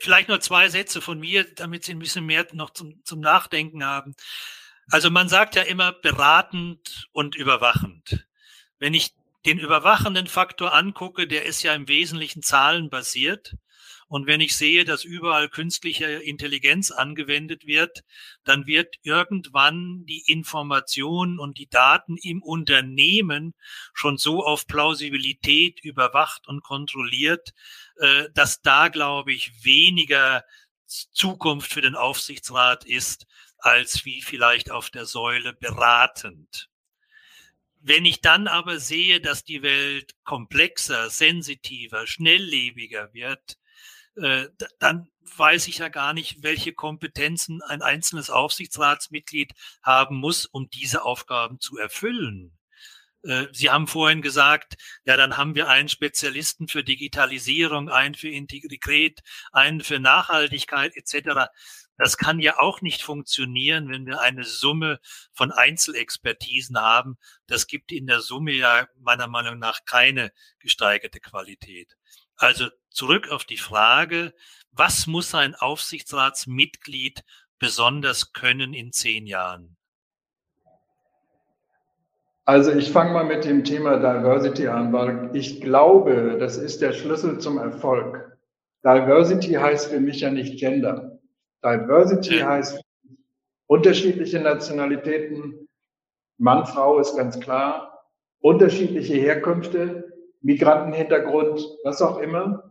vielleicht 0.00 0.28
nur 0.28 0.40
zwei 0.40 0.68
Sätze 0.68 1.00
von 1.00 1.18
mir, 1.18 1.44
damit 1.54 1.84
Sie 1.84 1.92
ein 1.92 1.98
bisschen 1.98 2.24
mehr 2.26 2.46
noch 2.52 2.70
zum, 2.70 3.02
zum 3.04 3.20
Nachdenken 3.20 3.84
haben. 3.84 4.14
Also 4.90 5.10
man 5.10 5.28
sagt 5.28 5.56
ja 5.56 5.62
immer 5.62 5.92
beratend 5.92 7.08
und 7.12 7.34
überwachend. 7.34 8.26
Wenn 8.78 8.94
ich 8.94 9.12
den 9.44 9.58
überwachenden 9.58 10.26
Faktor 10.26 10.74
angucke, 10.74 11.26
der 11.26 11.44
ist 11.44 11.62
ja 11.62 11.74
im 11.74 11.88
Wesentlichen 11.88 12.42
zahlenbasiert. 12.42 13.56
Und 14.08 14.26
wenn 14.26 14.40
ich 14.40 14.56
sehe, 14.56 14.86
dass 14.86 15.04
überall 15.04 15.50
künstliche 15.50 16.06
Intelligenz 16.06 16.90
angewendet 16.90 17.66
wird, 17.66 18.04
dann 18.42 18.66
wird 18.66 18.96
irgendwann 19.02 20.06
die 20.06 20.24
Information 20.26 21.38
und 21.38 21.58
die 21.58 21.68
Daten 21.68 22.16
im 22.16 22.42
Unternehmen 22.42 23.54
schon 23.92 24.16
so 24.16 24.42
auf 24.42 24.66
Plausibilität 24.66 25.80
überwacht 25.84 26.48
und 26.48 26.62
kontrolliert, 26.62 27.52
äh, 27.96 28.30
dass 28.32 28.62
da, 28.62 28.88
glaube 28.88 29.34
ich, 29.34 29.62
weniger 29.62 30.42
Zukunft 30.86 31.70
für 31.70 31.82
den 31.82 31.94
Aufsichtsrat 31.94 32.86
ist, 32.86 33.26
als 33.58 34.06
wie 34.06 34.22
vielleicht 34.22 34.70
auf 34.70 34.88
der 34.88 35.04
Säule 35.04 35.52
beratend. 35.52 36.70
Wenn 37.80 38.06
ich 38.06 38.22
dann 38.22 38.48
aber 38.48 38.80
sehe, 38.80 39.20
dass 39.20 39.44
die 39.44 39.62
Welt 39.62 40.14
komplexer, 40.24 41.10
sensitiver, 41.10 42.06
schnelllebiger 42.06 43.12
wird, 43.12 43.58
äh, 44.20 44.48
dann 44.78 45.08
weiß 45.36 45.68
ich 45.68 45.78
ja 45.78 45.88
gar 45.88 46.12
nicht, 46.12 46.42
welche 46.42 46.72
Kompetenzen 46.72 47.62
ein 47.62 47.82
einzelnes 47.82 48.30
Aufsichtsratsmitglied 48.30 49.52
haben 49.82 50.16
muss, 50.16 50.46
um 50.46 50.70
diese 50.70 51.02
Aufgaben 51.02 51.60
zu 51.60 51.76
erfüllen. 51.76 52.58
Äh, 53.22 53.46
Sie 53.52 53.70
haben 53.70 53.86
vorhin 53.86 54.22
gesagt, 54.22 54.76
ja, 55.04 55.16
dann 55.16 55.36
haben 55.36 55.54
wir 55.54 55.68
einen 55.68 55.88
Spezialisten 55.88 56.68
für 56.68 56.84
Digitalisierung, 56.84 57.88
einen 57.90 58.14
für 58.14 58.28
Integrität, 58.28 59.20
einen 59.52 59.80
für 59.80 59.98
Nachhaltigkeit 59.98 60.96
etc. 60.96 61.50
Das 61.96 62.16
kann 62.16 62.38
ja 62.38 62.60
auch 62.60 62.80
nicht 62.80 63.02
funktionieren, 63.02 63.88
wenn 63.88 64.06
wir 64.06 64.20
eine 64.20 64.44
Summe 64.44 65.00
von 65.32 65.50
Einzelexpertisen 65.50 66.78
haben. 66.78 67.18
Das 67.48 67.66
gibt 67.66 67.90
in 67.90 68.06
der 68.06 68.20
Summe 68.20 68.52
ja 68.52 68.86
meiner 69.00 69.26
Meinung 69.26 69.58
nach 69.58 69.84
keine 69.84 70.32
gesteigerte 70.60 71.18
Qualität. 71.20 71.96
Also 72.36 72.68
zurück 72.98 73.30
auf 73.30 73.44
die 73.44 73.56
Frage, 73.56 74.34
was 74.72 75.06
muss 75.06 75.32
ein 75.32 75.54
Aufsichtsratsmitglied 75.54 77.24
besonders 77.60 78.32
können 78.32 78.74
in 78.74 78.90
zehn 78.92 79.26
Jahren? 79.28 79.76
Also 82.44 82.72
ich 82.72 82.90
fange 82.90 83.12
mal 83.12 83.24
mit 83.24 83.44
dem 83.44 83.62
Thema 83.62 83.98
Diversity 83.98 84.66
an, 84.66 84.92
weil 84.92 85.30
ich 85.32 85.60
glaube, 85.60 86.38
das 86.40 86.56
ist 86.56 86.82
der 86.82 86.92
Schlüssel 86.92 87.38
zum 87.38 87.58
Erfolg. 87.58 88.36
Diversity 88.84 89.52
heißt 89.52 89.92
für 89.92 90.00
mich 90.00 90.20
ja 90.20 90.30
nicht 90.30 90.58
Gender. 90.58 91.20
Diversity 91.64 92.38
heißt 92.38 92.80
unterschiedliche 93.66 94.40
Nationalitäten, 94.40 95.68
Mann, 96.38 96.66
Frau 96.66 96.98
ist 96.98 97.16
ganz 97.16 97.38
klar, 97.38 98.08
unterschiedliche 98.40 99.14
Herkünfte, 99.14 100.12
Migrantenhintergrund, 100.40 101.60
was 101.84 102.00
auch 102.02 102.18
immer, 102.18 102.67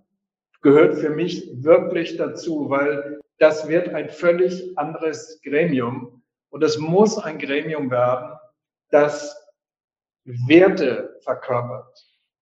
gehört 0.68 0.96
für 0.96 1.12
mich 1.12 1.50
wirklich 1.64 2.18
dazu, 2.18 2.70
weil 2.70 3.22
das 3.40 3.70
wird 3.70 3.88
ein 3.94 4.10
völlig 4.10 4.78
anderes 4.78 5.40
Gremium 5.42 6.22
und 6.50 6.62
es 6.62 6.78
muss 6.78 7.18
ein 7.18 7.40
Gremium 7.40 7.90
werden, 7.90 8.38
das 8.90 9.34
Werte 10.26 11.20
verkörpert. 11.22 11.98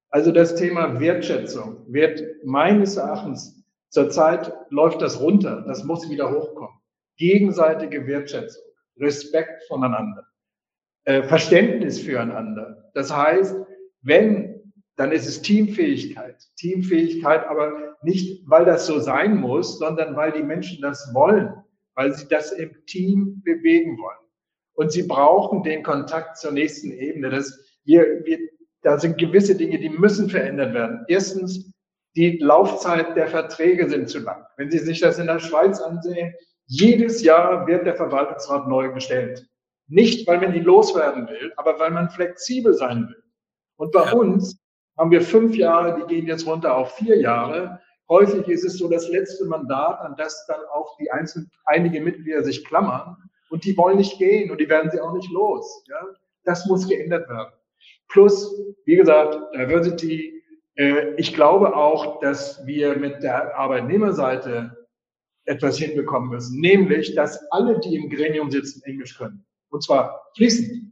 Also 0.10 0.32
das 0.32 0.56
Thema 0.56 1.00
Wertschätzung 1.00 1.86
wird 1.88 2.24
meines 2.44 2.98
Erachtens 2.98 3.64
Zurzeit 3.90 4.52
läuft 4.72 5.04
das 5.04 5.22
runter, 5.22 5.64
das 5.68 5.84
muss 5.84 6.10
wieder 6.10 6.32
hochkommen. 6.32 6.76
Gegenseitige 7.18 8.08
Wertschätzung, 8.08 8.64
Respekt 8.98 9.64
voneinander, 9.68 10.26
äh, 11.04 11.22
Verständnis 11.22 12.02
füreinander. 12.02 12.90
Das 12.96 13.16
heißt, 13.16 13.56
wenn, 14.02 14.55
dann 14.98 15.12
ist 15.12 15.28
es 15.28 15.42
Teamfähigkeit. 15.42 16.42
Teamfähigkeit 16.58 17.46
aber 17.48 17.98
nicht, 18.02 18.44
weil 18.50 18.66
das 18.66 18.86
so 18.86 19.00
sein 19.00 19.38
muss, 19.38 19.78
sondern 19.78 20.16
weil 20.16 20.32
die 20.32 20.44
Menschen 20.44 20.82
das 20.82 21.14
wollen, 21.14 21.54
weil 21.96 22.14
sie 22.14 22.28
das 22.28 22.52
im 22.52 22.74
Team 22.86 23.42
bewegen 23.44 23.98
wollen. 23.98 24.18
Und 24.74 24.92
sie 24.92 25.04
brauchen 25.04 25.64
den 25.64 25.84
Kontakt 25.84 26.38
zur 26.38 26.52
nächsten 26.52 26.92
Ebene. 26.92 27.30
Das, 27.30 27.60
wir, 27.84 28.24
wir, 28.26 28.40
da 28.82 28.98
sind 28.98 29.18
gewisse 29.18 29.56
Dinge, 29.56 29.80
die 29.80 29.90
müssen 29.90 30.30
verändert 30.30 30.74
werden. 30.74 31.06
Erstens, 31.08 31.72
die 32.16 32.38
Laufzeit 32.38 33.16
der 33.18 33.28
Verträge 33.28 33.90
sind 33.90 34.10
zu 34.10 34.20
lang. 34.20 34.46
Wenn 34.58 34.72
Sie 34.72 34.80
sich 34.80 35.02
das 35.02 35.20
in 35.20 35.28
der 35.28 35.40
Schweiz 35.40 35.82
ansehen, 35.82 36.34
jedes 36.68 37.22
Jahr 37.22 37.68
wird 37.68 37.86
der 37.86 37.96
Verwaltungsrat 37.96 38.68
neu 38.68 38.92
gestellt. 38.94 39.46
Nicht, 39.88 40.28
weil 40.28 40.40
man 40.40 40.56
ihn 40.56 40.64
loswerden 40.64 41.28
will, 41.28 41.54
aber 41.58 41.78
weil 41.80 41.92
man 41.92 42.10
flexibel 42.10 42.74
sein 42.74 43.08
will. 43.10 43.24
Und 43.78 43.92
bei 43.92 44.06
ja. 44.06 44.14
uns 44.14 44.58
haben 44.98 45.12
wir 45.12 45.22
fünf 45.22 45.56
Jahre, 45.56 46.00
die 46.00 46.16
gehen 46.16 46.28
jetzt 46.28 46.46
runter 46.46 46.76
auf 46.76 46.96
vier 46.96 47.20
Jahre. 47.20 47.80
Häufig 48.08 48.48
ist 48.48 48.64
es 48.64 48.78
so 48.78 48.90
das 48.90 49.10
letzte 49.10 49.46
Mandat, 49.46 50.00
an 50.00 50.16
das 50.18 50.46
dann 50.48 50.60
auch 50.74 50.96
die 50.98 51.12
einzelnen, 51.12 51.50
einige 51.66 52.02
Mitglieder 52.02 52.44
sich 52.44 52.64
klammern. 52.66 53.18
Und 53.50 53.66
die 53.66 53.76
wollen 53.78 53.98
nicht 53.98 54.18
gehen 54.18 54.52
und 54.52 54.60
die 54.60 54.70
werden 54.70 54.92
sie 54.92 55.00
auch 55.00 55.14
nicht 55.14 55.32
los. 55.32 55.84
Ja? 55.88 56.00
Das 56.44 56.66
muss 56.68 56.88
geändert 56.88 57.28
werden. 57.30 57.54
Plus, 58.08 58.56
wie 58.86 58.96
gesagt, 58.96 59.38
Diversity, 59.56 60.42
äh, 60.76 61.14
ich 61.16 61.34
glaube 61.34 61.76
auch, 61.76 62.20
dass 62.20 62.66
wir 62.66 62.96
mit 62.98 63.24
der 63.24 63.58
Arbeitnehmerseite 63.58 64.88
etwas 65.46 65.78
hinbekommen 65.78 66.30
müssen, 66.30 66.60
nämlich, 66.60 67.16
dass 67.16 67.40
alle, 67.52 67.80
die 67.80 67.96
im 67.96 68.10
Gremium 68.10 68.50
sitzen, 68.52 68.82
Englisch 68.84 69.18
können. 69.18 69.46
Und 69.70 69.84
zwar 69.84 70.32
fließend. 70.36 70.92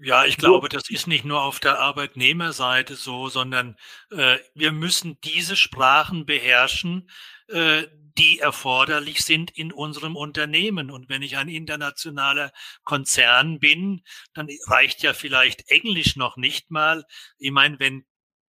Ja, 0.00 0.24
ich 0.24 0.36
glaube, 0.36 0.68
das 0.68 0.88
ist 0.90 1.06
nicht 1.06 1.24
nur 1.24 1.42
auf 1.42 1.60
der 1.60 1.78
Arbeitnehmerseite 1.78 2.94
so, 2.94 3.28
sondern 3.28 3.76
äh, 4.10 4.38
wir 4.54 4.72
müssen 4.72 5.18
diese 5.22 5.56
Sprachen 5.56 6.24
beherrschen, 6.26 7.10
äh, 7.48 7.84
die 8.18 8.38
erforderlich 8.38 9.24
sind 9.24 9.50
in 9.50 9.72
unserem 9.72 10.16
Unternehmen. 10.16 10.90
Und 10.90 11.08
wenn 11.08 11.22
ich 11.22 11.36
ein 11.36 11.48
internationaler 11.48 12.52
Konzern 12.84 13.58
bin, 13.58 14.02
dann 14.34 14.48
reicht 14.66 15.02
ja 15.02 15.14
vielleicht 15.14 15.68
Englisch 15.68 16.16
noch 16.16 16.36
nicht 16.36 16.70
mal. 16.70 17.04
Ich 17.38 17.50
meine, 17.50 17.78
wenn 17.78 18.04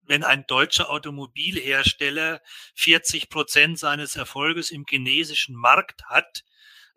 wenn 0.06 0.24
ein 0.26 0.46
deutscher 0.48 0.90
Automobilhersteller 0.90 2.42
40 2.76 3.30
Prozent 3.30 3.80
seines 3.80 4.18
Erfolges 4.18 4.70
im 4.70 4.84
chinesischen 4.88 5.56
Markt 5.56 6.04
hat, 6.08 6.44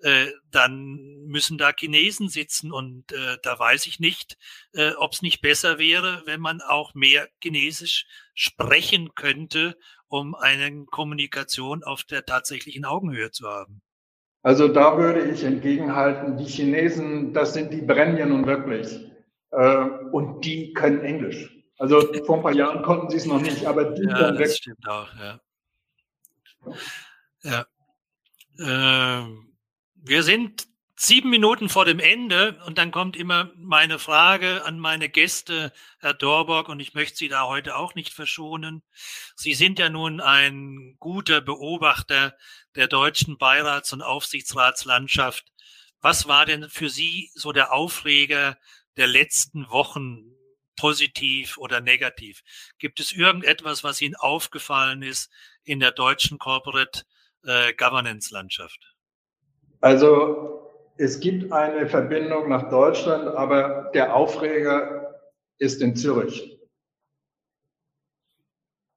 äh, 0.02 0.26
dann 0.50 1.24
müssen 1.26 1.58
da 1.58 1.72
Chinesen 1.76 2.28
sitzen 2.28 2.72
und 2.72 3.12
äh, 3.12 3.38
da 3.42 3.58
weiß 3.58 3.86
ich 3.86 3.98
nicht, 3.98 4.36
äh, 4.72 4.92
ob 4.92 5.12
es 5.12 5.22
nicht 5.22 5.40
besser 5.40 5.78
wäre, 5.78 6.22
wenn 6.26 6.40
man 6.40 6.60
auch 6.60 6.94
mehr 6.94 7.28
Chinesisch 7.42 8.06
sprechen 8.34 9.14
könnte, 9.14 9.76
um 10.08 10.34
eine 10.34 10.84
Kommunikation 10.86 11.82
auf 11.82 12.04
der 12.04 12.24
tatsächlichen 12.24 12.84
Augenhöhe 12.84 13.30
zu 13.30 13.48
haben. 13.48 13.82
Also 14.42 14.68
da 14.68 14.96
würde 14.96 15.28
ich 15.28 15.42
entgegenhalten, 15.42 16.36
die 16.36 16.44
Chinesen, 16.44 17.32
das 17.34 17.54
sind 17.54 17.72
die 17.72 17.82
nun 17.82 18.46
wirklich. 18.46 19.00
Äh, 19.50 19.84
und 20.12 20.44
die 20.44 20.72
können 20.72 21.00
Englisch. 21.00 21.50
Also 21.78 22.00
vor 22.24 22.36
ein 22.36 22.42
paar 22.42 22.54
Jahren 22.54 22.82
konnten 22.82 23.10
sie 23.10 23.16
es 23.16 23.26
noch 23.26 23.40
nicht, 23.40 23.66
aber 23.66 23.92
die 23.92 24.04
ja, 24.04 24.30
das 24.30 24.38
weg. 24.38 24.50
stimmt 24.50 24.88
auch, 24.88 25.08
ja. 25.16 25.40
Ja. 27.42 27.66
Ähm, 28.58 29.45
wir 30.06 30.22
sind 30.22 30.68
sieben 30.94 31.30
Minuten 31.30 31.68
vor 31.68 31.84
dem 31.84 31.98
Ende 31.98 32.58
und 32.64 32.78
dann 32.78 32.92
kommt 32.92 33.16
immer 33.16 33.50
meine 33.56 33.98
Frage 33.98 34.64
an 34.64 34.78
meine 34.78 35.08
Gäste, 35.08 35.72
Herr 35.98 36.14
Dorborg, 36.14 36.68
und 36.68 36.80
ich 36.80 36.94
möchte 36.94 37.16
Sie 37.16 37.28
da 37.28 37.46
heute 37.46 37.76
auch 37.76 37.94
nicht 37.94 38.14
verschonen. 38.14 38.82
Sie 39.34 39.54
sind 39.54 39.78
ja 39.78 39.90
nun 39.90 40.20
ein 40.20 40.96
guter 41.00 41.40
Beobachter 41.40 42.36
der 42.76 42.86
deutschen 42.86 43.36
Beirats- 43.36 43.92
und 43.92 44.00
Aufsichtsratslandschaft. 44.00 45.52
Was 46.00 46.28
war 46.28 46.46
denn 46.46 46.70
für 46.70 46.88
Sie 46.88 47.30
so 47.34 47.52
der 47.52 47.72
Aufreger 47.72 48.56
der 48.96 49.08
letzten 49.08 49.68
Wochen? 49.68 50.32
positiv 50.78 51.56
oder 51.56 51.80
negativ? 51.80 52.42
Gibt 52.78 53.00
es 53.00 53.10
irgendetwas, 53.10 53.82
was 53.82 54.02
Ihnen 54.02 54.14
aufgefallen 54.14 55.00
ist 55.00 55.30
in 55.64 55.80
der 55.80 55.90
deutschen 55.90 56.38
Corporate 56.38 57.04
äh, 57.44 57.72
Governance 57.72 58.30
Landschaft? 58.30 58.95
Also 59.86 60.64
es 60.96 61.20
gibt 61.20 61.52
eine 61.52 61.86
Verbindung 61.86 62.48
nach 62.48 62.68
Deutschland, 62.70 63.28
aber 63.28 63.92
der 63.94 64.16
Aufreger 64.16 65.14
ist 65.58 65.80
in 65.80 65.94
Zürich. 65.94 66.58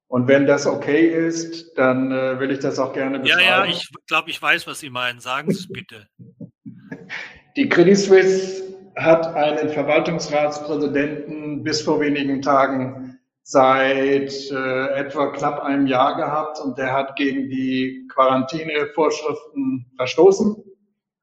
Und 0.08 0.26
wenn 0.26 0.46
das 0.46 0.66
okay 0.66 1.06
ist, 1.28 1.78
dann 1.78 2.10
äh, 2.10 2.40
will 2.40 2.50
ich 2.50 2.58
das 2.58 2.80
auch 2.80 2.92
gerne 2.92 3.20
beschreiben. 3.20 3.40
Ja, 3.40 3.64
ja, 3.64 3.70
ich 3.70 3.88
glaube, 4.08 4.30
ich 4.30 4.42
weiß, 4.42 4.66
was 4.66 4.80
Sie 4.80 4.90
meinen. 4.90 5.20
Sagen 5.20 5.52
Sie 5.52 5.60
es 5.60 5.68
bitte. 5.68 6.08
Die 7.56 7.68
Credit 7.68 7.96
Suisse 7.96 8.64
hat 8.96 9.32
einen 9.36 9.68
Verwaltungsratspräsidenten 9.68 11.62
bis 11.62 11.82
vor 11.82 12.00
wenigen 12.00 12.42
Tagen 12.42 13.20
seit 13.44 14.32
äh, 14.50 14.86
etwa 14.94 15.28
knapp 15.28 15.60
einem 15.60 15.86
Jahr 15.86 16.16
gehabt 16.16 16.58
und 16.58 16.76
der 16.78 16.92
hat 16.92 17.14
gegen 17.14 17.48
die 17.48 18.08
Quarantänevorschriften 18.12 19.86
verstoßen 19.96 20.64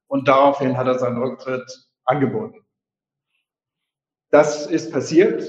und 0.08 0.28
daraufhin 0.28 0.78
hat 0.78 0.88
er 0.88 1.00
seinen 1.00 1.22
Rücktritt 1.22 1.88
angeboten. 2.06 2.66
Das 4.30 4.68
ist 4.68 4.92
passiert. 4.92 5.44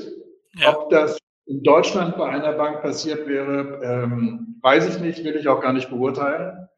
Ja. 0.55 0.77
Ob 0.77 0.91
das 0.91 1.19
in 1.47 1.63
Deutschland 1.63 2.17
bei 2.17 2.29
einer 2.29 2.53
Bank 2.53 2.83
passiert 2.83 3.27
wäre, 3.27 3.81
ähm, 3.83 4.59
weiß 4.63 4.89
ich 4.89 5.01
nicht, 5.01 5.25
will 5.25 5.37
ich 5.37 5.49
auch 5.49 5.61
gar 5.61 5.73
nicht 5.73 5.91
beurteilen. 5.91 6.69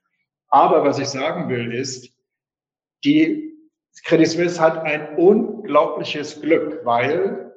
Aber 0.49 0.85
was 0.85 0.99
ich 0.99 1.09
sagen 1.09 1.49
will, 1.49 1.72
ist, 1.72 2.12
die 3.05 3.51
Credit 4.05 4.28
Suisse 4.28 4.61
hat 4.61 4.78
ein 4.78 5.16
unglaubliches 5.16 6.41
Glück, 6.41 6.85
weil 6.85 7.55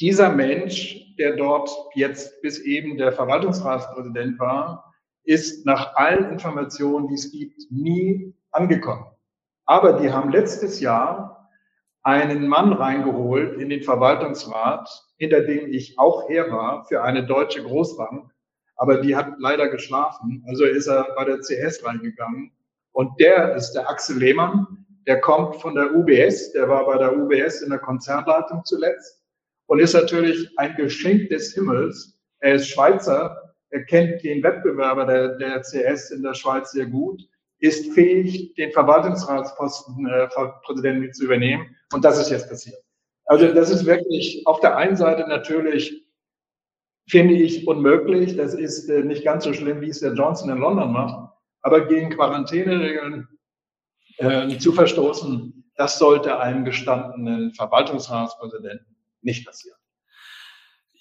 dieser 0.00 0.30
Mensch, 0.30 1.14
der 1.18 1.36
dort 1.36 1.70
jetzt 1.94 2.40
bis 2.40 2.60
eben 2.60 2.96
der 2.96 3.12
Verwaltungsratspräsident 3.12 4.38
war, 4.38 4.94
ist 5.24 5.66
nach 5.66 5.94
allen 5.96 6.32
Informationen, 6.32 7.08
die 7.08 7.14
es 7.14 7.30
gibt, 7.30 7.60
nie 7.70 8.34
angekommen. 8.50 9.04
Aber 9.70 9.92
die 9.92 10.10
haben 10.10 10.32
letztes 10.32 10.80
Jahr 10.80 11.48
einen 12.02 12.48
Mann 12.48 12.72
reingeholt 12.72 13.60
in 13.60 13.68
den 13.68 13.84
Verwaltungsrat, 13.84 14.90
hinter 15.16 15.42
dem 15.42 15.72
ich 15.72 15.96
auch 15.96 16.28
her 16.28 16.50
war, 16.50 16.84
für 16.86 17.04
eine 17.04 17.24
deutsche 17.24 17.62
Großbank. 17.62 18.32
Aber 18.74 19.00
die 19.00 19.14
hat 19.14 19.34
leider 19.38 19.68
geschlafen. 19.68 20.44
Also 20.48 20.64
ist 20.64 20.88
er 20.88 21.14
bei 21.14 21.24
der 21.24 21.38
CS 21.38 21.84
reingegangen. 21.84 22.50
Und 22.90 23.12
der 23.20 23.54
ist 23.54 23.70
der 23.74 23.88
Axel 23.88 24.18
Lehmann. 24.18 24.66
Der 25.06 25.20
kommt 25.20 25.54
von 25.58 25.76
der 25.76 25.94
UBS. 25.94 26.50
Der 26.50 26.68
war 26.68 26.84
bei 26.86 26.98
der 26.98 27.16
UBS 27.16 27.62
in 27.62 27.70
der 27.70 27.78
Konzernleitung 27.78 28.64
zuletzt 28.64 29.22
und 29.66 29.78
ist 29.78 29.94
natürlich 29.94 30.50
ein 30.58 30.74
Geschenk 30.74 31.28
des 31.28 31.54
Himmels. 31.54 32.18
Er 32.40 32.54
ist 32.54 32.66
Schweizer. 32.66 33.54
Er 33.68 33.84
kennt 33.84 34.24
den 34.24 34.42
Wettbewerber 34.42 35.06
der, 35.06 35.38
der 35.38 35.60
CS 35.62 36.10
in 36.10 36.24
der 36.24 36.34
Schweiz 36.34 36.72
sehr 36.72 36.86
gut 36.86 37.29
ist 37.60 37.92
fähig, 37.92 38.54
den 38.54 38.72
Verwaltungsratsposten 38.72 40.06
äh, 40.06 40.28
Präsidenten 40.64 41.12
zu 41.12 41.24
übernehmen. 41.24 41.76
Und 41.92 42.04
das 42.04 42.18
ist 42.18 42.30
jetzt 42.30 42.48
passiert. 42.48 42.82
Also 43.26 43.52
das 43.52 43.70
ist 43.70 43.86
wirklich 43.86 44.42
auf 44.46 44.60
der 44.60 44.76
einen 44.76 44.96
Seite 44.96 45.28
natürlich, 45.28 46.04
finde 47.08 47.34
ich, 47.34 47.66
unmöglich. 47.68 48.36
Das 48.36 48.54
ist 48.54 48.88
äh, 48.88 49.02
nicht 49.02 49.24
ganz 49.24 49.44
so 49.44 49.52
schlimm, 49.52 49.80
wie 49.82 49.90
es 49.90 50.00
der 50.00 50.14
Johnson 50.14 50.50
in 50.50 50.58
London 50.58 50.92
macht. 50.92 51.30
Aber 51.62 51.86
gegen 51.86 52.10
Quarantäneregeln 52.10 53.28
äh, 54.16 54.58
zu 54.58 54.72
verstoßen, 54.72 55.70
das 55.76 55.98
sollte 55.98 56.40
einem 56.40 56.64
gestandenen 56.64 57.52
Verwaltungsratspräsidenten 57.52 58.96
nicht 59.22 59.46
passieren. 59.46 59.79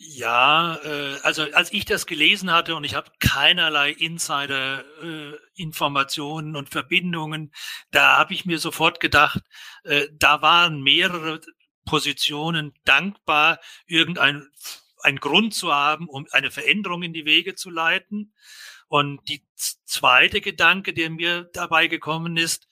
Ja, 0.01 0.75
äh, 0.77 1.17
also 1.23 1.43
als 1.53 1.73
ich 1.73 1.83
das 1.83 2.05
gelesen 2.05 2.51
hatte 2.51 2.73
und 2.75 2.85
ich 2.85 2.95
habe 2.95 3.11
keinerlei 3.19 3.91
Insider-Informationen 3.91 6.55
äh, 6.55 6.57
und 6.57 6.69
Verbindungen, 6.69 7.51
da 7.91 8.15
habe 8.17 8.33
ich 8.33 8.45
mir 8.45 8.59
sofort 8.59 9.01
gedacht, 9.01 9.41
äh, 9.83 10.07
da 10.13 10.41
waren 10.41 10.81
mehrere 10.81 11.41
Positionen 11.85 12.73
dankbar, 12.85 13.59
irgendein 13.87 14.47
ein 15.01 15.17
Grund 15.17 15.53
zu 15.53 15.73
haben, 15.73 16.07
um 16.09 16.27
eine 16.31 16.51
Veränderung 16.51 17.03
in 17.03 17.13
die 17.13 17.25
Wege 17.25 17.55
zu 17.55 17.69
leiten. 17.69 18.33
Und 18.87 19.21
die 19.29 19.45
zweite 19.55 20.41
Gedanke, 20.41 20.93
der 20.93 21.09
mir 21.09 21.49
dabei 21.53 21.87
gekommen 21.87 22.37
ist, 22.37 22.67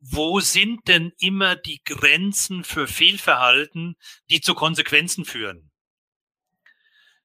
wo 0.00 0.40
sind 0.40 0.88
denn 0.88 1.12
immer 1.18 1.56
die 1.56 1.82
Grenzen 1.84 2.64
für 2.64 2.86
Fehlverhalten, 2.86 3.96
die 4.30 4.40
zu 4.40 4.54
Konsequenzen 4.54 5.24
führen? 5.24 5.69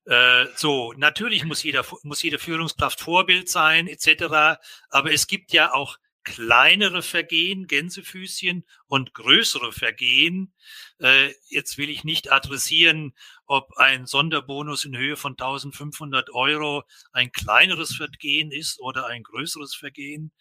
Äh, 0.05 0.45
so, 0.55 0.93
natürlich 0.97 1.45
muss 1.45 1.63
jeder, 1.63 1.83
muss 2.03 2.21
jede 2.21 2.37
Führungskraft 2.37 3.01
Vorbild 3.01 3.49
sein, 3.49 3.87
etc. 3.87 4.59
Aber 4.89 5.11
es 5.11 5.27
gibt 5.27 5.51
ja 5.51 5.73
auch 5.73 5.97
kleinere 6.25 7.01
Vergehen, 7.01 7.67
Gänsefüßchen 7.67 8.65
und 8.87 9.13
größere 9.13 9.71
Vergehen. 9.71 10.53
Äh, 10.99 11.33
jetzt 11.47 11.77
will 11.77 11.89
ich 11.89 12.03
nicht 12.03 12.31
adressieren, 12.31 13.15
ob 13.45 13.77
ein 13.77 14.05
Sonderbonus 14.05 14.83
in 14.83 14.97
Höhe 14.97 15.15
von 15.15 15.33
1500 15.33 16.31
Euro 16.31 16.83
ein 17.13 17.31
kleineres 17.31 17.95
Vergehen 17.95 18.51
ist 18.51 18.79
oder 18.81 19.05
ein 19.05 19.23
größeres 19.23 19.75
Vergehen. 19.75 20.31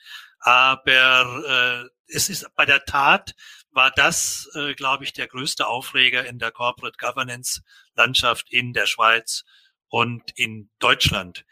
Aber 0.40 1.86
äh, 1.86 2.12
es 2.12 2.28
ist 2.28 2.46
bei 2.56 2.64
der 2.64 2.84
Tat 2.84 3.34
war 3.70 3.90
das, 3.90 4.50
äh, 4.54 4.74
glaube 4.74 5.04
ich, 5.04 5.12
der 5.12 5.28
größte 5.28 5.66
Aufreger 5.66 6.26
in 6.26 6.38
der 6.38 6.50
Corporate 6.50 6.96
Governance 6.98 7.62
Landschaft 7.94 8.50
in 8.50 8.72
der 8.72 8.86
Schweiz 8.86 9.44
und 9.88 10.22
in 10.36 10.70
Deutschland. 10.78 11.44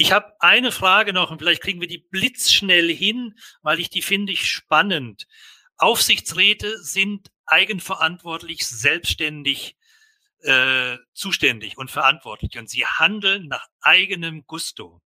Ich 0.00 0.12
habe 0.12 0.32
eine 0.40 0.72
Frage 0.72 1.12
noch 1.12 1.30
und 1.30 1.40
vielleicht 1.40 1.60
kriegen 1.60 1.82
wir 1.82 1.86
die 1.86 1.98
blitzschnell 1.98 2.88
hin, 2.90 3.34
weil 3.60 3.80
ich 3.80 3.90
die 3.90 4.00
finde 4.00 4.32
ich 4.32 4.50
spannend. 4.50 5.26
Aufsichtsräte 5.76 6.82
sind 6.82 7.30
eigenverantwortlich, 7.44 8.66
selbstständig 8.66 9.76
äh, 10.38 10.96
zuständig 11.12 11.76
und 11.76 11.90
verantwortlich 11.90 12.56
und 12.56 12.70
sie 12.70 12.86
handeln 12.86 13.48
nach 13.48 13.66
eigenem 13.82 14.46
Gusto. 14.46 15.02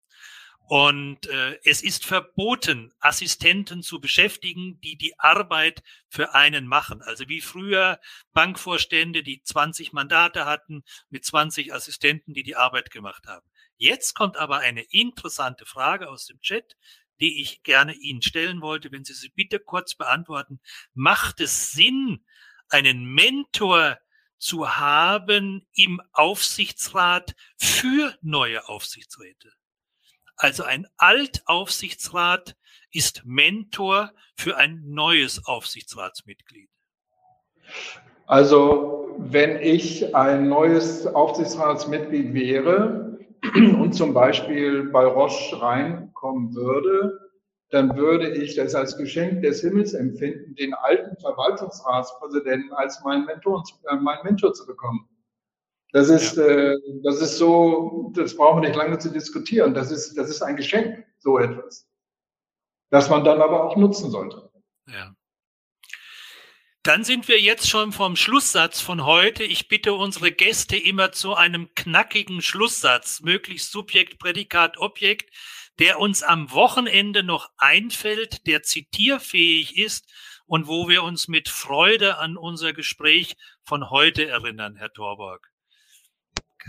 Und 0.68 1.26
äh, 1.28 1.58
es 1.64 1.82
ist 1.84 2.06
verboten, 2.06 2.94
Assistenten 3.00 3.84
zu 3.84 4.02
beschäftigen, 4.02 4.82
die 4.82 4.98
die 4.98 5.18
Arbeit 5.18 5.84
für 6.10 6.34
einen 6.34 6.68
machen. 6.68 7.02
Also 7.02 7.30
wie 7.30 7.40
früher 7.40 7.98
Bankvorstände, 8.34 9.24
die 9.24 9.42
20 9.42 9.94
Mandate 9.94 10.46
hatten, 10.46 10.84
mit 11.10 11.24
20 11.24 11.74
Assistenten, 11.74 12.34
die 12.34 12.44
die 12.44 12.58
Arbeit 12.58 12.92
gemacht 12.92 13.28
haben. 13.28 13.48
Jetzt 13.82 14.14
kommt 14.14 14.38
aber 14.38 14.60
eine 14.60 14.84
interessante 14.92 15.66
Frage 15.66 16.08
aus 16.08 16.28
dem 16.28 16.40
Chat, 16.40 16.78
die 17.20 17.42
ich 17.42 17.64
gerne 17.64 17.94
Ihnen 17.94 18.22
stellen 18.22 18.62
wollte, 18.62 18.92
wenn 18.92 19.04
Sie 19.04 19.16
sie 19.16 19.30
bitte 19.30 19.60
kurz 19.60 19.96
beantworten. 19.96 20.60
Macht 20.94 21.42
es 21.42 21.72
Sinn, 21.72 22.24
einen 22.70 23.06
Mentor 23.06 23.98
zu 24.38 24.78
haben 24.78 25.66
im 25.74 26.00
Aufsichtsrat 26.14 27.34
für 27.58 28.16
neue 28.22 28.70
Aufsichtsräte? 28.70 29.52
Also 30.36 30.64
ein 30.64 30.86
Altaufsichtsrat 30.98 32.56
ist 32.92 33.26
Mentor 33.26 34.14
für 34.36 34.58
ein 34.58 34.84
neues 34.90 35.48
Aufsichtsratsmitglied. 35.48 36.70
Also 38.28 39.16
wenn 39.18 39.60
ich 39.60 40.16
ein 40.16 40.50
neues 40.50 41.08
Aufsichtsratsmitglied 41.08 42.36
wäre 42.36 43.11
und 43.56 43.94
zum 43.94 44.14
Beispiel 44.14 44.90
bei 44.90 45.06
Roche 45.06 45.62
reinkommen 45.62 46.54
würde, 46.56 47.32
dann 47.72 47.96
würde 47.96 48.30
ich 48.30 48.56
das 48.56 48.76
als 48.76 48.98
Geschenk 48.98 49.42
des 49.42 49.62
Himmels 49.62 49.94
empfinden, 49.94 50.56
den 50.56 50.74
alten 50.74 51.18
Verwaltungsratspräsidenten 51.18 52.74
als 52.74 53.02
meinen 53.04 53.26
Mentor, 53.26 53.64
äh, 53.90 53.96
meinen 53.96 54.24
Mentor 54.24 54.54
zu 54.54 54.66
bekommen. 54.66 55.08
Das 55.94 56.10
ist, 56.10 56.38
ja. 56.38 56.46
äh, 56.46 56.78
das 57.04 57.22
ist 57.22 57.38
so, 57.38 58.12
das 58.16 58.36
brauchen 58.36 58.62
wir 58.62 58.68
nicht 58.70 58.78
lange 58.78 58.98
zu 58.98 59.10
diskutieren. 59.10 59.74
Das 59.74 59.92
ist, 59.92 60.18
das 60.18 60.30
ist 60.30 60.42
ein 60.42 60.56
Geschenk, 60.56 61.06
so 61.20 61.38
etwas. 61.38 61.88
Das 62.90 63.10
man 63.10 63.24
dann 63.24 63.42
aber 63.42 63.64
auch 63.64 63.76
nutzen 63.78 64.12
sollte. 64.12 64.50
Ja. 64.88 65.14
Dann 66.84 67.04
sind 67.04 67.28
wir 67.28 67.40
jetzt 67.40 67.70
schon 67.70 67.92
vom 67.92 68.16
Schlusssatz 68.16 68.82
von 68.82 69.06
heute. 69.06 69.44
Ich 69.44 69.68
bitte 69.68 69.94
unsere 69.94 70.32
Gäste 70.32 70.78
immer 70.78 71.12
zu 71.12 71.36
einem 71.36 71.70
knackigen 71.76 72.42
Schlusssatz, 72.42 73.22
möglichst 73.22 73.72
Subjekt, 73.72 74.18
Prädikat, 74.18 74.78
Objekt, 74.80 75.30
der 75.80 76.00
uns 76.00 76.24
am 76.24 76.52
Wochenende 76.52 77.22
noch 77.22 77.50
einfällt, 77.58 78.48
der 78.48 78.64
zitierfähig 78.64 79.78
ist 79.78 80.12
und 80.48 80.68
wo 80.68 80.90
wir 80.90 81.04
uns 81.04 81.28
mit 81.28 81.50
Freude 81.50 82.18
an 82.18 82.36
unser 82.36 82.74
Gespräch 82.74 83.36
von 83.64 83.92
heute 83.92 84.28
erinnern, 84.28 84.76
Herr 84.76 84.92
Torborg 84.92 85.52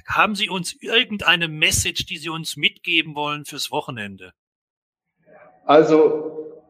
haben 0.06 0.34
Sie 0.34 0.48
uns 0.48 0.74
irgendeine 0.80 1.48
Message, 1.48 2.06
die 2.06 2.18
Sie 2.18 2.28
uns 2.28 2.56
mitgeben 2.56 3.14
wollen 3.14 3.44
fürs 3.44 3.70
Wochenende? 3.70 4.32
Also, 5.64 6.62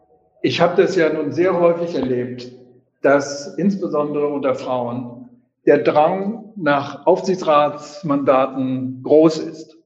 ich 0.42 0.60
habe 0.60 0.80
das 0.80 0.96
ja 0.96 1.12
nun 1.12 1.32
sehr 1.32 1.58
häufig 1.58 1.94
erlebt, 1.94 2.50
dass 3.02 3.58
insbesondere 3.58 4.28
unter 4.28 4.54
Frauen 4.54 5.28
der 5.66 5.78
Drang 5.78 6.52
nach 6.56 7.06
Aufsichtsratsmandaten 7.06 9.02
groß 9.02 9.38
ist. 9.38 9.76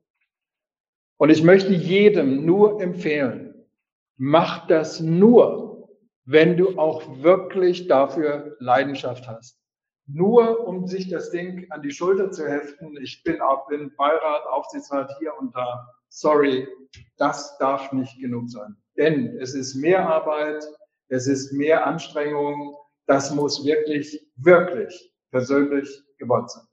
Und 1.19 1.31
ich 1.31 1.43
möchte 1.43 1.73
jedem 1.73 2.45
nur 2.45 2.81
empfehlen, 2.81 3.55
mach 4.17 4.67
das 4.67 5.01
nur, 5.01 5.89
wenn 6.25 6.57
du 6.57 6.79
auch 6.79 7.23
wirklich 7.23 7.89
dafür 7.89 8.57
Leidenschaft 8.59 9.27
hast 9.29 9.61
nur 10.07 10.67
um 10.67 10.87
sich 10.87 11.09
das 11.09 11.31
Ding 11.31 11.67
an 11.71 11.83
die 11.83 11.91
Schulter 11.91 12.31
zu 12.31 12.47
heften, 12.49 12.97
ich 13.03 13.23
bin, 13.25 13.41
auch, 13.41 13.67
bin 13.67 13.93
Beirat, 13.97 14.47
Aufsichtsrat 14.47 15.13
hier 15.19 15.33
und 15.39 15.55
da. 15.55 15.87
Sorry, 16.09 16.69
das 17.17 17.59
darf 17.59 17.93
nicht 17.93 18.19
genug 18.21 18.49
sein. 18.49 18.77
Denn 18.97 19.37
es 19.39 19.55
ist 19.55 19.75
mehr 19.75 20.09
Arbeit, 20.09 20.65
es 21.09 21.27
ist 21.27 21.53
mehr 21.53 21.87
Anstrengung, 21.87 22.77
das 23.07 23.31
muss 23.31 23.65
wirklich, 23.65 24.21
wirklich 24.37 25.13
persönlich 25.31 25.89
gewollt 26.19 26.51
sein. 26.51 26.67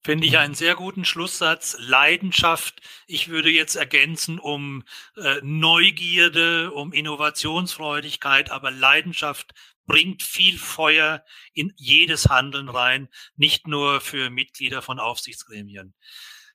Finde 0.00 0.26
ich 0.26 0.38
einen 0.38 0.54
sehr 0.54 0.74
guten 0.74 1.04
Schlusssatz. 1.04 1.76
Leidenschaft, 1.80 2.80
ich 3.06 3.28
würde 3.28 3.50
jetzt 3.50 3.74
ergänzen 3.74 4.38
um 4.38 4.84
äh, 5.16 5.40
Neugierde, 5.42 6.72
um 6.72 6.92
Innovationsfreudigkeit, 6.92 8.50
aber 8.50 8.70
Leidenschaft 8.70 9.52
bringt 9.86 10.22
viel 10.22 10.58
Feuer 10.58 11.24
in 11.52 11.72
jedes 11.76 12.28
Handeln 12.28 12.68
rein, 12.68 13.08
nicht 13.36 13.66
nur 13.66 14.00
für 14.00 14.30
Mitglieder 14.30 14.82
von 14.82 15.00
Aufsichtsgremien. 15.00 15.94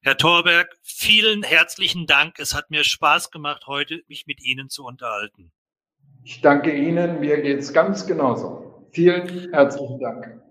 Herr 0.01 0.17
Thorberg, 0.17 0.75
vielen 0.81 1.43
herzlichen 1.43 2.07
Dank. 2.07 2.39
Es 2.39 2.53
hat 2.53 2.69
mir 2.69 2.83
Spaß 2.83 3.31
gemacht, 3.31 3.67
heute 3.67 4.03
mich 4.07 4.25
mit 4.25 4.41
Ihnen 4.41 4.69
zu 4.69 4.83
unterhalten. 4.85 5.51
Ich 6.23 6.41
danke 6.41 6.73
Ihnen. 6.73 7.19
Mir 7.19 7.41
geht 7.41 7.59
es 7.59 7.73
ganz 7.73 8.05
genauso. 8.05 8.87
Vielen 8.91 9.51
herzlichen 9.51 9.99
Dank. 9.99 10.41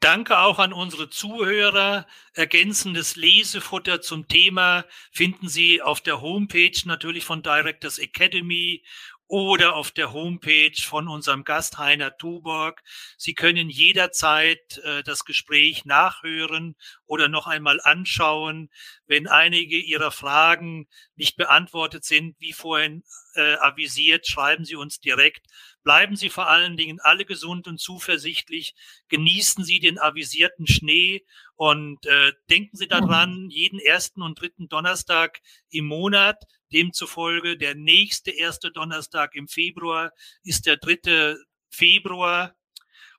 Danke 0.00 0.38
auch 0.38 0.58
an 0.58 0.72
unsere 0.72 1.08
Zuhörer. 1.08 2.06
Ergänzendes 2.34 3.16
Lesefutter 3.16 4.00
zum 4.02 4.28
Thema 4.28 4.84
finden 5.10 5.48
Sie 5.48 5.80
auf 5.80 6.00
der 6.02 6.20
Homepage 6.20 6.78
natürlich 6.84 7.24
von 7.24 7.42
Directors 7.42 7.98
Academy 7.98 8.82
oder 9.26 9.74
auf 9.76 9.90
der 9.90 10.12
Homepage 10.12 10.80
von 10.80 11.08
unserem 11.08 11.44
Gast 11.44 11.78
Heiner 11.78 12.16
Tuborg. 12.16 12.82
Sie 13.16 13.34
können 13.34 13.70
jederzeit 13.70 14.78
äh, 14.84 15.02
das 15.02 15.24
Gespräch 15.24 15.84
nachhören 15.84 16.76
oder 17.06 17.28
noch 17.28 17.46
einmal 17.46 17.80
anschauen. 17.82 18.70
Wenn 19.06 19.26
einige 19.26 19.78
Ihrer 19.78 20.10
Fragen 20.10 20.88
nicht 21.16 21.36
beantwortet 21.36 22.04
sind, 22.04 22.36
wie 22.38 22.52
vorhin 22.52 23.02
äh, 23.34 23.54
avisiert, 23.54 24.26
schreiben 24.26 24.64
Sie 24.64 24.76
uns 24.76 25.00
direkt. 25.00 25.46
Bleiben 25.82 26.16
Sie 26.16 26.30
vor 26.30 26.48
allen 26.48 26.76
Dingen 26.76 27.00
alle 27.00 27.24
gesund 27.24 27.66
und 27.66 27.78
zuversichtlich. 27.78 28.74
Genießen 29.08 29.64
Sie 29.64 29.80
den 29.80 29.98
avisierten 29.98 30.66
Schnee 30.66 31.24
und 31.56 32.04
äh, 32.06 32.32
denken 32.50 32.76
Sie 32.76 32.88
daran, 32.88 33.48
jeden 33.50 33.78
ersten 33.78 34.22
und 34.22 34.40
dritten 34.40 34.68
Donnerstag 34.68 35.40
im 35.70 35.86
Monat 35.86 36.42
Demzufolge 36.72 37.56
der 37.56 37.76
nächste 37.76 38.32
erste 38.32 38.72
Donnerstag 38.72 39.36
im 39.36 39.46
Februar 39.46 40.12
ist 40.42 40.66
der 40.66 40.76
dritte 40.76 41.38
Februar. 41.70 42.56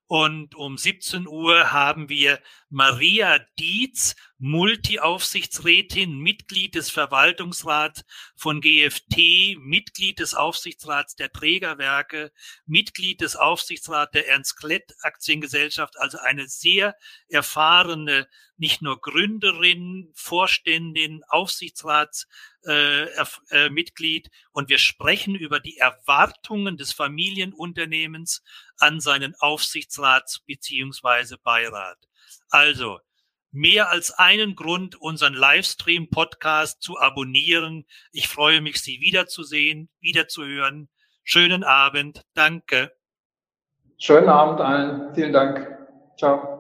Und 0.08 0.54
um 0.54 0.78
17 0.78 1.28
Uhr 1.28 1.72
haben 1.72 2.10
wir 2.10 2.40
Maria 2.70 3.40
Dietz, 3.58 4.16
Multi-Aufsichtsrätin, 4.38 6.18
Mitglied 6.18 6.76
des 6.76 6.90
Verwaltungsrats 6.90 8.04
von 8.36 8.60
GFT, 8.60 9.56
Mitglied 9.60 10.20
des 10.20 10.34
Aufsichtsrats 10.34 11.16
der 11.16 11.32
Trägerwerke, 11.32 12.34
Mitglied 12.66 13.22
des 13.22 13.38
Aufsichtsrats 13.38 14.12
der 14.12 14.28
Ernst 14.28 14.58
Klett 14.58 14.94
Aktiengesellschaft, 15.02 15.98
also 15.98 16.18
eine 16.18 16.48
sehr 16.48 16.98
erfahrene, 17.30 18.28
nicht 18.58 18.82
nur 18.82 19.00
Gründerin, 19.00 20.12
Vorständin, 20.16 21.24
Aufsichtsratsmitglied. 21.30 23.46
Äh, 23.52 24.30
äh, 24.30 24.32
und 24.52 24.70
wir 24.70 24.80
sprechen 24.80 25.36
über 25.36 25.62
die 25.62 25.78
Erwartungen 25.78 26.78
des 26.78 26.92
Familienunternehmens 26.92 28.44
an 28.80 29.00
seinen 29.00 29.34
Aufsichtsrats 29.36 30.42
beziehungsweise 30.42 31.38
Beirat. 31.38 32.00
Also, 32.50 33.00
mehr 33.56 33.90
als 33.90 34.12
einen 34.12 34.56
Grund, 34.56 34.96
unseren 34.96 35.34
Livestream-Podcast 35.34 36.82
zu 36.82 37.00
abonnieren. 37.00 37.86
Ich 38.12 38.28
freue 38.28 38.62
mich, 38.62 38.82
Sie 38.82 39.00
wiederzusehen, 39.00 39.90
wiederzuhören. 40.00 40.90
Schönen 41.24 41.64
Abend. 41.64 42.22
Danke. 42.34 42.92
Schönen 43.98 44.30
Abend 44.30 44.62
allen. 44.62 45.16
Vielen 45.16 45.34
Dank. 45.34 45.68
Ciao. 46.18 46.55